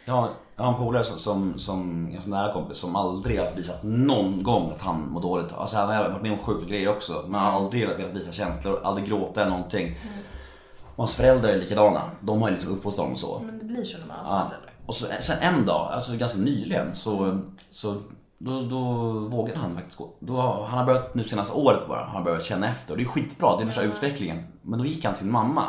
Jag 0.04 0.14
har, 0.14 0.28
jag 0.56 0.64
har 0.64 0.72
en 0.72 0.78
polare 0.78 1.04
som, 1.04 1.18
som, 1.18 1.58
som 1.58 2.10
ganska 2.12 2.30
nära 2.30 2.52
kompis 2.52 2.78
som 2.78 2.96
aldrig 2.96 3.38
har 3.40 3.52
visat 3.56 3.82
någon 3.82 4.42
gång 4.42 4.70
att 4.74 4.82
han 4.82 5.08
mår 5.10 5.20
dåligt. 5.20 5.52
Alltså 5.58 5.76
han 5.76 5.88
har 5.88 6.08
varit 6.10 6.22
med 6.22 6.32
om 6.32 6.38
sjuka 6.38 6.66
grejer 6.66 6.88
också 6.88 7.24
men 7.26 7.40
han 7.40 7.52
har 7.54 7.60
aldrig 7.60 7.88
velat 7.88 8.14
visa 8.16 8.32
känslor, 8.32 8.80
aldrig 8.84 9.08
gråta 9.08 9.40
eller 9.40 9.50
någonting. 9.50 9.96
Och 10.82 10.96
hans 11.02 11.16
föräldrar 11.16 11.48
är 11.50 11.58
likadana. 11.58 12.02
De 12.20 12.42
har 12.42 12.48
ju 12.48 12.54
liksom 12.54 12.72
uppfostrat 12.72 13.04
honom 13.04 13.16
så. 13.16 13.42
Men 13.46 13.58
det 13.58 13.64
blir 13.64 13.84
så 13.84 13.98
när 13.98 14.06
man 14.06 14.16
har 14.16 14.24
Ja. 14.24 14.28
såna 14.28 14.48
föräldrar. 14.48 14.72
Och 14.86 14.94
så, 14.94 15.06
sen 15.20 15.38
en 15.40 15.66
dag, 15.66 15.88
alltså 15.92 16.16
ganska 16.16 16.38
nyligen, 16.38 16.94
så, 16.94 17.38
så 17.70 17.96
då, 18.38 18.60
då 18.62 18.82
vågade 19.12 19.58
han 19.58 19.74
faktiskt 19.74 19.98
gå. 19.98 20.10
Då, 20.20 20.40
han 20.68 20.78
har 20.78 20.84
börjat 20.84 21.14
nu 21.14 21.24
senaste 21.24 21.54
året 21.54 21.88
bara, 21.88 22.04
han 22.04 22.16
har 22.16 22.22
börjat 22.22 22.44
känna 22.44 22.68
efter. 22.68 22.92
Och 22.92 22.96
det 22.98 23.02
är 23.02 23.06
skitbra, 23.08 23.56
det 23.56 23.62
är 23.62 23.66
värsta 23.66 23.82
utvecklingen. 23.82 24.44
Men 24.62 24.78
då 24.78 24.84
gick 24.84 25.04
han 25.04 25.14
till 25.14 25.22
sin 25.22 25.32
mamma 25.32 25.64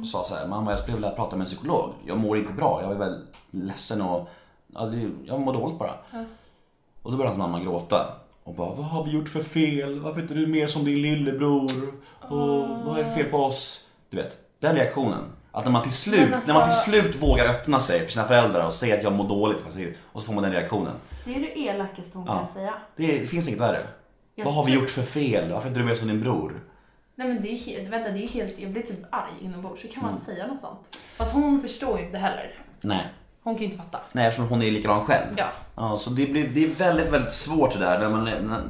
och 0.00 0.06
sa 0.06 0.24
så 0.24 0.34
här, 0.34 0.46
mamma 0.46 0.70
jag 0.70 0.78
skulle 0.80 0.94
vilja 0.96 1.10
prata 1.10 1.36
med 1.36 1.44
en 1.44 1.46
psykolog. 1.46 1.90
Jag 2.06 2.18
mår 2.18 2.38
inte 2.38 2.52
bra, 2.52 2.80
jag 2.82 2.90
är 2.90 2.96
väldigt 2.96 3.28
ledsen 3.50 4.02
och 4.02 4.28
ja, 4.74 4.86
det, 4.86 5.10
jag 5.24 5.40
mår 5.40 5.52
dåligt 5.52 5.78
bara. 5.78 5.94
Och 7.02 7.10
då 7.10 7.16
började 7.16 7.28
hans 7.36 7.38
mamma 7.38 7.60
gråta. 7.60 8.06
Och 8.44 8.54
bara, 8.54 8.68
vad 8.72 8.86
har 8.86 9.04
vi 9.04 9.10
gjort 9.10 9.28
för 9.28 9.40
fel? 9.40 10.00
Varför 10.00 10.18
är 10.18 10.22
inte 10.22 10.34
du 10.34 10.46
mer 10.46 10.66
som 10.66 10.84
din 10.84 11.02
lillebror? 11.02 11.92
Och 12.20 12.68
vad 12.86 12.98
är 12.98 13.04
det 13.04 13.14
fel 13.14 13.26
på 13.26 13.36
oss? 13.44 13.86
Du 14.10 14.16
vet, 14.16 14.36
den 14.60 14.76
reaktionen. 14.76 15.20
Att 15.52 15.64
när 15.64 15.72
man 15.72 15.82
till 15.82 15.92
slut, 15.92 16.34
alltså- 16.34 16.52
när 16.52 16.60
man 16.60 16.68
till 16.70 16.78
slut 16.78 17.22
vågar 17.22 17.48
öppna 17.48 17.80
sig 17.80 18.00
för 18.04 18.12
sina 18.12 18.24
föräldrar 18.24 18.66
och 18.66 18.72
säga 18.72 18.96
att 18.96 19.02
jag 19.02 19.12
mår 19.12 19.28
dåligt. 19.28 19.64
Och 20.12 20.20
så 20.20 20.26
får 20.26 20.34
man 20.34 20.42
den 20.42 20.52
reaktionen. 20.52 20.92
Det 21.24 21.34
är 21.36 21.40
det 21.40 21.58
elakaste 21.58 22.18
hon 22.18 22.26
Ja. 22.26 22.38
kan 22.38 22.48
säga. 22.48 22.74
Det, 22.96 23.18
det 23.18 23.26
finns 23.26 23.48
inget 23.48 23.60
värre. 23.60 23.86
Jag 24.34 24.44
vad 24.44 24.54
har 24.54 24.64
vi 24.64 24.74
gjort 24.74 24.90
för 24.90 25.02
fel? 25.02 25.52
Varför 25.52 25.66
är 25.66 25.70
inte 25.70 25.80
du 25.80 25.86
mer 25.86 25.94
som 25.94 26.08
din 26.08 26.20
bror? 26.20 26.60
Nej 27.14 27.28
men 27.28 27.42
det 27.42 27.48
är 27.48 27.56
helt, 27.56 27.88
vänta 27.88 28.10
det 28.10 28.24
är 28.24 28.28
helt, 28.28 28.58
jag 28.58 28.70
blir 28.72 28.82
typ 28.82 28.98
arg 29.10 29.32
inombords. 29.42 29.84
Hur 29.84 29.88
kan 29.88 30.02
Mm. 30.02 30.14
man 30.14 30.24
säga 30.24 30.46
något 30.46 30.60
sånt? 30.60 30.96
Fast 31.16 31.32
hon 31.32 31.60
förstår 31.62 31.98
ju 31.98 32.04
inte 32.06 32.18
heller. 32.18 32.58
Nej. 32.80 33.06
Hon 33.42 33.54
kan 33.54 33.60
ju 33.60 33.64
inte 33.64 33.76
fatta. 33.78 33.98
Nej, 34.12 34.26
eftersom 34.26 34.48
hon 34.48 34.62
är 34.62 34.70
likadan 34.70 35.04
själv. 35.04 35.26
Ja. 35.36 35.46
Ja, 35.76 35.96
så 35.98 36.10
det, 36.10 36.26
blir, 36.26 36.48
det 36.48 36.64
är 36.64 36.68
väldigt, 36.68 37.12
väldigt 37.12 37.32
svårt 37.32 37.72
det 37.72 37.78
där. 37.78 37.98
När 37.98 38.10
man, 38.10 38.24
när, 38.24 38.62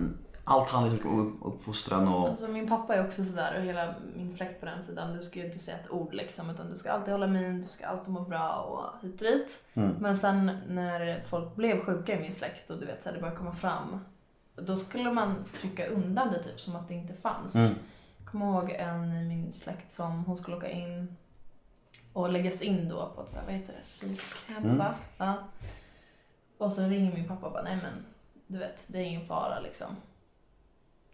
allt 0.45 0.69
handlar 0.69 0.93
liksom 0.93 1.11
om 1.13 1.27
upp- 1.27 1.55
uppfostran 1.55 2.09
och... 2.09 2.29
Alltså 2.29 2.49
min 2.49 2.69
pappa 2.69 2.95
är 2.95 3.07
också 3.07 3.25
sådär 3.25 3.55
och 3.59 3.65
hela 3.65 3.95
min 4.17 4.33
släkt 4.33 4.61
på 4.61 4.67
den 4.67 4.83
sidan. 4.83 5.17
Du 5.17 5.23
ska 5.23 5.39
ju 5.39 5.47
inte 5.47 5.59
säga 5.59 5.77
ett 5.77 5.91
ord 5.91 6.15
liksom 6.15 6.51
utan 6.51 6.71
du 6.71 6.77
ska 6.77 6.93
alltid 6.93 7.13
hålla 7.13 7.27
min, 7.27 7.63
du 7.63 7.69
ska 7.69 7.87
alltid 7.87 8.13
må 8.13 8.21
bra 8.21 8.51
och 8.61 9.03
hit 9.07 9.21
och 9.21 9.27
dit. 9.27 9.65
Men 10.01 10.17
sen 10.17 10.59
när 10.69 11.23
folk 11.27 11.57
blev 11.57 11.85
sjuka 11.85 12.19
i 12.19 12.21
min 12.21 12.33
släkt 12.33 12.71
och 12.71 12.79
du 12.79 12.87
vet 12.87 13.03
så 13.03 13.09
här, 13.09 13.17
det 13.17 13.21
började 13.21 13.39
komma 13.39 13.55
fram. 13.55 14.05
Då 14.57 14.77
skulle 14.77 15.13
man 15.13 15.45
trycka 15.55 15.87
undan 15.87 16.33
det 16.33 16.43
typ 16.43 16.61
som 16.61 16.77
att 16.77 16.89
det 16.89 16.95
inte 16.95 17.15
fanns. 17.15 17.55
Mm. 17.55 17.75
Jag 18.19 18.33
kommer 18.33 18.47
ihåg 18.47 18.71
en 18.71 19.13
i 19.13 19.25
min 19.29 19.53
släkt 19.53 19.93
som 19.93 20.25
hon 20.25 20.37
skulle 20.37 20.57
åka 20.57 20.71
in 20.71 21.17
och 22.13 22.33
läggas 22.33 22.63
in 22.63 22.89
då 22.89 23.13
på 23.17 23.23
ett 23.23 23.31
så 23.31 23.39
här, 23.39 23.47
vad 23.47 23.55
heter 23.55 23.73
det, 23.73 23.83
psykhem 23.83 24.79
va? 24.79 24.95
Ja. 25.19 25.35
Och 26.59 26.73
så 26.73 26.83
ringer 26.83 27.13
min 27.15 27.29
pappa 27.29 27.47
och 27.47 27.53
bara, 27.53 27.63
nej 27.63 27.79
men 27.83 28.05
du 28.47 28.59
vet, 28.59 28.85
det 28.87 28.99
är 28.99 29.03
ingen 29.03 29.27
fara 29.27 29.61
liksom. 29.61 29.97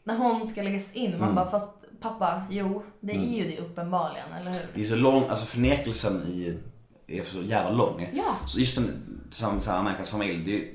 När 0.05 0.17
hon 0.17 0.47
ska 0.47 0.63
läggas 0.63 0.93
in, 0.93 1.19
man 1.19 1.35
bara, 1.35 1.51
fast 1.51 1.69
pappa, 2.01 2.43
jo, 2.51 2.83
det 3.01 3.13
är 3.13 3.37
ju 3.37 3.49
det 3.51 3.59
uppenbarligen, 3.59 4.33
eller 4.41 4.51
hur? 4.51 4.61
Det 4.75 4.83
är 4.83 4.89
så 4.89 4.97
lång, 4.97 5.25
alltså 5.29 5.47
förnekelsen 5.47 6.23
i, 6.23 6.59
är 7.07 7.23
så 7.23 7.43
jävla 7.43 7.71
lång. 7.71 8.09
Ja. 8.15 8.37
Så 8.47 8.61
just 8.61 8.77
den, 8.77 9.03
samma 9.31 9.83
människas 9.83 10.11
familj, 10.11 10.45
det, 10.45 10.69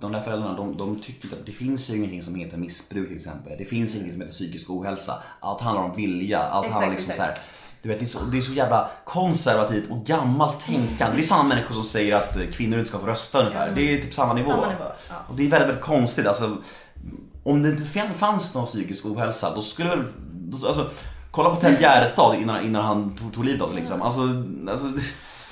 de 0.00 0.12
där 0.12 0.20
föräldrarna 0.20 0.56
de, 0.56 0.76
de 0.76 1.00
tycker 1.00 1.28
att 1.28 1.46
det 1.46 1.52
finns 1.52 1.90
ju 1.90 1.96
ingenting 1.96 2.22
som 2.22 2.34
heter 2.34 2.56
missbruk 2.56 3.08
till 3.08 3.16
exempel. 3.16 3.58
Det 3.58 3.64
finns 3.64 3.94
ingenting 3.94 4.12
som 4.12 4.20
heter 4.20 4.32
psykisk 4.32 4.70
ohälsa. 4.70 5.22
Allt 5.40 5.60
handlar 5.60 5.82
om 5.82 5.96
vilja, 5.96 6.38
allt 6.38 6.66
Exakt, 6.66 6.74
handlar 6.74 6.94
liksom 6.94 7.14
så 7.14 7.22
här. 7.22 7.30
exakt. 7.30 7.48
Du 7.82 7.88
vet, 7.88 7.98
det, 7.98 8.04
är 8.04 8.06
så, 8.06 8.18
det 8.24 8.38
är 8.38 8.42
så 8.42 8.52
jävla 8.52 8.90
konservativt 9.04 9.90
och 9.90 10.04
gammalt 10.04 10.60
tänkande. 10.60 11.16
Det 11.16 11.22
är 11.22 11.26
samma 11.26 11.42
människor 11.42 11.74
som 11.74 11.84
säger 11.84 12.16
att 12.16 12.36
kvinnor 12.52 12.78
inte 12.78 12.88
ska 12.90 12.98
få 12.98 13.06
rösta 13.06 13.38
ungefär. 13.40 13.72
Det 13.74 13.82
är 13.82 14.02
typ 14.02 14.14
samma 14.14 14.34
nivå. 14.34 14.50
Samma 14.50 14.68
nivå, 14.68 14.84
ja. 15.08 15.14
Och 15.28 15.34
det 15.34 15.46
är 15.46 15.50
väldigt, 15.50 15.68
väldigt 15.68 15.84
konstigt. 15.84 16.26
Alltså, 16.26 16.56
om 17.48 17.62
det 17.62 17.68
inte 17.70 17.84
fan- 17.84 18.14
fanns 18.14 18.54
någon 18.54 18.66
psykisk 18.66 19.06
ohälsa, 19.06 19.54
då 19.54 19.62
skulle 19.62 19.88
väl... 19.88 20.04
Alltså, 20.52 20.90
kolla 21.30 21.50
på 21.50 21.56
Ted 21.56 21.80
Gärdestad 21.80 22.34
innan, 22.34 22.64
innan 22.64 22.84
han 22.84 23.16
tog, 23.16 23.32
tog 23.32 23.44
livet 23.44 23.62
av 23.62 23.68
sig 23.68 23.76
liksom. 23.76 24.02
Alltså, 24.02 24.20
alltså, 24.70 24.86
det, 24.86 25.02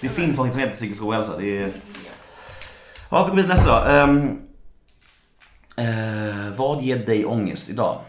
det 0.00 0.08
finns 0.08 0.38
något 0.38 0.52
som 0.52 0.60
heter 0.60 0.74
psykisk 0.74 1.02
ohälsa. 1.02 1.36
Det 1.38 1.62
är... 1.62 1.72
Ja, 3.10 3.24
vi 3.24 3.30
går 3.30 3.36
vidare 3.36 3.54
nästa 3.54 3.84
då. 3.84 3.90
Ehm, 3.90 4.38
eh, 5.76 6.56
vad 6.56 6.82
ger 6.82 7.06
dig 7.06 7.24
ångest 7.24 7.70
idag? 7.70 8.00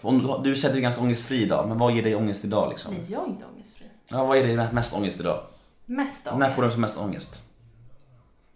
Om 0.00 0.18
du, 0.18 0.50
du 0.50 0.56
säger 0.56 0.68
att 0.68 0.74
du 0.74 0.78
är 0.78 0.82
ganska 0.82 1.00
ångestfri 1.00 1.42
idag, 1.42 1.68
men 1.68 1.78
vad 1.78 1.92
ger 1.92 2.02
dig 2.02 2.14
ångest 2.14 2.44
idag 2.44 2.68
liksom? 2.68 2.94
Nej, 2.94 3.04
jag 3.08 3.22
är 3.22 3.26
inte 3.26 3.44
ångestfri. 3.54 3.86
Ja, 4.10 4.24
vad 4.24 4.38
ger 4.38 4.46
dig 4.56 4.68
mest 4.72 4.94
ångest 4.94 5.20
idag? 5.20 5.40
Mest 5.86 6.26
ångest. 6.26 6.38
När 6.38 6.50
får 6.50 6.62
du 6.62 6.70
som 6.70 6.80
mest 6.80 6.96
ångest? 6.96 7.42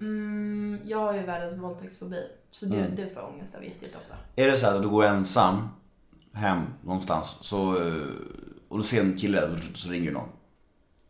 Mm, 0.00 0.59
jag 0.84 0.98
har 0.98 1.14
ju 1.14 1.22
världens 1.22 1.58
våldtäktsfobi. 1.58 2.22
Så 2.50 2.66
det, 2.66 2.76
Mm. 2.76 2.94
det 2.96 3.14
får 3.14 3.22
jag 3.22 3.30
ångest 3.34 3.54
av 3.56 3.64
jätte- 3.64 3.84
jätteofta. 3.84 4.14
Är 4.36 4.46
det 4.46 4.56
så 4.56 4.66
här 4.66 4.74
att 4.74 4.82
du 4.82 4.88
går 4.88 5.04
ensam 5.04 5.68
hem 6.32 6.60
någonstans 6.84 7.38
så, 7.40 7.76
eh, 7.76 7.94
och 8.68 8.78
du 8.78 8.84
ser 8.84 9.00
en 9.00 9.18
kille 9.18 9.48
så 9.74 9.88
ringer 9.90 10.06
du 10.06 10.12
någon? 10.12 10.28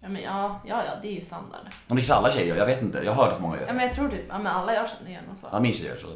Ja, 0.00 0.08
men 0.08 0.22
ja, 0.22 0.60
ja, 0.66 0.82
ja, 0.86 0.92
det 1.02 1.08
är 1.08 1.12
ju 1.12 1.20
standard. 1.20 1.60
Om 1.88 1.96
det 1.96 2.02
kanske 2.02 2.14
alla 2.14 2.30
tjejer 2.30 2.46
gör, 2.46 2.56
jag 2.56 2.66
vet 2.66 2.82
inte. 2.82 2.98
Jag 3.04 3.12
har 3.12 3.24
hört 3.24 3.32
att 3.32 3.40
många 3.40 3.54
gör 3.56 3.62
Ja, 3.62 3.66
det. 3.68 3.72
men 3.74 3.84
jag 3.86 3.94
tror 3.94 4.08
typ, 4.08 4.24
ja 4.28 4.38
men 4.38 4.46
alla 4.46 4.74
jag 4.74 4.88
känner 4.90 5.10
gör 5.10 5.20
nog 5.28 5.38
så. 5.38 5.46
Ja, 5.52 5.60
min 5.60 5.72
tjej 5.72 5.86
gör 5.86 5.96
så. 5.96 6.06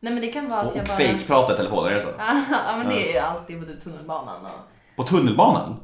Nej 0.00 0.12
men 0.12 0.20
det 0.20 0.32
kan 0.32 0.48
vara 0.48 0.60
att 0.60 0.72
Och 0.72 0.76
jag 0.78 0.86
bara... 0.86 0.96
fake-prata 0.96 1.54
i 1.54 1.56
telefon, 1.56 1.86
är 1.86 1.94
det 1.94 2.00
så? 2.00 2.08
ja 2.66 2.76
men 2.76 2.88
det 2.88 3.16
är 3.16 3.22
alltid 3.22 3.60
på 3.60 3.66
typ 3.66 3.80
tunnelbanan 3.80 4.44
och... 4.46 4.96
På 4.96 5.02
tunnelbanan? 5.02 5.76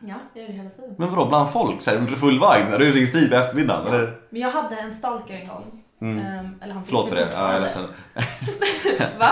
Ja, 0.00 0.14
jag 0.34 0.42
gör 0.42 0.48
det 0.48 0.54
hela 0.58 0.70
tiden. 0.70 0.94
Men 0.98 1.10
vadå, 1.10 1.26
bland 1.28 1.50
folk? 1.50 1.82
Så 1.82 1.90
här, 1.90 1.98
under 1.98 2.12
full 2.16 2.38
vagn? 2.38 2.72
Rusningstid 2.72 3.30
på 3.30 3.36
eftermiddagen? 3.36 3.86
Eller? 3.94 4.20
Men 4.30 4.40
jag 4.40 4.50
hade 4.50 4.76
en 4.76 4.94
stalker 4.94 5.34
en 5.34 5.48
gång. 5.48 5.84
Ehm, 6.00 6.58
eller 6.62 6.74
han 6.74 6.82
Mm. 6.82 6.84
Förlåt 6.84 7.08
för 7.08 7.16
det, 7.16 7.28
ja, 7.32 7.46
jag 7.46 7.56
är 7.56 7.60
ledsen. 7.60 7.84
Va? 9.18 9.30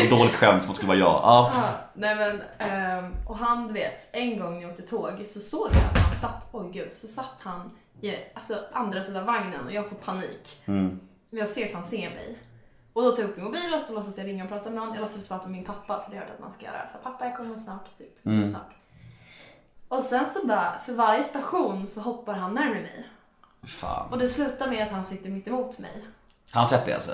Ett 0.00 0.10
dåligt 0.10 0.34
skämt 0.34 0.64
som 0.64 0.74
skulle 0.74 0.88
vara 0.88 0.98
jag. 0.98 1.20
Ja. 1.22 1.52
Ja, 1.54 1.62
nej 1.94 2.16
men, 2.16 2.42
ehm, 2.58 3.14
och 3.28 3.36
han 3.36 3.66
du 3.66 3.72
vet, 3.74 4.08
en 4.12 4.38
gång 4.38 4.54
när 4.54 4.62
jag 4.62 4.70
åkte 4.70 4.82
tåg 4.82 5.26
så 5.26 5.40
såg 5.40 5.68
jag 5.72 5.84
att 5.84 5.98
han 5.98 6.16
satt, 6.20 6.48
oj 6.52 6.70
gud, 6.72 6.94
så 6.94 7.06
satt 7.06 7.36
han 7.38 7.70
i 8.00 8.14
alltså, 8.34 8.54
andra 8.72 9.02
sidan 9.02 9.26
vagnen 9.26 9.66
och 9.66 9.72
jag 9.72 9.88
får 9.88 9.96
panik. 9.96 10.62
Och 11.32 11.38
jag 11.38 11.48
ser 11.48 11.66
att 11.66 11.74
han 11.74 11.84
ser 11.84 12.10
mig. 12.10 12.38
Och 12.92 13.02
då 13.02 13.12
tar 13.12 13.22
jag 13.22 13.30
upp 13.30 13.36
min 13.36 13.44
mobil 13.46 13.74
och 13.74 13.80
så 13.80 13.92
låtsas 13.92 14.18
jag 14.18 14.26
ringa 14.26 14.44
och 14.44 14.50
prata 14.50 14.64
med 14.70 14.74
någon. 14.74 14.88
Jag 14.94 15.00
låtsas 15.00 15.28
prata 15.28 15.48
med 15.48 15.56
min 15.56 15.64
pappa 15.64 16.02
för 16.02 16.10
det 16.10 16.16
hört 16.18 16.30
att 16.34 16.40
man 16.40 16.50
ska 16.50 16.66
göra. 16.66 16.88
Så 16.88 16.98
pappa 17.02 17.24
jag 17.24 17.36
kommer 17.36 17.56
snart, 17.56 17.98
typ. 17.98 18.18
Så 18.22 18.50
snart. 18.50 18.72
Och 19.88 20.04
sen 20.04 20.26
så 20.26 20.46
bara, 20.46 20.78
för 20.86 20.92
varje 20.92 21.24
station 21.24 21.86
så 21.88 22.00
hoppar 22.00 22.34
han 22.34 22.54
närmare 22.54 22.80
mig. 22.82 23.08
Fan. 23.62 24.12
Och 24.12 24.18
det 24.18 24.28
slutar 24.28 24.70
med 24.70 24.86
att 24.86 24.92
han 24.92 25.04
sitter 25.04 25.30
mitt 25.30 25.48
emot 25.48 25.78
mig. 25.78 26.06
Han 26.50 26.66
sett 26.66 26.86
det 26.86 26.94
alltså? 26.94 27.12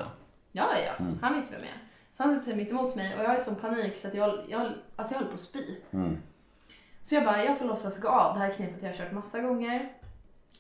Ja, 0.53 0.69
ja, 0.73 0.79
ja. 0.99 1.05
Han 1.23 1.35
visste 1.35 1.53
vem 1.53 1.65
jag 1.65 1.71
är. 1.73 1.81
Så 2.13 2.23
han 2.23 2.39
sitter 2.39 2.57
mitt 2.57 2.71
emot 2.71 2.95
mig 2.95 3.17
och 3.19 3.25
jag 3.25 3.35
är 3.35 3.39
i 3.39 3.41
sån 3.41 3.55
panik 3.57 3.99
så 3.99 4.09
att 4.09 4.15
jag, 4.15 4.45
jag, 4.49 4.73
alltså 4.97 5.15
jag 5.15 5.21
höll 5.21 5.29
på 5.29 5.35
att 5.35 5.41
spy. 5.41 5.77
Så 7.03 7.15
jag 7.15 7.25
bara, 7.25 7.45
jag 7.45 7.59
får 7.59 7.65
låtsas 7.65 8.01
gå 8.01 8.09
av. 8.09 8.35
Det 8.35 8.41
här 8.41 8.53
knepet 8.53 8.83
jag 8.83 8.91
har 8.91 8.97
kört 8.97 9.13
massa 9.13 9.41
gånger. 9.41 9.93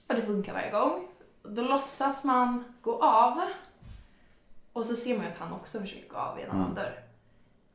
Och 0.07 0.14
det 0.14 0.22
funkar 0.22 0.53
varje 0.53 0.70
gång. 0.70 1.09
Då 1.43 1.62
låtsas 1.62 2.24
man 2.24 2.64
gå 2.82 3.03
av. 3.03 3.41
Och 4.72 4.84
så 4.87 4.97
ser 4.97 5.16
man 5.16 5.26
ju 5.26 5.32
att 5.32 5.39
han 5.39 5.53
också 5.53 5.80
försöker 5.80 6.09
gå 6.09 6.16
av 6.16 6.39
i 6.39 6.43
en 6.43 6.51
annan 6.51 6.74
dörr. 6.74 7.03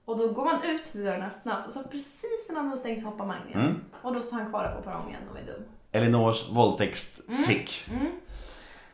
Och 0.05 0.17
då 0.17 0.31
går 0.31 0.45
man 0.45 0.63
ut 0.63 0.85
till 0.85 1.03
dörren 1.03 1.21
öppnas 1.23 1.67
och 1.67 1.73
så 1.73 1.83
precis 1.83 2.47
innan 2.49 2.69
den 2.69 2.77
stängs 2.77 3.03
hoppar 3.03 3.25
man 3.25 3.37
in 3.41 3.47
igen. 3.47 3.83
Och 4.01 4.13
då 4.13 4.21
står 4.21 4.37
han 4.37 4.49
kvar 4.49 4.75
på 4.77 4.81
perrongen 4.89 5.21
och 5.31 5.37
är 5.39 5.45
dum. 5.45 5.63
Elinors 5.91 6.49
våldtäktstrick. 6.49 7.85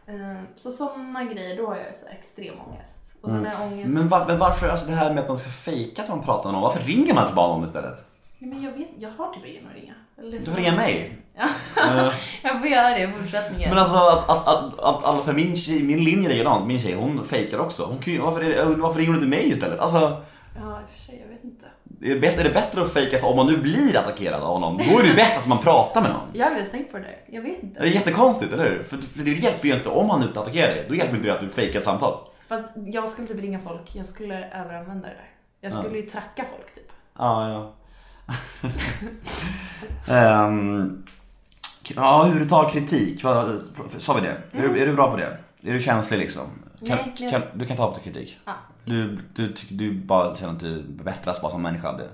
Eh, 0.08 0.14
Så 0.56 0.72
sådana 0.72 1.24
grejer, 1.24 1.58
då 1.58 1.68
har 1.68 1.76
jag 1.76 1.96
så 1.96 2.06
extrem 2.08 2.54
ångest. 2.68 3.16
Och 3.22 3.30
den 3.30 3.46
här 3.46 3.66
ångest... 3.68 3.90
Men, 3.90 4.10
var, 4.10 4.26
men 4.28 4.40
varför, 4.40 4.70
alltså 4.70 4.88
det 4.88 4.94
här 4.96 5.14
med 5.14 5.22
att 5.24 5.28
man 5.30 5.38
ska 5.38 5.50
fejka 5.50 6.04
att 6.04 6.10
man 6.10 6.24
pratar 6.24 6.44
med 6.44 6.54
någon, 6.54 6.62
varför 6.64 6.80
ringer 6.80 7.14
man 7.14 7.24
inte 7.24 7.36
bara 7.36 7.48
någon 7.48 7.66
istället? 7.68 8.04
Ja, 8.40 8.48
men 8.48 8.62
jag 8.64 8.72
vet, 8.72 8.88
jag 9.00 9.10
har 9.10 9.34
typ 9.34 9.46
ingen 9.46 9.68
att 9.68 9.74
ringa. 9.76 9.94
Eller 10.18 10.40
Du 10.40 10.46
får 10.46 10.52
ringa 10.56 10.72
mig. 10.76 11.18
Ja. 11.36 11.44
Eh, 11.84 12.14
jag 12.44 12.60
får 12.60 12.68
göra 12.68 12.90
det 12.90 13.04
i 13.04 13.08
fortsättningen. 13.12 13.70
Men 13.70 13.80
alltså 13.80 13.96
att, 13.98 14.30
att, 14.30 14.48
att, 14.48 14.80
att 14.80 15.04
alla, 15.04 15.22
för 15.22 15.34
min, 15.34 15.56
tjej, 15.56 15.84
min 15.84 16.04
linje 16.04 16.30
är 16.30 16.34
likadant, 16.34 16.68
min 16.68 16.80
tjej 16.80 16.94
hon 16.94 17.26
fejkar 17.26 17.60
också. 17.60 17.84
Hon, 17.84 17.98
varför, 18.22 18.42
är 18.42 18.50
det, 18.66 18.76
varför 18.76 19.00
ringer 19.00 19.14
hon 19.14 19.24
inte 19.24 19.38
mig 19.38 19.50
istället? 19.50 19.80
Alltså, 19.80 20.24
Ja, 20.60 20.82
i 20.82 20.86
och 20.86 20.90
för 20.90 21.00
sig, 21.00 21.20
jag 21.22 21.28
vet 21.36 21.44
inte. 21.44 21.66
Är 22.02 22.14
det, 22.14 22.20
bättre, 22.20 22.40
är 22.40 22.44
det 22.44 22.50
bättre 22.54 22.82
att 22.82 22.94
fejka, 22.94 23.18
för 23.20 23.28
om 23.28 23.36
man 23.36 23.48
nu 23.48 23.58
blir 23.58 23.98
attackerad 23.98 24.42
av 24.44 24.60
någon, 24.62 24.78
då 24.78 24.84
är 25.00 25.04
det 25.04 25.14
bättre 25.16 25.38
att 25.40 25.48
man 25.48 25.58
pratar 25.58 26.02
med 26.02 26.12
någon. 26.12 26.22
Jag 26.34 26.46
har 26.46 26.52
aldrig 26.52 26.72
tänkt 26.72 26.92
på 26.92 26.98
det 26.98 27.04
där. 27.04 27.18
Jag 27.28 27.42
vet 27.42 27.64
inte. 27.64 27.80
Det 27.80 27.88
är 27.88 27.92
jättekonstigt, 27.92 28.54
eller 28.54 28.70
hur? 28.70 28.84
För, 28.84 28.98
för 28.98 29.24
det 29.24 29.32
hjälper 29.32 29.68
ju 29.68 29.74
inte 29.74 29.90
om 29.90 30.10
han 30.10 30.24
inte 30.24 30.40
attackerar 30.40 30.68
dig, 30.68 30.86
då 30.90 30.96
hjälper 30.96 31.16
inte 31.16 31.28
det 31.28 31.34
att 31.34 31.40
du 31.42 31.50
fejkar 31.50 31.80
ett 31.80 31.86
samtal. 31.86 32.18
Fast 32.50 32.66
jag 32.76 33.10
skulle 33.10 33.28
typ 33.28 33.40
ringa 33.42 33.60
folk, 33.60 33.96
jag 33.96 34.06
skulle 34.06 34.36
överanvända 34.50 35.08
det 35.08 35.14
där. 35.14 35.30
Jag 35.62 35.74
skulle 35.74 35.98
ju 35.98 36.02
tracka 36.10 36.46
folk 36.56 36.76
typ. 36.76 36.92
Ja, 37.18 37.50
ja. 37.50 37.74
Ehm, 40.08 41.04
ja, 41.96 42.24
hur 42.24 42.40
du 42.40 42.46
tar 42.50 42.70
kritik, 42.70 43.22
sa 43.98 44.14
vi 44.14 44.22
det? 44.22 44.58
Är, 44.58 44.62
du, 44.70 44.82
är 44.82 44.86
du 44.86 44.94
bra 44.94 45.12
på 45.12 45.18
det? 45.18 45.38
Är 45.70 45.74
du 45.74 45.80
känslig 45.82 46.18
liksom? 46.18 46.44
Kan, 46.80 46.88
Nej, 46.98 47.14
jag- 47.18 47.32
kan, 47.32 47.42
du 47.54 47.66
kan 47.66 47.78
ta 47.78 47.92
på 47.94 48.00
kritik? 48.00 48.40
Ja. 48.46 48.54
Du, 48.88 49.18
du, 49.36 49.54
du 49.70 49.94
bara 49.94 50.36
känner 50.36 50.54
att 50.54 50.60
du 50.60 50.82
bättras 50.84 51.42
bara 51.42 51.52
som 51.52 51.62
människa 51.62 51.90
av 51.90 51.98
det? 51.98 52.10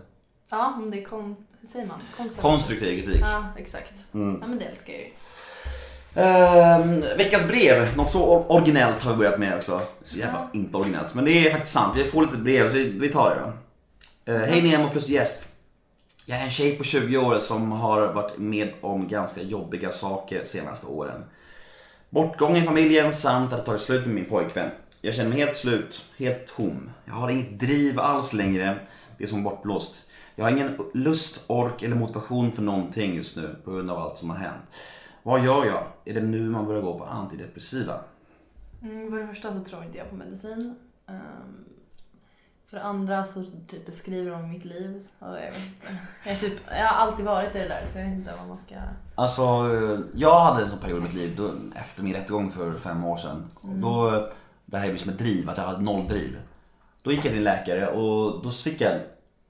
Ja, 0.50 0.74
om 0.78 0.92
det 0.92 1.02
är 1.02 1.06
kon... 1.06 1.36
Hur 1.62 1.68
säger 1.68 1.88
man? 1.88 2.00
Konstruktiv 2.42 3.02
kritik. 3.04 3.22
Ja, 3.22 3.44
exakt. 3.58 3.94
Mm. 4.14 4.38
Ja, 4.42 4.48
men 4.48 4.60
det 4.60 4.66
älskar 4.66 4.94
jag 4.94 5.02
ju. 5.02 5.08
Ehm, 6.16 7.00
veckans 7.18 7.48
brev, 7.48 7.98
något 7.98 8.12
så 8.12 8.20
or- 8.20 8.46
originellt 8.52 9.02
har 9.04 9.12
vi 9.12 9.18
börjat 9.18 9.40
med 9.40 9.56
också. 9.58 9.82
Så 10.02 10.20
jävla 10.20 10.40
Ja. 10.40 10.60
inte 10.60 10.78
originellt, 10.78 11.14
men 11.14 11.26
det 11.26 11.48
är 11.48 11.52
faktiskt 11.52 11.74
sant. 11.74 11.94
Vi 11.98 12.04
får 12.04 12.22
lite 12.22 12.38
brev 12.38 12.68
så 12.70 12.74
vi, 12.76 12.90
vi 12.90 13.10
tar 13.10 13.54
det. 14.26 14.32
Uh, 14.34 14.40
Hej 14.40 14.62
Nemo 14.62 14.90
plus 14.90 15.10
gäst. 15.10 15.50
Jag 16.26 16.40
är 16.40 16.44
en 16.44 16.50
tjej 16.50 16.76
på 16.78 16.84
20 16.84 17.18
år 17.18 17.40
som 17.40 17.72
har 17.72 18.08
varit 18.14 18.38
med 18.38 18.74
om 18.82 19.08
ganska 19.08 19.42
jobbiga 19.42 19.92
saker 19.92 20.46
senaste 20.46 20.88
åren. 20.88 21.24
Bortgång 22.10 22.58
i 22.58 22.62
familjen 22.62 23.14
samt 23.14 23.54
att 23.54 23.60
det 23.60 23.66
tagit 23.66 23.82
slut 23.82 24.06
med 24.06 24.16
min 24.16 24.26
pojkvän. 24.26 24.70
Jag 25.06 25.16
känner 25.16 25.30
mig 25.30 25.40
helt 25.40 25.58
slut, 25.58 26.12
helt 26.18 26.48
tom. 26.48 26.90
Jag 27.06 27.14
har 27.14 27.30
inget 27.30 27.60
driv 27.60 28.00
alls 28.00 28.34
längre. 28.34 28.80
Det 29.18 29.24
är 29.24 29.28
som 29.28 29.44
bortblåst. 29.44 30.04
Jag 30.36 30.46
har 30.46 30.52
ingen 30.52 30.78
lust, 30.94 31.44
ork 31.48 31.84
eller 31.84 31.96
motivation 31.96 32.52
för 32.52 32.62
någonting 32.62 33.16
just 33.16 33.38
nu 33.38 33.56
på 33.64 33.72
grund 33.72 33.92
av 33.92 33.98
allt 33.98 34.18
som 34.18 34.30
har 34.30 34.38
hänt. 34.38 34.62
Vad 35.24 35.44
gör 35.44 35.66
jag? 35.66 35.84
Är 36.06 36.14
det 36.14 36.22
nu 36.22 36.50
man 36.50 36.66
börjar 36.66 36.82
gå 36.82 37.00
på 37.00 37.06
antidepressiva? 37.06 38.00
Mm, 38.82 39.10
för 39.10 39.20
det 39.20 39.28
första 39.28 39.54
så 39.54 39.64
tror 39.64 39.84
inte 39.84 39.98
jag 39.98 40.10
på 40.10 40.16
medicin. 40.16 40.76
Ehm, 41.08 41.66
för 42.70 42.78
det 42.78 42.84
andra 42.84 43.26
så 43.26 43.46
typ 43.68 43.86
beskriver 43.86 44.32
de 44.32 44.50
mitt 44.50 44.66
liv. 44.66 45.00
Så 45.00 45.26
jag, 45.26 45.52
vet 45.52 45.56
inte. 45.56 45.98
Jag, 46.26 46.40
typ, 46.40 46.60
jag 46.70 46.88
har 46.88 47.08
alltid 47.08 47.26
varit 47.26 47.56
i 47.56 47.60
det 47.60 47.68
där 47.68 47.86
så 47.86 48.00
jag 48.00 48.06
vet 48.06 48.14
inte 48.14 48.36
vad 48.40 48.48
man 48.48 48.58
ska... 48.58 48.76
Alltså, 49.16 49.42
eh, 49.42 50.00
jag 50.14 50.40
hade 50.40 50.64
en 50.64 50.70
sån 50.70 50.80
period 50.80 51.00
i 51.00 51.04
mitt 51.04 51.14
liv 51.14 51.34
då, 51.38 51.52
efter 51.76 52.04
min 52.04 52.14
rättegång 52.14 52.52
för 52.52 52.78
fem 52.78 53.04
år 53.04 53.18
sedan. 53.18 53.52
Och 53.56 53.70
Då, 53.70 54.30
det 54.74 54.80
här 54.80 54.88
är 54.88 54.92
ju 54.92 54.98
som 54.98 55.12
ett 55.12 55.18
driv, 55.18 55.50
att 55.50 55.58
jag 55.58 55.64
hade 55.64 55.82
noll 55.84 56.08
driv. 56.08 56.40
Då 57.02 57.12
gick 57.12 57.26
jag 57.26 57.32
till 57.32 57.38
en 57.38 57.44
läkare 57.44 57.88
och 57.88 58.44
då 58.44 58.52
fick 58.52 58.82
jag 58.82 59.02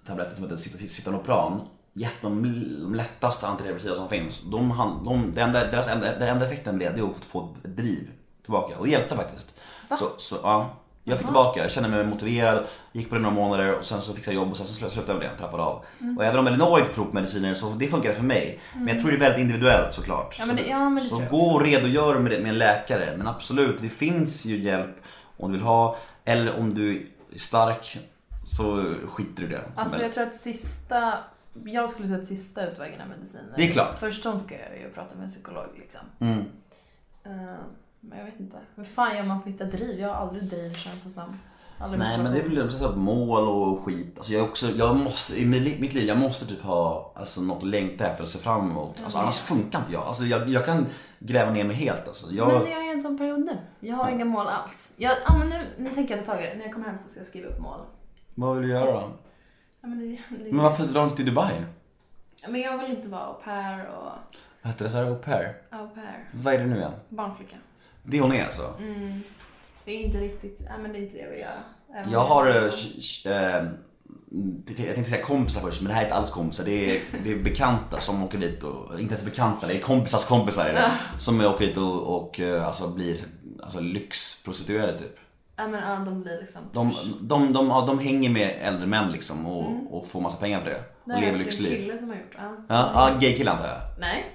tabletter 0.07 0.36
som 0.36 0.43
heter 0.43 0.57
Cit- 0.57 0.88
Citalopram. 0.88 1.61
Gett 1.93 2.21
de 2.21 2.93
lättaste 2.95 3.47
antidepressiva 3.47 3.95
som 3.95 4.09
finns. 4.09 4.41
De, 4.41 5.01
de, 5.05 5.32
det 5.36 5.41
enda, 5.41 5.65
deras 5.65 5.88
enda, 5.88 6.19
den 6.19 6.30
enda 6.30 6.45
effekten 6.45 6.78
blev 6.78 6.95
det 6.95 7.01
att 7.01 7.17
få 7.17 7.53
ett 7.63 7.78
driv 7.78 8.11
tillbaka. 8.43 8.78
Och 8.78 8.86
det 8.86 8.91
hjälpte 8.91 9.15
faktiskt. 9.15 9.53
Så, 9.99 10.05
så, 10.17 10.36
ja, 10.43 10.76
jag 11.04 11.18
fick 11.18 11.28
tillbaka, 11.28 11.62
jag 11.62 11.72
kände 11.72 11.89
mig 11.89 12.06
motiverad, 12.06 12.64
gick 12.91 13.10
på 13.10 13.16
det 13.16 13.22
några 13.22 13.36
månader 13.36 13.78
och 13.78 13.86
sen 13.86 14.01
så 14.01 14.14
fick 14.14 14.28
jag 14.28 14.34
jobb 14.36 14.51
och 14.51 14.58
sen 14.58 14.68
så 14.68 14.74
slutade 14.89 15.12
jag 15.14 15.20
med 15.20 15.30
det, 15.32 15.38
trappade 15.38 15.64
av. 15.64 15.86
Och 16.18 16.24
även 16.26 16.39
om 16.39 16.47
Elinor 16.47 16.80
inte 16.80 16.93
tror 16.93 17.06
på 17.06 17.14
mediciner 17.14 17.54
så 17.54 17.70
det 17.70 17.88
funkar 17.88 18.14
för 18.14 18.24
mig. 18.24 18.60
Men 18.76 18.88
jag 18.88 18.99
tror 18.99 19.12
det 19.12 19.18
är 19.18 19.20
väldigt 19.20 19.39
individuellt 19.39 19.93
såklart. 19.93 20.36
Ja, 20.39 20.45
det- 20.45 20.68
ja, 20.68 20.78
det 20.95 20.99
så 21.01 21.22
gå 21.30 21.41
och 21.41 21.62
redogör 21.62 22.20
med 22.20 22.32
det 22.32 22.39
med 22.39 22.49
en 22.49 22.58
läkare. 22.58 23.18
Men 23.18 23.28
absolut, 23.28 23.82
det 23.82 23.89
finns 23.89 24.45
ju 24.45 24.58
hjälp 24.60 24.95
om 25.38 25.51
du 25.51 25.58
vill 25.58 25.66
ha. 25.68 25.97
Eller 26.26 26.60
om 26.60 26.74
du 26.74 27.10
är 27.34 27.39
stark 27.39 27.99
så 28.45 28.93
skiter 29.08 29.41
du 29.41 29.45
i 29.45 29.49
det. 29.49 29.62
Alltså 29.76 30.01
jag 30.01 30.14
tror 30.14 30.24
att 30.24 30.36
sista... 30.36 31.14
Jag 31.66 31.89
skulle 31.89 32.08
säga 32.08 32.20
att 32.20 32.28
sista 32.28 32.68
utvägen 32.68 33.01
är 33.01 33.06
mediciner. 33.06 33.54
Det 33.58 33.68
är 33.68 33.72
klart. 33.72 33.99
Först 33.99 34.24
de 34.24 34.39
ska 34.39 34.56
göra 34.56 34.66
är 34.76 34.86
att 34.88 34.93
prata 34.95 35.16
med 35.16 35.24
en 35.24 35.30
psykolog 35.30 35.66
liksom. 35.80 36.01
Mm. 36.20 36.39
Ehm, 37.26 37.56
men 38.10 38.18
jag 38.18 38.26
vet 38.26 38.39
inte. 38.39 38.58
Hur 38.76 38.84
fan 38.84 39.16
gör 39.16 39.24
man 39.24 39.41
för 39.41 39.49
att 39.49 39.56
hitta 39.56 39.66
driv? 39.66 39.99
Jag 39.99 40.10
har 40.10 40.16
aldrig 40.16 40.43
driv 40.43 40.74
känns 40.74 41.04
det 41.04 41.10
som. 41.10 41.39
Aldrig 41.78 41.99
Nej 41.99 42.18
men 42.18 42.32
det 42.34 42.39
är 42.39 42.43
motivation. 42.43 42.68
väl 42.68 42.80
så 42.80 42.89
här 42.89 42.95
mål 42.95 43.47
och 43.47 43.80
skit. 43.80 44.18
Alltså 44.18 44.34
jag, 44.34 44.43
också, 44.43 44.68
jag 44.70 44.95
måste, 44.95 45.41
i 45.41 45.45
mitt 45.45 45.93
liv, 45.93 46.08
jag 46.08 46.18
måste 46.18 46.45
typ 46.45 46.62
ha 46.62 47.12
alltså, 47.16 47.41
något 47.41 47.58
att 47.58 47.70
längta 47.70 48.06
efter 48.06 48.24
och 48.24 48.30
se 48.30 48.39
fram 48.39 48.72
emot. 48.72 49.01
Alltså, 49.04 49.18
annars 49.20 49.39
funkar 49.39 49.80
inte 49.80 49.93
jag. 49.93 50.04
Alltså, 50.04 50.24
jag. 50.24 50.49
Jag 50.49 50.66
kan 50.66 50.86
gräva 51.20 51.51
ner 51.51 51.64
mig 51.64 51.76
helt. 51.76 52.08
Alltså, 52.08 52.34
jag, 52.34 52.47
Men 52.47 52.72
jag 52.72 52.86
är 52.86 52.89
i 52.89 52.93
en 52.93 53.01
sån 53.01 53.18
period 53.18 53.39
nu. 53.39 53.58
Jag 53.80 53.95
har 53.95 54.10
inga 54.10 54.26
mål 54.26 54.47
alls. 54.47 54.91
Jag, 54.95 55.18
ja, 55.28 55.38
men 55.38 55.49
nu, 55.49 55.68
nu 55.78 55.89
tänker 55.89 56.18
jag 56.18 56.26
ta 56.26 56.32
tag 56.32 56.43
i 56.43 56.47
det. 56.47 56.56
När 56.56 56.64
jag 56.64 56.74
kommer 56.74 56.88
hem 56.88 56.99
så 56.99 57.10
ska 57.10 57.20
jag 57.20 57.28
skriva 57.28 57.47
upp 57.47 57.60
mål. 57.60 57.80
Vad 58.36 58.56
vill 58.58 58.68
du 58.68 58.74
göra 58.74 58.91
då? 58.91 59.12
Ja, 59.82 59.88
men, 59.88 59.99
det, 59.99 60.06
det, 60.43 60.51
Men 60.51 60.64
varför 60.64 60.84
drar 60.84 61.01
du 61.01 61.04
inte 61.04 61.16
till 61.16 61.26
Dubai? 61.26 61.66
Ja, 62.43 62.49
men 62.49 62.62
jag 62.62 62.78
vill 62.78 62.91
inte 62.91 63.08
vara 63.08 63.22
au 63.22 63.34
pair 63.34 63.86
och 63.86 64.12
Vad 64.62 64.74
heter 64.74 64.86
det? 64.86 64.91
Så 64.91 64.97
här, 64.97 65.06
au 65.06 65.16
pair? 65.16 65.56
au 65.70 65.88
pair. 65.88 66.30
Vad 66.34 66.54
är 66.54 66.60
det 66.60 66.66
nu 66.66 66.78
igen? 66.78 66.91
Barnflicka. 67.10 67.56
Det 68.04 68.20
hon 68.22 68.32
är 68.32 68.45
alltså? 68.45 68.74
Mm. 68.80 69.22
Det 69.86 69.91
är 69.91 69.99
inte 70.06 70.18
riktigt, 70.18 70.62
ja 70.70 70.78
men 70.82 70.93
det 70.93 70.97
är 70.99 71.01
inte 71.01 71.14
det 71.18 71.22
jag 71.24 71.30
vill 71.30 71.39
göra. 71.39 71.51
Även 71.99 72.12
Jag 72.12 72.20
har, 72.26 72.47
jag- 72.47 72.66
eh, 73.26 73.66
jag 74.86 74.95
tänkte 74.95 75.06
säga 75.12 75.26
kompisar 75.26 75.62
först, 75.62 75.82
men 75.82 75.88
det 75.89 75.93
här 75.93 76.01
är 76.01 76.06
inte 76.06 76.16
alls 76.16 76.32
kompisar. 76.32 76.64
Det 76.66 76.95
är, 76.95 77.01
det 77.24 77.32
är 77.32 77.36
bekanta 77.43 77.99
som 77.99 78.24
åker 78.24 78.38
dit 78.38 78.64
och, 78.64 78.99
inte 78.99 79.14
ens 79.14 79.26
bekanta, 79.26 79.68
det 79.68 79.74
är 79.78 79.80
kompisars 79.82 80.26
kompisar 80.26 80.66
är 80.66 80.74
det, 80.74 80.91
som 81.20 81.41
åker 81.45 81.66
dit 81.66 81.78
och, 81.78 82.16
och 82.18 82.39
eh, 82.39 82.68
alltså 82.68 82.88
blir 82.89 83.18
alltså, 83.64 83.80
lyxprostituerade 83.80 84.99
typ. 84.99 85.16
Ja 85.56 85.68
men 85.68 85.89
ja, 85.89 85.95
de 86.06 86.22
blir 86.22 86.39
liksom 86.41 86.62
De, 86.74 86.93
de, 87.22 87.54
de, 87.54 87.68
ja, 87.68 87.86
de 87.88 87.99
hänger 87.99 88.30
med 88.30 88.58
äldre 88.62 88.88
män 88.88 89.12
liksom 89.12 89.45
och, 89.47 89.97
och 89.97 90.08
får 90.08 90.22
massa 90.22 90.38
pengar 90.38 90.62
för 90.62 90.70
det. 90.70 90.76
Mm. 90.76 90.88
Det 91.06 91.12
Och 91.14 91.18
är 91.18 91.22
lever 91.22 91.34
en 91.39 91.43
lyxliv. 91.45 91.78
kille 91.78 91.97
som 91.97 92.10
har 92.10 92.16
gjort 92.16 92.36
ja. 92.38 92.56
Ja, 92.70 92.91
ja 93.10 93.18
gay-kille 93.20 93.51
antar 93.51 93.68
jag. 93.68 93.80
Nej. 93.99 94.26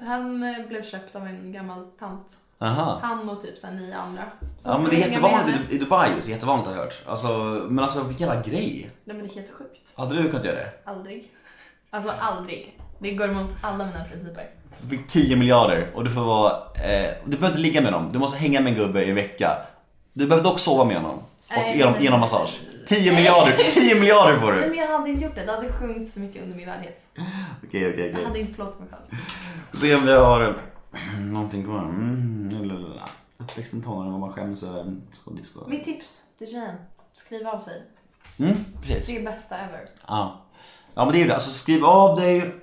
Han 0.00 0.42
eh, 0.42 0.66
blev 0.68 0.82
köpt 0.82 1.16
av 1.16 1.26
en 1.26 1.52
gammal 1.52 1.86
tant. 1.98 2.32
Aha. 2.60 2.98
Han 3.02 3.28
och 3.28 3.42
typ 3.42 3.58
sen 3.58 3.76
nio 3.76 3.96
andra. 3.96 4.22
som 4.58 4.72
Ja 4.72 4.78
men 4.78 4.90
det 4.90 4.96
är 5.02 5.08
jättevanligt 5.08 5.58
i, 5.72 5.78
Dubai, 5.78 6.10
så 6.20 6.30
jättevanligt 6.30 6.68
har 6.68 6.76
jag 6.76 6.82
hört. 6.82 7.02
Alltså, 7.06 7.28
men 7.68 7.78
alltså 7.84 8.02
vilken 8.04 8.28
jävla 8.28 8.42
grej. 8.42 8.90
Nej 9.04 9.16
men 9.16 9.26
det 9.26 9.32
är 9.32 9.34
helt 9.34 9.52
sjukt. 9.54 9.92
Hade 9.96 10.22
du 10.22 10.30
kunnat 10.30 10.44
göra 10.44 10.56
det? 10.56 10.70
Aldrig. 10.84 11.32
Alltså 11.90 12.12
aldrig. 12.20 12.78
Det 12.98 13.10
går 13.10 13.28
emot 13.28 13.50
alla 13.62 13.86
mina 13.86 14.04
principer. 14.04 14.50
Du 14.80 14.96
fick 14.96 15.08
10 15.08 15.36
miljarder 15.36 15.90
och 15.94 16.04
du 16.04 16.10
får 16.10 16.20
vara, 16.20 16.52
eh, 16.74 17.10
du 17.24 17.30
behöver 17.36 17.46
inte 17.48 17.58
ligga 17.58 17.80
med 17.80 17.92
dem, 17.92 18.10
du 18.12 18.18
måste 18.18 18.38
hänga 18.38 18.60
med 18.60 18.72
en 18.72 18.78
gubbe 18.78 19.04
i 19.04 19.08
en 19.08 19.14
vecka. 19.16 19.50
Du 20.12 20.26
behöver 20.26 20.44
dock 20.50 20.58
sova 20.58 20.84
med 20.84 20.96
honom. 20.96 21.18
Och 21.18 21.24
Nej, 21.56 21.78
ge 21.78 21.84
honom, 22.08 22.20
massage. 22.20 22.60
10 22.86 23.12
miljarder, 23.12 23.52
10 23.70 24.00
miljarder 24.00 24.36
får 24.40 24.52
Nej 24.52 24.62
du! 24.62 24.68
men 24.68 24.78
jag 24.78 24.86
hade 24.98 25.10
inte 25.10 25.24
gjort 25.24 25.34
det. 25.34 25.44
Det 25.44 25.52
hade 25.52 25.72
sjunkit 25.72 26.08
så 26.10 26.20
mycket 26.20 26.42
under 26.42 26.56
min 26.56 26.66
värdighet. 26.66 27.06
Okej, 27.66 27.90
okej, 27.90 28.00
Jag 28.06 28.12
okej. 28.14 28.24
hade 28.24 28.38
inte 28.40 28.54
förlåtit 28.54 28.80
mig 28.80 28.88
själv. 28.90 29.20
Se 29.72 29.94
om 29.94 30.06
vi 30.06 30.12
har 30.12 30.56
någonting 31.20 31.64
kvar. 31.64 31.82
Mm, 31.84 32.48
lalalala. 32.68 33.08
Uppväxten 33.38 33.82
tonåring 33.82 34.10
vad 34.12 34.20
man 34.20 34.32
skäms 34.32 34.62
över. 34.62 34.96
Disco. 35.26 35.60
Mitt 35.68 35.84
tips 35.84 36.22
till 36.38 36.46
tjejen. 36.46 36.74
Skriv 37.12 37.48
av 37.48 37.58
sig. 37.58 37.82
Mm, 38.38 38.56
precis. 38.82 39.06
Det 39.06 39.16
är 39.18 39.22
bästa 39.24 39.58
ever. 39.58 39.80
Ja. 40.06 40.40
ja 40.94 41.04
men 41.04 41.12
det 41.12 41.18
är 41.18 41.20
ju 41.20 41.26
det, 41.28 41.34
alltså 41.34 41.50
skriv 41.50 41.84
av 41.84 42.16
dig, 42.16 42.54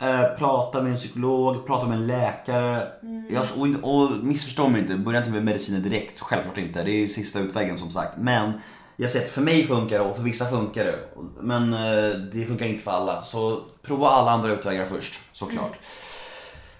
eh, 0.00 0.22
prata 0.38 0.82
med 0.82 0.90
en 0.90 0.96
psykolog, 0.96 1.66
prata 1.66 1.86
med 1.86 1.96
en 1.98 2.06
läkare. 2.06 2.92
Jag, 3.30 3.46
och, 3.56 3.66
inte- 3.66 3.82
och 3.82 4.10
missförstå 4.24 4.68
mig 4.68 4.80
inte, 4.80 4.96
börja 4.96 5.18
inte 5.18 5.30
med 5.30 5.44
mediciner 5.44 5.80
direkt, 5.80 6.20
självklart 6.20 6.58
inte. 6.58 6.82
Det 6.84 6.90
är 6.90 6.98
ju 6.98 7.08
sista 7.08 7.38
utvägen 7.38 7.78
som 7.78 7.90
sagt. 7.90 8.16
Men 8.16 8.52
jag 8.96 9.04
har 9.04 9.10
sett 9.10 9.30
för 9.30 9.42
mig 9.42 9.66
funkar 9.66 9.98
det 9.98 10.04
och 10.04 10.16
för 10.16 10.22
vissa 10.22 10.44
funkar 10.50 10.84
det. 10.84 10.98
Men 11.40 11.72
eh, 11.72 12.10
det 12.32 12.46
funkar 12.46 12.66
inte 12.66 12.84
för 12.84 12.90
alla. 12.90 13.22
Så 13.22 13.62
prova 13.82 14.08
alla 14.08 14.30
andra 14.30 14.52
utvägar 14.52 14.84
först, 14.84 15.20
såklart. 15.32 15.78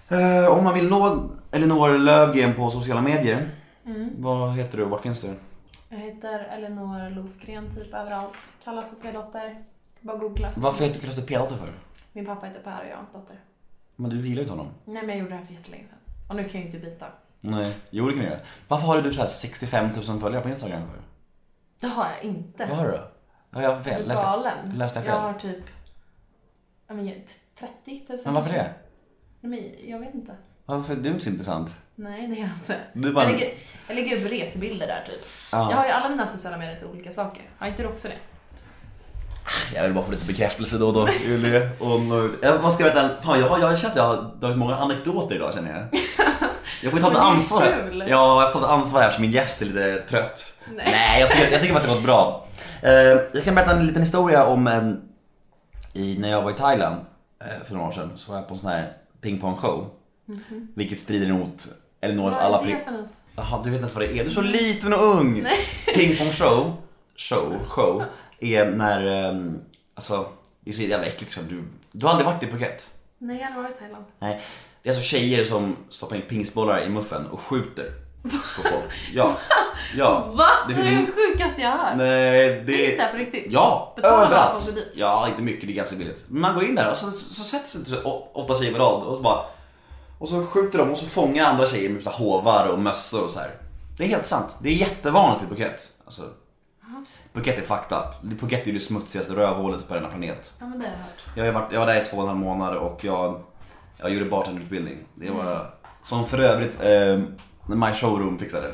Eh, 0.09 0.57
om 0.57 0.63
man 0.63 0.73
vill 0.73 0.89
nå 0.89 1.29
Elinor 1.51 1.97
Lövgren 1.97 2.53
på 2.53 2.69
sociala 2.69 3.01
medier, 3.01 3.51
vad 4.17 4.53
heter 4.53 4.77
du 4.77 4.83
och 4.83 4.89
vart 4.89 5.01
finns 5.01 5.21
du? 5.21 5.33
Jag 5.89 5.97
heter 5.97 6.39
Elinor 6.39 7.09
Lofgren 7.09 7.75
typ 7.75 7.93
överallt. 7.93 8.57
Kallas 8.63 8.89
för 8.89 8.95
P-dotter. 8.95 9.63
Bara 10.01 10.17
googla. 10.17 10.51
Varför 10.55 10.83
heter 10.83 10.99
kallas 10.99 11.15
du 11.15 11.21
P-dotter 11.21 11.55
för? 11.55 11.73
Min 12.13 12.25
pappa 12.25 12.45
heter 12.45 12.59
Per 12.59 12.71
och 12.79 12.85
jag 12.85 12.91
är 12.91 12.95
hans 12.95 13.11
dotter. 13.11 13.35
Men 13.95 14.09
du 14.09 14.15
gillar 14.15 14.35
ju 14.35 14.41
inte 14.41 14.51
honom. 14.51 14.67
Nej 14.85 15.01
men 15.01 15.09
jag 15.09 15.17
gjorde 15.17 15.29
det 15.29 15.35
här 15.37 15.45
för 15.45 15.53
jättelänge 15.53 15.83
sedan. 15.87 15.97
Och 16.29 16.35
nu 16.35 16.43
kan 16.43 16.61
jag 16.61 16.69
ju 16.69 16.75
inte 16.77 16.89
byta. 16.89 17.05
Nej, 17.41 17.77
jo 17.89 18.05
det 18.05 18.13
kan 18.13 18.23
du 18.23 18.29
göra. 18.29 18.39
Varför 18.67 18.87
har 18.87 18.97
du 18.97 19.03
typ 19.03 19.15
så 19.15 19.21
här 19.21 19.27
65 19.27 19.89
000 20.07 20.19
följare 20.19 20.43
på 20.43 20.49
Instagram 20.49 20.81
för? 20.87 21.01
Det 21.79 21.87
har 21.87 22.07
jag 22.15 22.23
inte. 22.23 22.65
Vad 22.65 22.77
har 22.77 22.87
du? 22.87 22.99
Har 23.51 23.61
jag 23.61 23.77
Är 23.77 23.81
fel? 23.83 24.01
du 24.01 24.07
Läste, 24.07 24.25
läste 24.73 24.99
jag 24.99 25.07
Jag 25.07 25.13
fel? 25.13 25.21
har 25.21 25.33
typ... 25.33 25.63
Jag 26.87 26.97
men, 26.97 27.11
30 27.59 28.05
000 28.09 28.19
Men 28.25 28.33
varför 28.33 28.53
det? 28.53 28.73
Men 29.41 29.59
jag 29.87 29.99
vet 29.99 30.13
inte. 30.13 30.31
Varför 30.65 30.93
är 30.93 30.97
du 30.97 31.09
inte 31.09 31.23
så 31.23 31.29
intressant? 31.29 31.69
Nej, 31.95 32.27
det 32.27 32.35
är 32.35 32.39
jag 32.39 32.49
inte. 32.61 32.75
Du 32.93 33.13
bara- 33.13 33.23
jag, 33.25 33.31
lägger, 33.31 33.49
jag 33.87 33.95
lägger 33.95 34.17
upp 34.25 34.31
resebilder 34.31 34.87
där 34.87 35.03
typ. 35.07 35.19
Ja. 35.51 35.69
Jag 35.71 35.77
har 35.77 35.85
ju 35.85 35.91
alla 35.91 36.09
mina 36.09 36.27
sociala 36.27 36.57
medier 36.57 36.75
till 36.75 36.87
olika 36.87 37.11
saker. 37.11 37.43
Har 37.57 37.67
inte 37.67 37.83
du 37.83 37.89
också 37.89 38.07
det? 38.07 38.13
Jag 39.75 39.83
vill 39.83 39.93
bara 39.93 40.05
få 40.05 40.11
lite 40.11 40.25
bekräftelse 40.25 40.77
då 40.77 40.87
och 40.87 40.93
då. 40.93 41.01
Och 41.79 42.29
jag 42.41 42.61
måste 42.61 42.83
berätta, 42.83 43.09
fan, 43.23 43.39
jag 43.39 43.47
har, 43.49 43.59
jag 43.59 43.67
har 43.67 43.77
känt 43.77 43.91
att 43.91 43.97
jag 43.97 44.03
har 44.15 44.35
dragit 44.39 44.57
många 44.57 44.75
anekdoter 44.75 45.35
idag 45.35 45.53
känner 45.53 45.71
jag. 45.91 46.01
Jag 46.83 46.91
får 46.91 46.99
ju 46.99 47.05
ta 47.05 47.11
ett 47.11 47.17
ansvar. 47.17 47.61
kul. 47.89 48.03
Ja, 48.09 48.41
jag 48.43 48.53
får 48.53 48.59
ta 48.59 48.65
ett 48.65 48.71
ansvar 48.71 48.99
här 49.01 49.07
eftersom 49.07 49.21
min 49.21 49.31
gäst 49.31 49.61
är 49.61 49.65
lite 49.65 49.95
trött. 50.09 50.53
Nej. 50.75 50.85
Nej, 50.91 51.21
jag 51.21 51.31
tycker, 51.31 51.51
jag 51.51 51.61
tycker 51.61 51.75
att 51.75 51.81
det 51.81 51.87
har 51.87 51.95
gått 51.95 52.03
bra. 52.05 52.47
Eh, 52.81 52.91
jag 53.33 53.43
kan 53.43 53.55
berätta 53.55 53.71
en 53.71 53.87
liten 53.87 54.01
historia 54.01 54.45
om 54.45 54.67
eh, 54.67 54.81
i, 56.01 56.17
när 56.19 56.29
jag 56.29 56.41
var 56.41 56.51
i 56.51 56.53
Thailand 56.53 56.95
eh, 57.43 57.63
för 57.65 57.73
några 57.75 57.87
år 57.87 57.91
sedan 57.91 58.11
så 58.15 58.31
var 58.31 58.39
jag 58.39 58.47
på 58.47 58.53
en 58.53 58.59
sån 58.59 58.69
här 58.69 58.93
pingpongshow. 59.21 59.89
Vilket 60.73 60.99
strider 60.99 61.33
mot, 61.33 61.67
eller. 62.01 62.23
Vad 62.23 62.33
alla 62.33 62.61
är 62.61 62.67
det 62.67 62.79
för 62.85 62.91
något? 62.91 63.09
Jaha, 63.35 63.61
du 63.63 63.69
vet 63.69 63.81
inte 63.81 63.95
vad 63.95 64.03
det 64.03 64.19
är. 64.19 64.23
Du 64.23 64.29
är 64.29 64.33
så 64.33 64.41
liten 64.41 64.93
och 64.93 65.03
ung. 65.03 65.47
Pingpongshow, 65.95 66.73
show, 67.15 67.65
show, 67.67 68.03
är 68.39 68.71
när, 68.71 69.29
um, 69.29 69.59
alltså, 69.93 70.31
det 70.59 70.69
är 70.69 70.73
så 70.73 70.83
jävla 70.83 71.07
äckligt 71.07 71.31
så 71.31 71.41
du, 71.41 71.63
du 71.91 72.05
har 72.05 72.13
aldrig 72.13 72.25
varit 72.25 72.43
i 72.43 72.47
Phuket? 72.47 72.89
Nej, 73.17 73.37
jag 73.37 73.43
har 73.43 73.47
aldrig 73.47 73.63
varit 73.63 73.75
i 73.75 73.79
Thailand. 73.79 74.05
Nej. 74.19 74.41
Det 74.83 74.89
är 74.89 74.93
alltså 74.93 75.03
tjejer 75.03 75.43
som 75.43 75.75
stoppar 75.89 76.15
in 76.15 76.21
pingsbollar 76.21 76.85
i 76.85 76.89
muffen 76.89 77.25
och 77.27 77.39
skjuter 77.39 77.91
på 78.23 78.63
folk. 78.63 78.93
Ja. 79.13 79.37
Ja. 79.97 80.31
Va? 80.33 80.47
Det 80.67 80.73
Det, 80.73 80.81
är 80.81 80.91
det 80.91 81.11
sjukaste 81.11 81.61
jag 81.61 81.69
har 81.69 81.77
hört. 81.77 81.97
Nej, 81.97 82.63
det... 82.65 82.73
Finns 82.73 82.97
det 82.97 83.03
här 83.03 83.11
på 83.11 83.17
riktigt? 83.17 83.45
Ja, 83.49 83.95
överallt. 83.97 84.69
Ja, 84.93 85.27
inte 85.27 85.41
mycket, 85.41 85.67
det 85.67 85.73
är 85.73 85.75
ganska 85.75 85.95
billigt. 85.95 86.25
Men 86.27 86.41
man 86.41 86.55
går 86.55 86.63
in 86.63 86.75
där 86.75 86.91
och 86.91 86.97
så, 86.97 87.11
så 87.11 87.43
sätter 87.43 87.67
sig 87.67 87.85
typ 87.85 88.05
åtta 88.33 88.55
tjejer 88.55 88.73
på 88.73 88.79
rad 88.79 89.03
och 89.03 89.17
så 89.17 89.23
bara 89.23 89.45
och 90.19 90.29
så 90.29 90.45
skjuter 90.45 90.77
de 90.79 90.91
och 90.91 90.97
så 90.97 91.05
fångar 91.05 91.45
andra 91.45 91.65
tjejer 91.65 91.89
med 91.89 92.05
här 92.05 92.11
hovar 92.11 92.67
och 92.67 92.79
mössor 92.79 93.23
och 93.23 93.29
så 93.29 93.39
här. 93.39 93.51
Det 93.97 94.03
är 94.03 94.07
helt 94.07 94.25
sant. 94.25 94.57
Det 94.61 94.69
är 94.69 94.73
jättevanligt 94.73 95.43
i 95.43 95.47
Phuket. 95.47 95.89
Alltså, 96.05 96.21
Phuket 97.33 97.57
är 97.57 97.61
fucked 97.61 97.97
up. 97.97 98.39
Phuket 98.39 98.61
är 98.61 98.67
ju 98.67 98.73
det 98.73 98.79
smutsigaste 98.79 99.33
rövhålet 99.33 99.87
på 99.87 99.93
denna 99.93 100.07
planet. 100.07 100.53
Ja, 100.59 100.65
men 100.65 100.79
det 100.79 100.85
har 100.85 100.91
jag 100.91 100.99
hört. 100.99 101.35
Jag, 101.35 101.45
har 101.45 101.51
varit, 101.51 101.71
jag 101.71 101.79
var 101.79 101.87
där 101.87 102.01
i 102.01 102.05
två 102.05 102.17
och 102.17 102.23
en 102.23 102.29
halv 102.29 102.39
månader 102.39 102.77
och 102.77 103.03
jag, 103.03 103.43
jag 103.97 104.09
gjorde 104.09 104.25
bartenderutbildning. 104.25 104.97
Det 105.15 105.31
var, 105.31 105.73
som 106.03 106.27
för 106.27 106.39
övrigt 106.39 106.77
eh, 106.81 107.19
My 107.77 107.93
Showroom 107.93 108.39
fixade. 108.39 108.73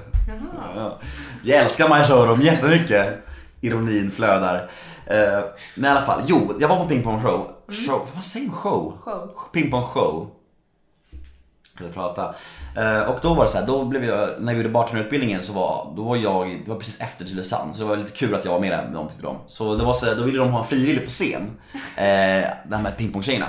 Ja. 0.75 0.99
Jag 1.43 1.63
älskar 1.63 1.89
My 1.89 2.03
Showroom 2.07 2.41
jättemycket. 2.41 3.25
Ironin 3.61 4.11
flödar. 4.11 4.69
Eh, 5.05 5.43
men 5.75 5.85
i 5.85 5.87
alla 5.87 6.05
fall, 6.05 6.21
jo, 6.27 6.53
jag 6.59 6.67
var 6.67 6.77
på 6.77 6.85
pingpong 6.85 7.21
show. 7.21 7.51
show 7.87 8.07
vad 8.13 8.23
säger 8.23 8.47
man? 8.47 8.55
Show? 8.55 8.97
Show. 9.03 9.29
Pingpong 9.53 9.83
show. 9.83 10.31
Skulle 11.75 11.89
prata. 11.89 12.35
Eh, 12.77 13.09
och 13.09 13.19
då 13.21 13.33
var 13.33 13.43
det 13.43 13.49
så 13.49 13.57
här, 13.57 13.67
då 13.67 13.85
blev 13.85 14.05
jag, 14.05 14.29
när 14.39 14.53
vi 14.53 14.57
gjorde 14.57 14.69
bartenderutbildningen 14.69 15.43
så 15.43 15.53
var, 15.53 15.93
då 15.95 16.03
var 16.03 16.17
jag, 16.17 16.61
det 16.65 16.71
var 16.71 16.77
precis 16.77 16.99
efter 16.99 17.25
Tylösand 17.25 17.75
så 17.75 17.83
det 17.83 17.89
var 17.89 17.97
lite 17.97 18.11
kul 18.11 18.35
att 18.35 18.45
jag 18.45 18.51
var 18.51 18.59
med 18.59 18.71
där, 18.71 18.89
de 18.93 19.07
tyckte 19.07 19.23
de. 19.23 19.37
Så 19.47 19.75
det 19.75 19.83
var 19.83 19.93
så 19.93 20.13
då 20.13 20.23
ville 20.23 20.37
de 20.37 20.51
ha 20.51 20.59
en 20.59 20.65
frivillig 20.65 21.03
på 21.03 21.09
scen. 21.09 21.51
Eh, 21.95 22.47
de 22.69 22.75
här 22.75 22.91
pingpongtjejerna. 22.97 23.47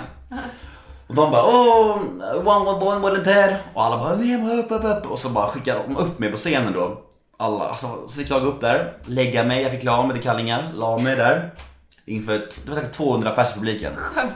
Och 1.07 1.15
de 1.15 1.31
bara 1.31 1.45
åh, 1.45 1.97
one, 2.45 2.71
one, 2.71 2.85
one 2.85 3.01
volunteer. 3.01 3.63
Och 3.75 3.85
alla 3.85 3.99
bara 3.99 4.17
nej, 4.17 4.59
upp, 4.59 4.71
upp, 4.71 4.85
upp. 4.85 5.11
Och 5.11 5.19
så 5.19 5.29
bara 5.29 5.49
skickade 5.49 5.81
de 5.87 5.97
upp 5.97 6.19
mig 6.19 6.31
på 6.31 6.37
scenen 6.37 6.73
då. 6.73 7.03
Alla, 7.39 7.69
alltså, 7.69 8.09
så 8.09 8.19
fick 8.19 8.31
jag 8.31 8.43
gå 8.43 8.49
upp 8.49 8.61
där, 8.61 8.99
lägga 9.05 9.45
mig, 9.45 9.63
jag 9.63 9.71
fick 9.71 9.81
klä 9.81 9.91
av 9.91 10.07
mig 10.07 10.17
till 10.17 10.25
kallingar, 10.25 10.73
la 10.75 10.99
mig 10.99 11.17
där. 11.17 11.55
Inför, 12.05 12.33
det 12.65 12.71
var 12.71 12.77
säkert 12.77 12.93
200 12.93 13.31
pers 13.31 13.51
i 13.51 13.55
publiken. 13.55 13.93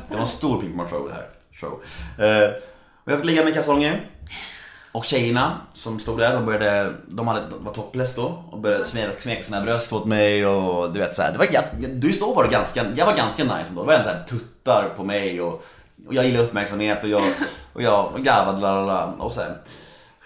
Det 0.09 0.14
var 0.14 0.21
en 0.21 0.27
stor 0.27 0.61
pingpongshow 0.61 1.09
det 1.09 1.14
här. 1.14 1.29
Show. 1.53 1.71
Uh, 1.71 2.55
och 3.05 3.12
jag 3.12 3.18
fick 3.18 3.27
ligga 3.27 3.45
med 3.45 3.51
i 3.51 3.55
kalsonger. 3.55 4.11
Och 4.93 5.05
tjejerna 5.05 5.61
som 5.73 5.99
stod 5.99 6.18
där, 6.18 6.35
de 6.35 6.47
började, 6.47 6.93
de, 7.07 7.29
hade, 7.29 7.41
de 7.51 7.64
var 7.64 7.73
topless 7.73 8.14
då 8.14 8.45
och 8.51 8.59
började 8.59 8.85
smeka, 8.85 9.21
smeka 9.21 9.43
sina 9.43 9.61
bröst 9.61 9.93
åt 9.93 10.05
mig 10.05 10.47
och 10.47 10.93
du 10.93 11.01
vet 11.01 11.16
såhär, 11.16 11.33
det 11.33 11.39
var, 11.39 11.47
jag, 11.51 11.64
just 12.05 12.21
då 12.21 12.35
var 12.35 12.45
det 12.45 12.51
ganska, 12.51 12.87
jag 12.97 13.07
var 13.07 13.16
ganska 13.16 13.43
nice 13.43 13.66
ändå. 13.68 13.81
Det 13.81 13.87
var 13.87 13.95
en 13.95 14.05
såhär 14.05 14.23
tuttar 14.23 14.89
på 14.97 15.05
mig 15.05 15.41
och, 15.41 15.64
och 16.07 16.15
jag 16.15 16.25
gillar 16.27 16.41
uppmärksamhet 16.41 17.05
och 17.05 17.11
jag, 17.11 17.25
och 17.73 17.83
jag 17.83 18.25
garvade 18.25 18.61
la 18.61 18.81
la 18.81 18.87
la 18.87 19.05
och 19.19 19.33
sen 19.33 19.53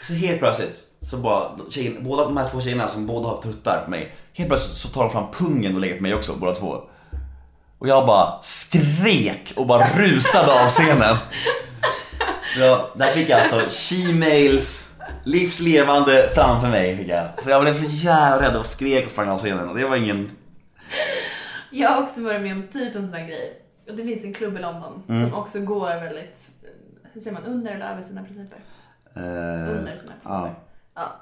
så 0.06 0.12
helt 0.12 0.38
plötsligt 0.38 0.78
så 1.02 1.16
bara, 1.16 1.50
tjejen, 1.70 1.96
båda 2.00 2.24
de 2.24 2.36
här 2.36 2.48
två 2.48 2.60
tjejerna 2.60 2.88
som 2.88 3.06
båda 3.06 3.28
har 3.28 3.42
tuttar 3.42 3.82
på 3.84 3.90
mig, 3.90 4.16
helt 4.32 4.48
plötsligt 4.48 4.76
så 4.76 4.88
tar 4.88 5.02
de 5.02 5.10
fram 5.10 5.30
pungen 5.30 5.74
och 5.74 5.80
lägger 5.80 5.96
på 5.96 6.02
mig 6.02 6.14
också 6.14 6.32
båda 6.36 6.54
två. 6.54 6.82
Och 7.78 7.88
jag 7.88 8.06
bara 8.06 8.42
skrek 8.42 9.52
och 9.56 9.66
bara 9.66 9.86
rusade 9.96 10.62
av 10.62 10.68
scenen. 10.68 11.16
Så 12.58 12.86
där 12.94 13.06
fick 13.06 13.28
jag 13.28 13.40
alltså 13.40 13.56
she-mails 13.56 14.92
livslevande 15.24 16.30
framför 16.34 16.68
mig 16.68 16.96
fick 16.96 17.08
jag. 17.08 17.28
Så 17.42 17.50
jag 17.50 17.62
blev 17.62 17.74
så 17.74 17.84
jävla 17.88 18.48
rädd 18.48 18.56
och 18.56 18.66
skrek 18.66 19.04
och 19.04 19.10
sprang 19.10 19.28
av 19.28 19.38
scenen 19.38 19.68
och 19.68 19.76
det 19.76 19.86
var 19.86 19.96
ingen... 19.96 20.30
Jag 21.70 21.90
har 21.90 22.02
också 22.02 22.20
varit 22.20 22.42
med 22.42 22.52
om 22.52 22.68
typ 22.72 22.94
en 22.96 23.08
sån 23.10 23.14
här 23.14 23.26
grej. 23.26 23.63
Och 23.88 23.94
det 23.96 24.04
finns 24.04 24.24
en 24.24 24.32
klubb 24.34 24.56
i 24.56 24.60
London 24.60 25.02
Mm. 25.08 25.30
som 25.30 25.38
också 25.38 25.60
går 25.60 25.86
väldigt, 25.86 26.50
hur 27.12 27.20
säger 27.20 27.34
man, 27.34 27.44
under 27.44 27.72
eller 27.72 27.92
över 27.92 28.02
sina 28.02 28.24
principer? 28.24 28.58
Eh, 29.14 29.22
Under 29.22 29.96
sina 29.96 30.12
principer. 30.12 30.54
Ja. 30.94 31.16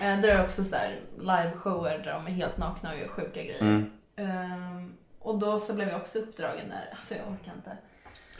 Eh, 0.00 0.20
Där 0.20 0.28
är 0.28 0.44
också 0.44 0.64
så 0.64 0.76
här 0.76 1.00
liveshower 1.18 1.98
där 1.98 2.12
de 2.12 2.26
är 2.26 2.30
helt 2.30 2.58
nakna 2.58 2.90
och 2.92 2.98
gör 2.98 3.08
sjuka 3.08 3.42
grejer. 3.42 3.60
Mm. 3.60 3.90
Ehm, 4.16 4.92
och 5.18 5.38
då 5.38 5.58
så 5.58 5.74
blev 5.74 5.88
jag 5.88 6.00
också 6.00 6.18
uppdragen 6.18 6.68
där. 6.68 6.88
Alltså 6.96 7.14
jag 7.14 7.22
orkar 7.32 7.52
inte. 7.56 7.76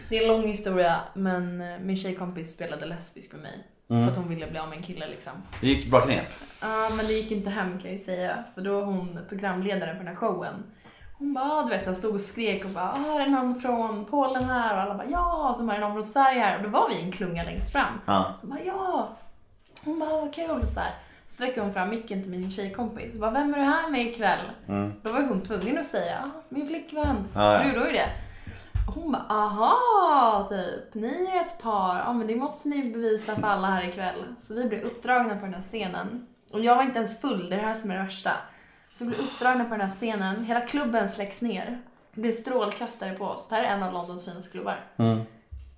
Det 0.09 0.19
är 0.19 0.23
en 0.23 0.29
lång 0.29 0.47
historia 0.49 0.97
men 1.15 1.61
eh, 1.61 1.79
min 1.79 1.97
tjejkompis 1.97 2.55
spelade 2.55 2.87
lesbisk 2.87 3.33
med 3.33 3.43
mig. 3.43 3.67
Mm. 3.91 4.05
För 4.05 4.11
att 4.13 4.19
hon 4.19 4.29
ville 4.29 4.47
bli 4.51 4.59
av 4.59 4.69
med 4.69 4.77
en 4.79 4.83
kille 4.85 5.07
liksom. 5.09 5.33
Det 5.61 5.67
gick 5.67 5.91
bra 5.91 6.01
knep. 6.01 6.25
Ja, 6.61 6.91
men 6.97 7.07
det 7.07 7.13
gick 7.13 7.31
inte 7.31 7.51
hem 7.51 7.71
kan 7.73 7.91
jag 7.91 7.93
ju 7.93 7.99
säga. 8.05 8.45
För 8.55 8.63
då 8.63 8.73
var 8.81 8.87
hon 8.87 9.19
programledaren 9.29 9.97
för 9.97 10.05
den 10.05 10.09
här 10.09 10.21
showen. 10.21 10.55
Hon 11.19 11.35
bara, 11.35 11.63
du 11.63 11.69
vet, 11.69 11.87
jag 11.87 11.97
stod 11.97 12.15
och 12.15 12.21
skrek 12.21 12.65
och 12.65 12.71
bara, 12.71 12.93
ah, 12.93 13.21
är 13.21 13.27
någon 13.27 13.61
från 13.61 14.05
Polen 14.05 14.45
här? 14.45 14.77
Och 14.77 14.83
alla 14.83 14.95
bara, 14.95 15.09
ja! 15.11 15.51
Och 15.51 15.57
så 15.57 15.63
var 15.63 15.75
det 15.75 15.81
någon 15.81 15.93
från 15.93 16.05
Sverige 16.05 16.41
här. 16.41 16.57
Och 16.57 16.63
då 16.63 16.69
var 16.69 16.89
vi 16.89 17.01
en 17.03 17.13
klunga 17.13 17.45
längst 17.45 17.73
fram. 17.73 18.01
Ja. 18.07 18.35
Så 18.41 18.47
bara, 18.47 18.61
ja! 18.65 19.09
Hon 19.85 19.99
bara, 19.99 20.11
vad 20.11 20.35
kul! 20.35 20.67
Så 20.67 20.81
här. 20.81 20.91
Så 21.27 21.33
sträcker 21.33 21.61
hon 21.61 21.73
fram 21.73 21.91
micken 21.91 22.23
till 22.23 22.31
min 22.31 22.51
tjejkompis. 22.51 23.15
Och 23.15 23.21
bara, 23.21 23.31
vem 23.31 23.55
är 23.55 23.59
du 23.59 23.65
här 23.65 23.91
med 23.91 24.07
ikväll? 24.07 24.41
Då 25.03 25.13
var 25.13 25.21
hon 25.21 25.41
tvungen 25.41 25.79
att 25.79 25.87
säga, 25.87 26.19
ah, 26.25 26.41
min 26.49 26.67
flickvän. 26.67 27.17
Mm. 27.17 27.27
Ja, 27.35 27.59
så 27.59 27.65
då 27.65 27.75
gjorde 27.75 27.87
ju 27.87 27.93
det. 27.93 28.09
Och 28.89 28.95
hon 28.95 29.13
bara, 29.13 29.27
aha, 29.29 30.47
typ, 30.51 30.95
ni 30.95 31.31
är 31.35 31.41
ett 31.41 31.63
par, 31.63 31.99
ja 31.99 32.13
men 32.13 32.27
det 32.27 32.37
måste 32.37 32.69
ni 32.69 32.93
bevisa 32.93 33.35
för 33.35 33.47
alla 33.47 33.67
här 33.67 33.89
ikväll. 33.89 34.25
Så 34.39 34.55
vi 34.55 34.69
blev 34.69 34.83
uppdragna 34.83 35.35
på 35.35 35.45
den 35.45 35.55
här 35.55 35.61
scenen. 35.61 36.27
Och 36.53 36.61
jag 36.61 36.77
var 36.77 36.83
inte 36.83 36.99
ens 36.99 37.21
full, 37.21 37.51
det 37.51 37.57
är 37.57 37.61
det 37.61 37.67
här 37.67 37.75
som 37.75 37.91
är 37.91 37.95
det 37.95 38.03
värsta. 38.03 38.33
Så 38.99 39.05
vi 39.05 39.11
blev 39.11 39.21
uppdragna 39.21 39.65
på 39.65 39.71
den 39.71 39.81
här 39.81 39.89
scenen, 39.89 40.45
hela 40.45 40.61
klubben 40.61 41.09
släcks 41.09 41.43
ner. 41.43 41.81
Det 42.15 42.21
blir 42.21 42.33
strålkastare 42.33 43.15
på 43.15 43.25
oss, 43.25 43.49
det 43.49 43.55
här 43.55 43.63
är 43.63 43.67
en 43.67 43.83
av 43.83 43.93
Londons 43.93 44.25
finaste 44.25 44.51
klubbar. 44.51 44.85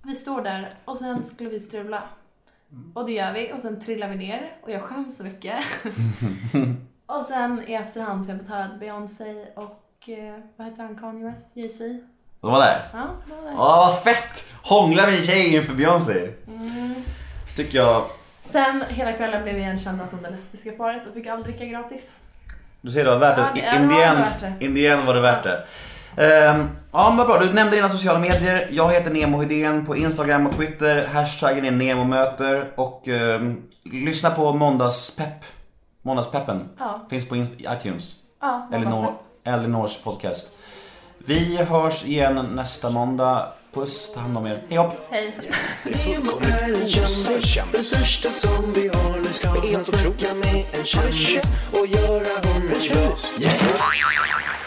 Vi 0.03 0.15
står 0.15 0.41
där 0.41 0.73
och 0.85 0.97
sen 0.97 1.25
skulle 1.25 1.49
vi 1.49 1.59
strula. 1.59 2.03
Och 2.93 3.05
det 3.05 3.11
gör 3.11 3.33
vi 3.33 3.53
och 3.53 3.61
sen 3.61 3.79
trillar 3.79 4.09
vi 4.09 4.15
ner 4.15 4.55
och 4.61 4.71
jag 4.71 4.81
skäms 4.81 5.17
så 5.17 5.23
mycket. 5.23 5.57
och 7.05 7.25
sen 7.25 7.63
i 7.67 7.73
efterhand 7.73 8.25
så 8.25 8.31
har 8.31 8.37
jag 8.37 8.45
fått 8.45 8.55
höra 8.55 8.77
Beyoncé 8.79 9.45
och 9.55 10.09
eh, 10.09 10.39
vad 10.55 10.67
heter 10.67 10.83
han, 10.83 10.95
Kanye 10.95 11.25
West, 11.25 11.51
Jay-Z. 11.53 11.83
De 12.41 12.51
var 12.51 12.59
där. 12.59 12.81
Ja, 12.93 13.07
det 13.27 13.35
var 13.35 13.43
där. 13.43 13.53
Åh 13.53 13.77
vad 13.77 14.03
fett! 14.03 14.53
Hångla 14.63 15.05
med 15.05 15.15
en 15.15 15.23
tjej 15.23 15.55
inför 15.55 15.73
Beyoncé. 15.73 16.33
Tycker 17.55 17.77
jag. 17.77 18.05
Sen 18.41 18.83
hela 18.89 19.13
kvällen 19.13 19.43
blev 19.43 19.55
vi 19.55 19.61
igenkända 19.61 20.07
som 20.07 20.21
det 20.21 20.29
lesbiska 20.29 20.71
paret 20.71 21.07
och 21.07 21.13
fick 21.13 21.27
aldrig 21.27 21.55
dricka 21.55 21.65
gratis. 21.65 22.15
Du 22.81 22.91
ser 22.91 23.03
det 23.05 23.09
var 23.11 23.17
värt 23.17 23.37
Ja, 23.37 23.45
det. 23.53 23.59
In 23.83 23.89
the 23.89 23.95
var 23.95 24.03
end, 24.03 24.25
det. 24.59 24.65
in 24.65 24.75
the 24.75 24.87
end 24.87 25.05
var 25.05 25.13
det 25.13 25.21
värt 25.21 25.43
det. 25.43 25.63
Ehm, 26.17 26.69
ja 26.93 27.09
men 27.09 27.17
vad 27.17 27.27
bra, 27.27 27.39
du 27.39 27.53
nämnde 27.53 27.75
dina 27.75 27.89
sociala 27.89 28.19
medier. 28.19 28.67
Jag 28.71 28.91
heter 28.91 29.11
Nemo 29.11 29.41
Hedén 29.41 29.85
på 29.85 29.95
Instagram 29.95 30.47
och 30.47 30.55
Twitter. 30.55 31.07
Hashtaggen 31.13 31.65
är 31.65 31.71
NEMOMÖTER 31.71 32.71
och 32.75 33.07
ehm, 33.07 33.61
lyssna 33.83 34.29
på 34.29 34.53
Måndagspepp. 34.53 35.43
Måndagspeppen. 36.01 36.69
Ja. 36.79 36.99
Finns 37.09 37.29
på 37.29 37.35
Inst- 37.35 37.77
iTunes. 37.77 38.13
Ja, 38.41 38.67
Elinor. 38.73 39.13
Elinors 39.43 39.97
podcast. 39.97 40.47
Vi 41.17 41.57
hörs 41.63 42.05
igen 42.05 42.47
nästa 42.53 42.89
måndag. 42.89 43.45
Puss, 43.73 44.11
ta 44.13 44.19
hand 44.19 44.37
om 44.37 44.45
er. 44.45 44.61
Hej 44.69 44.77
hopp! 44.77 44.93
Hej. 45.11 45.33
Nemo 45.83 46.39
är 46.41 46.81
en 46.81 46.87
kändis, 46.89 47.55
den 47.71 47.85
största 47.85 48.31
som 48.31 48.73
vi 48.73 48.87
har. 48.87 49.17
Nu 49.17 49.33
ska 49.33 49.49
han 49.49 49.85
snacka 49.85 50.33
med 50.33 50.65
en 50.71 50.85
kändis 50.85 51.43
och 51.71 51.87
göra 51.87 52.53
honom 52.53 52.71
glad. 52.81 54.58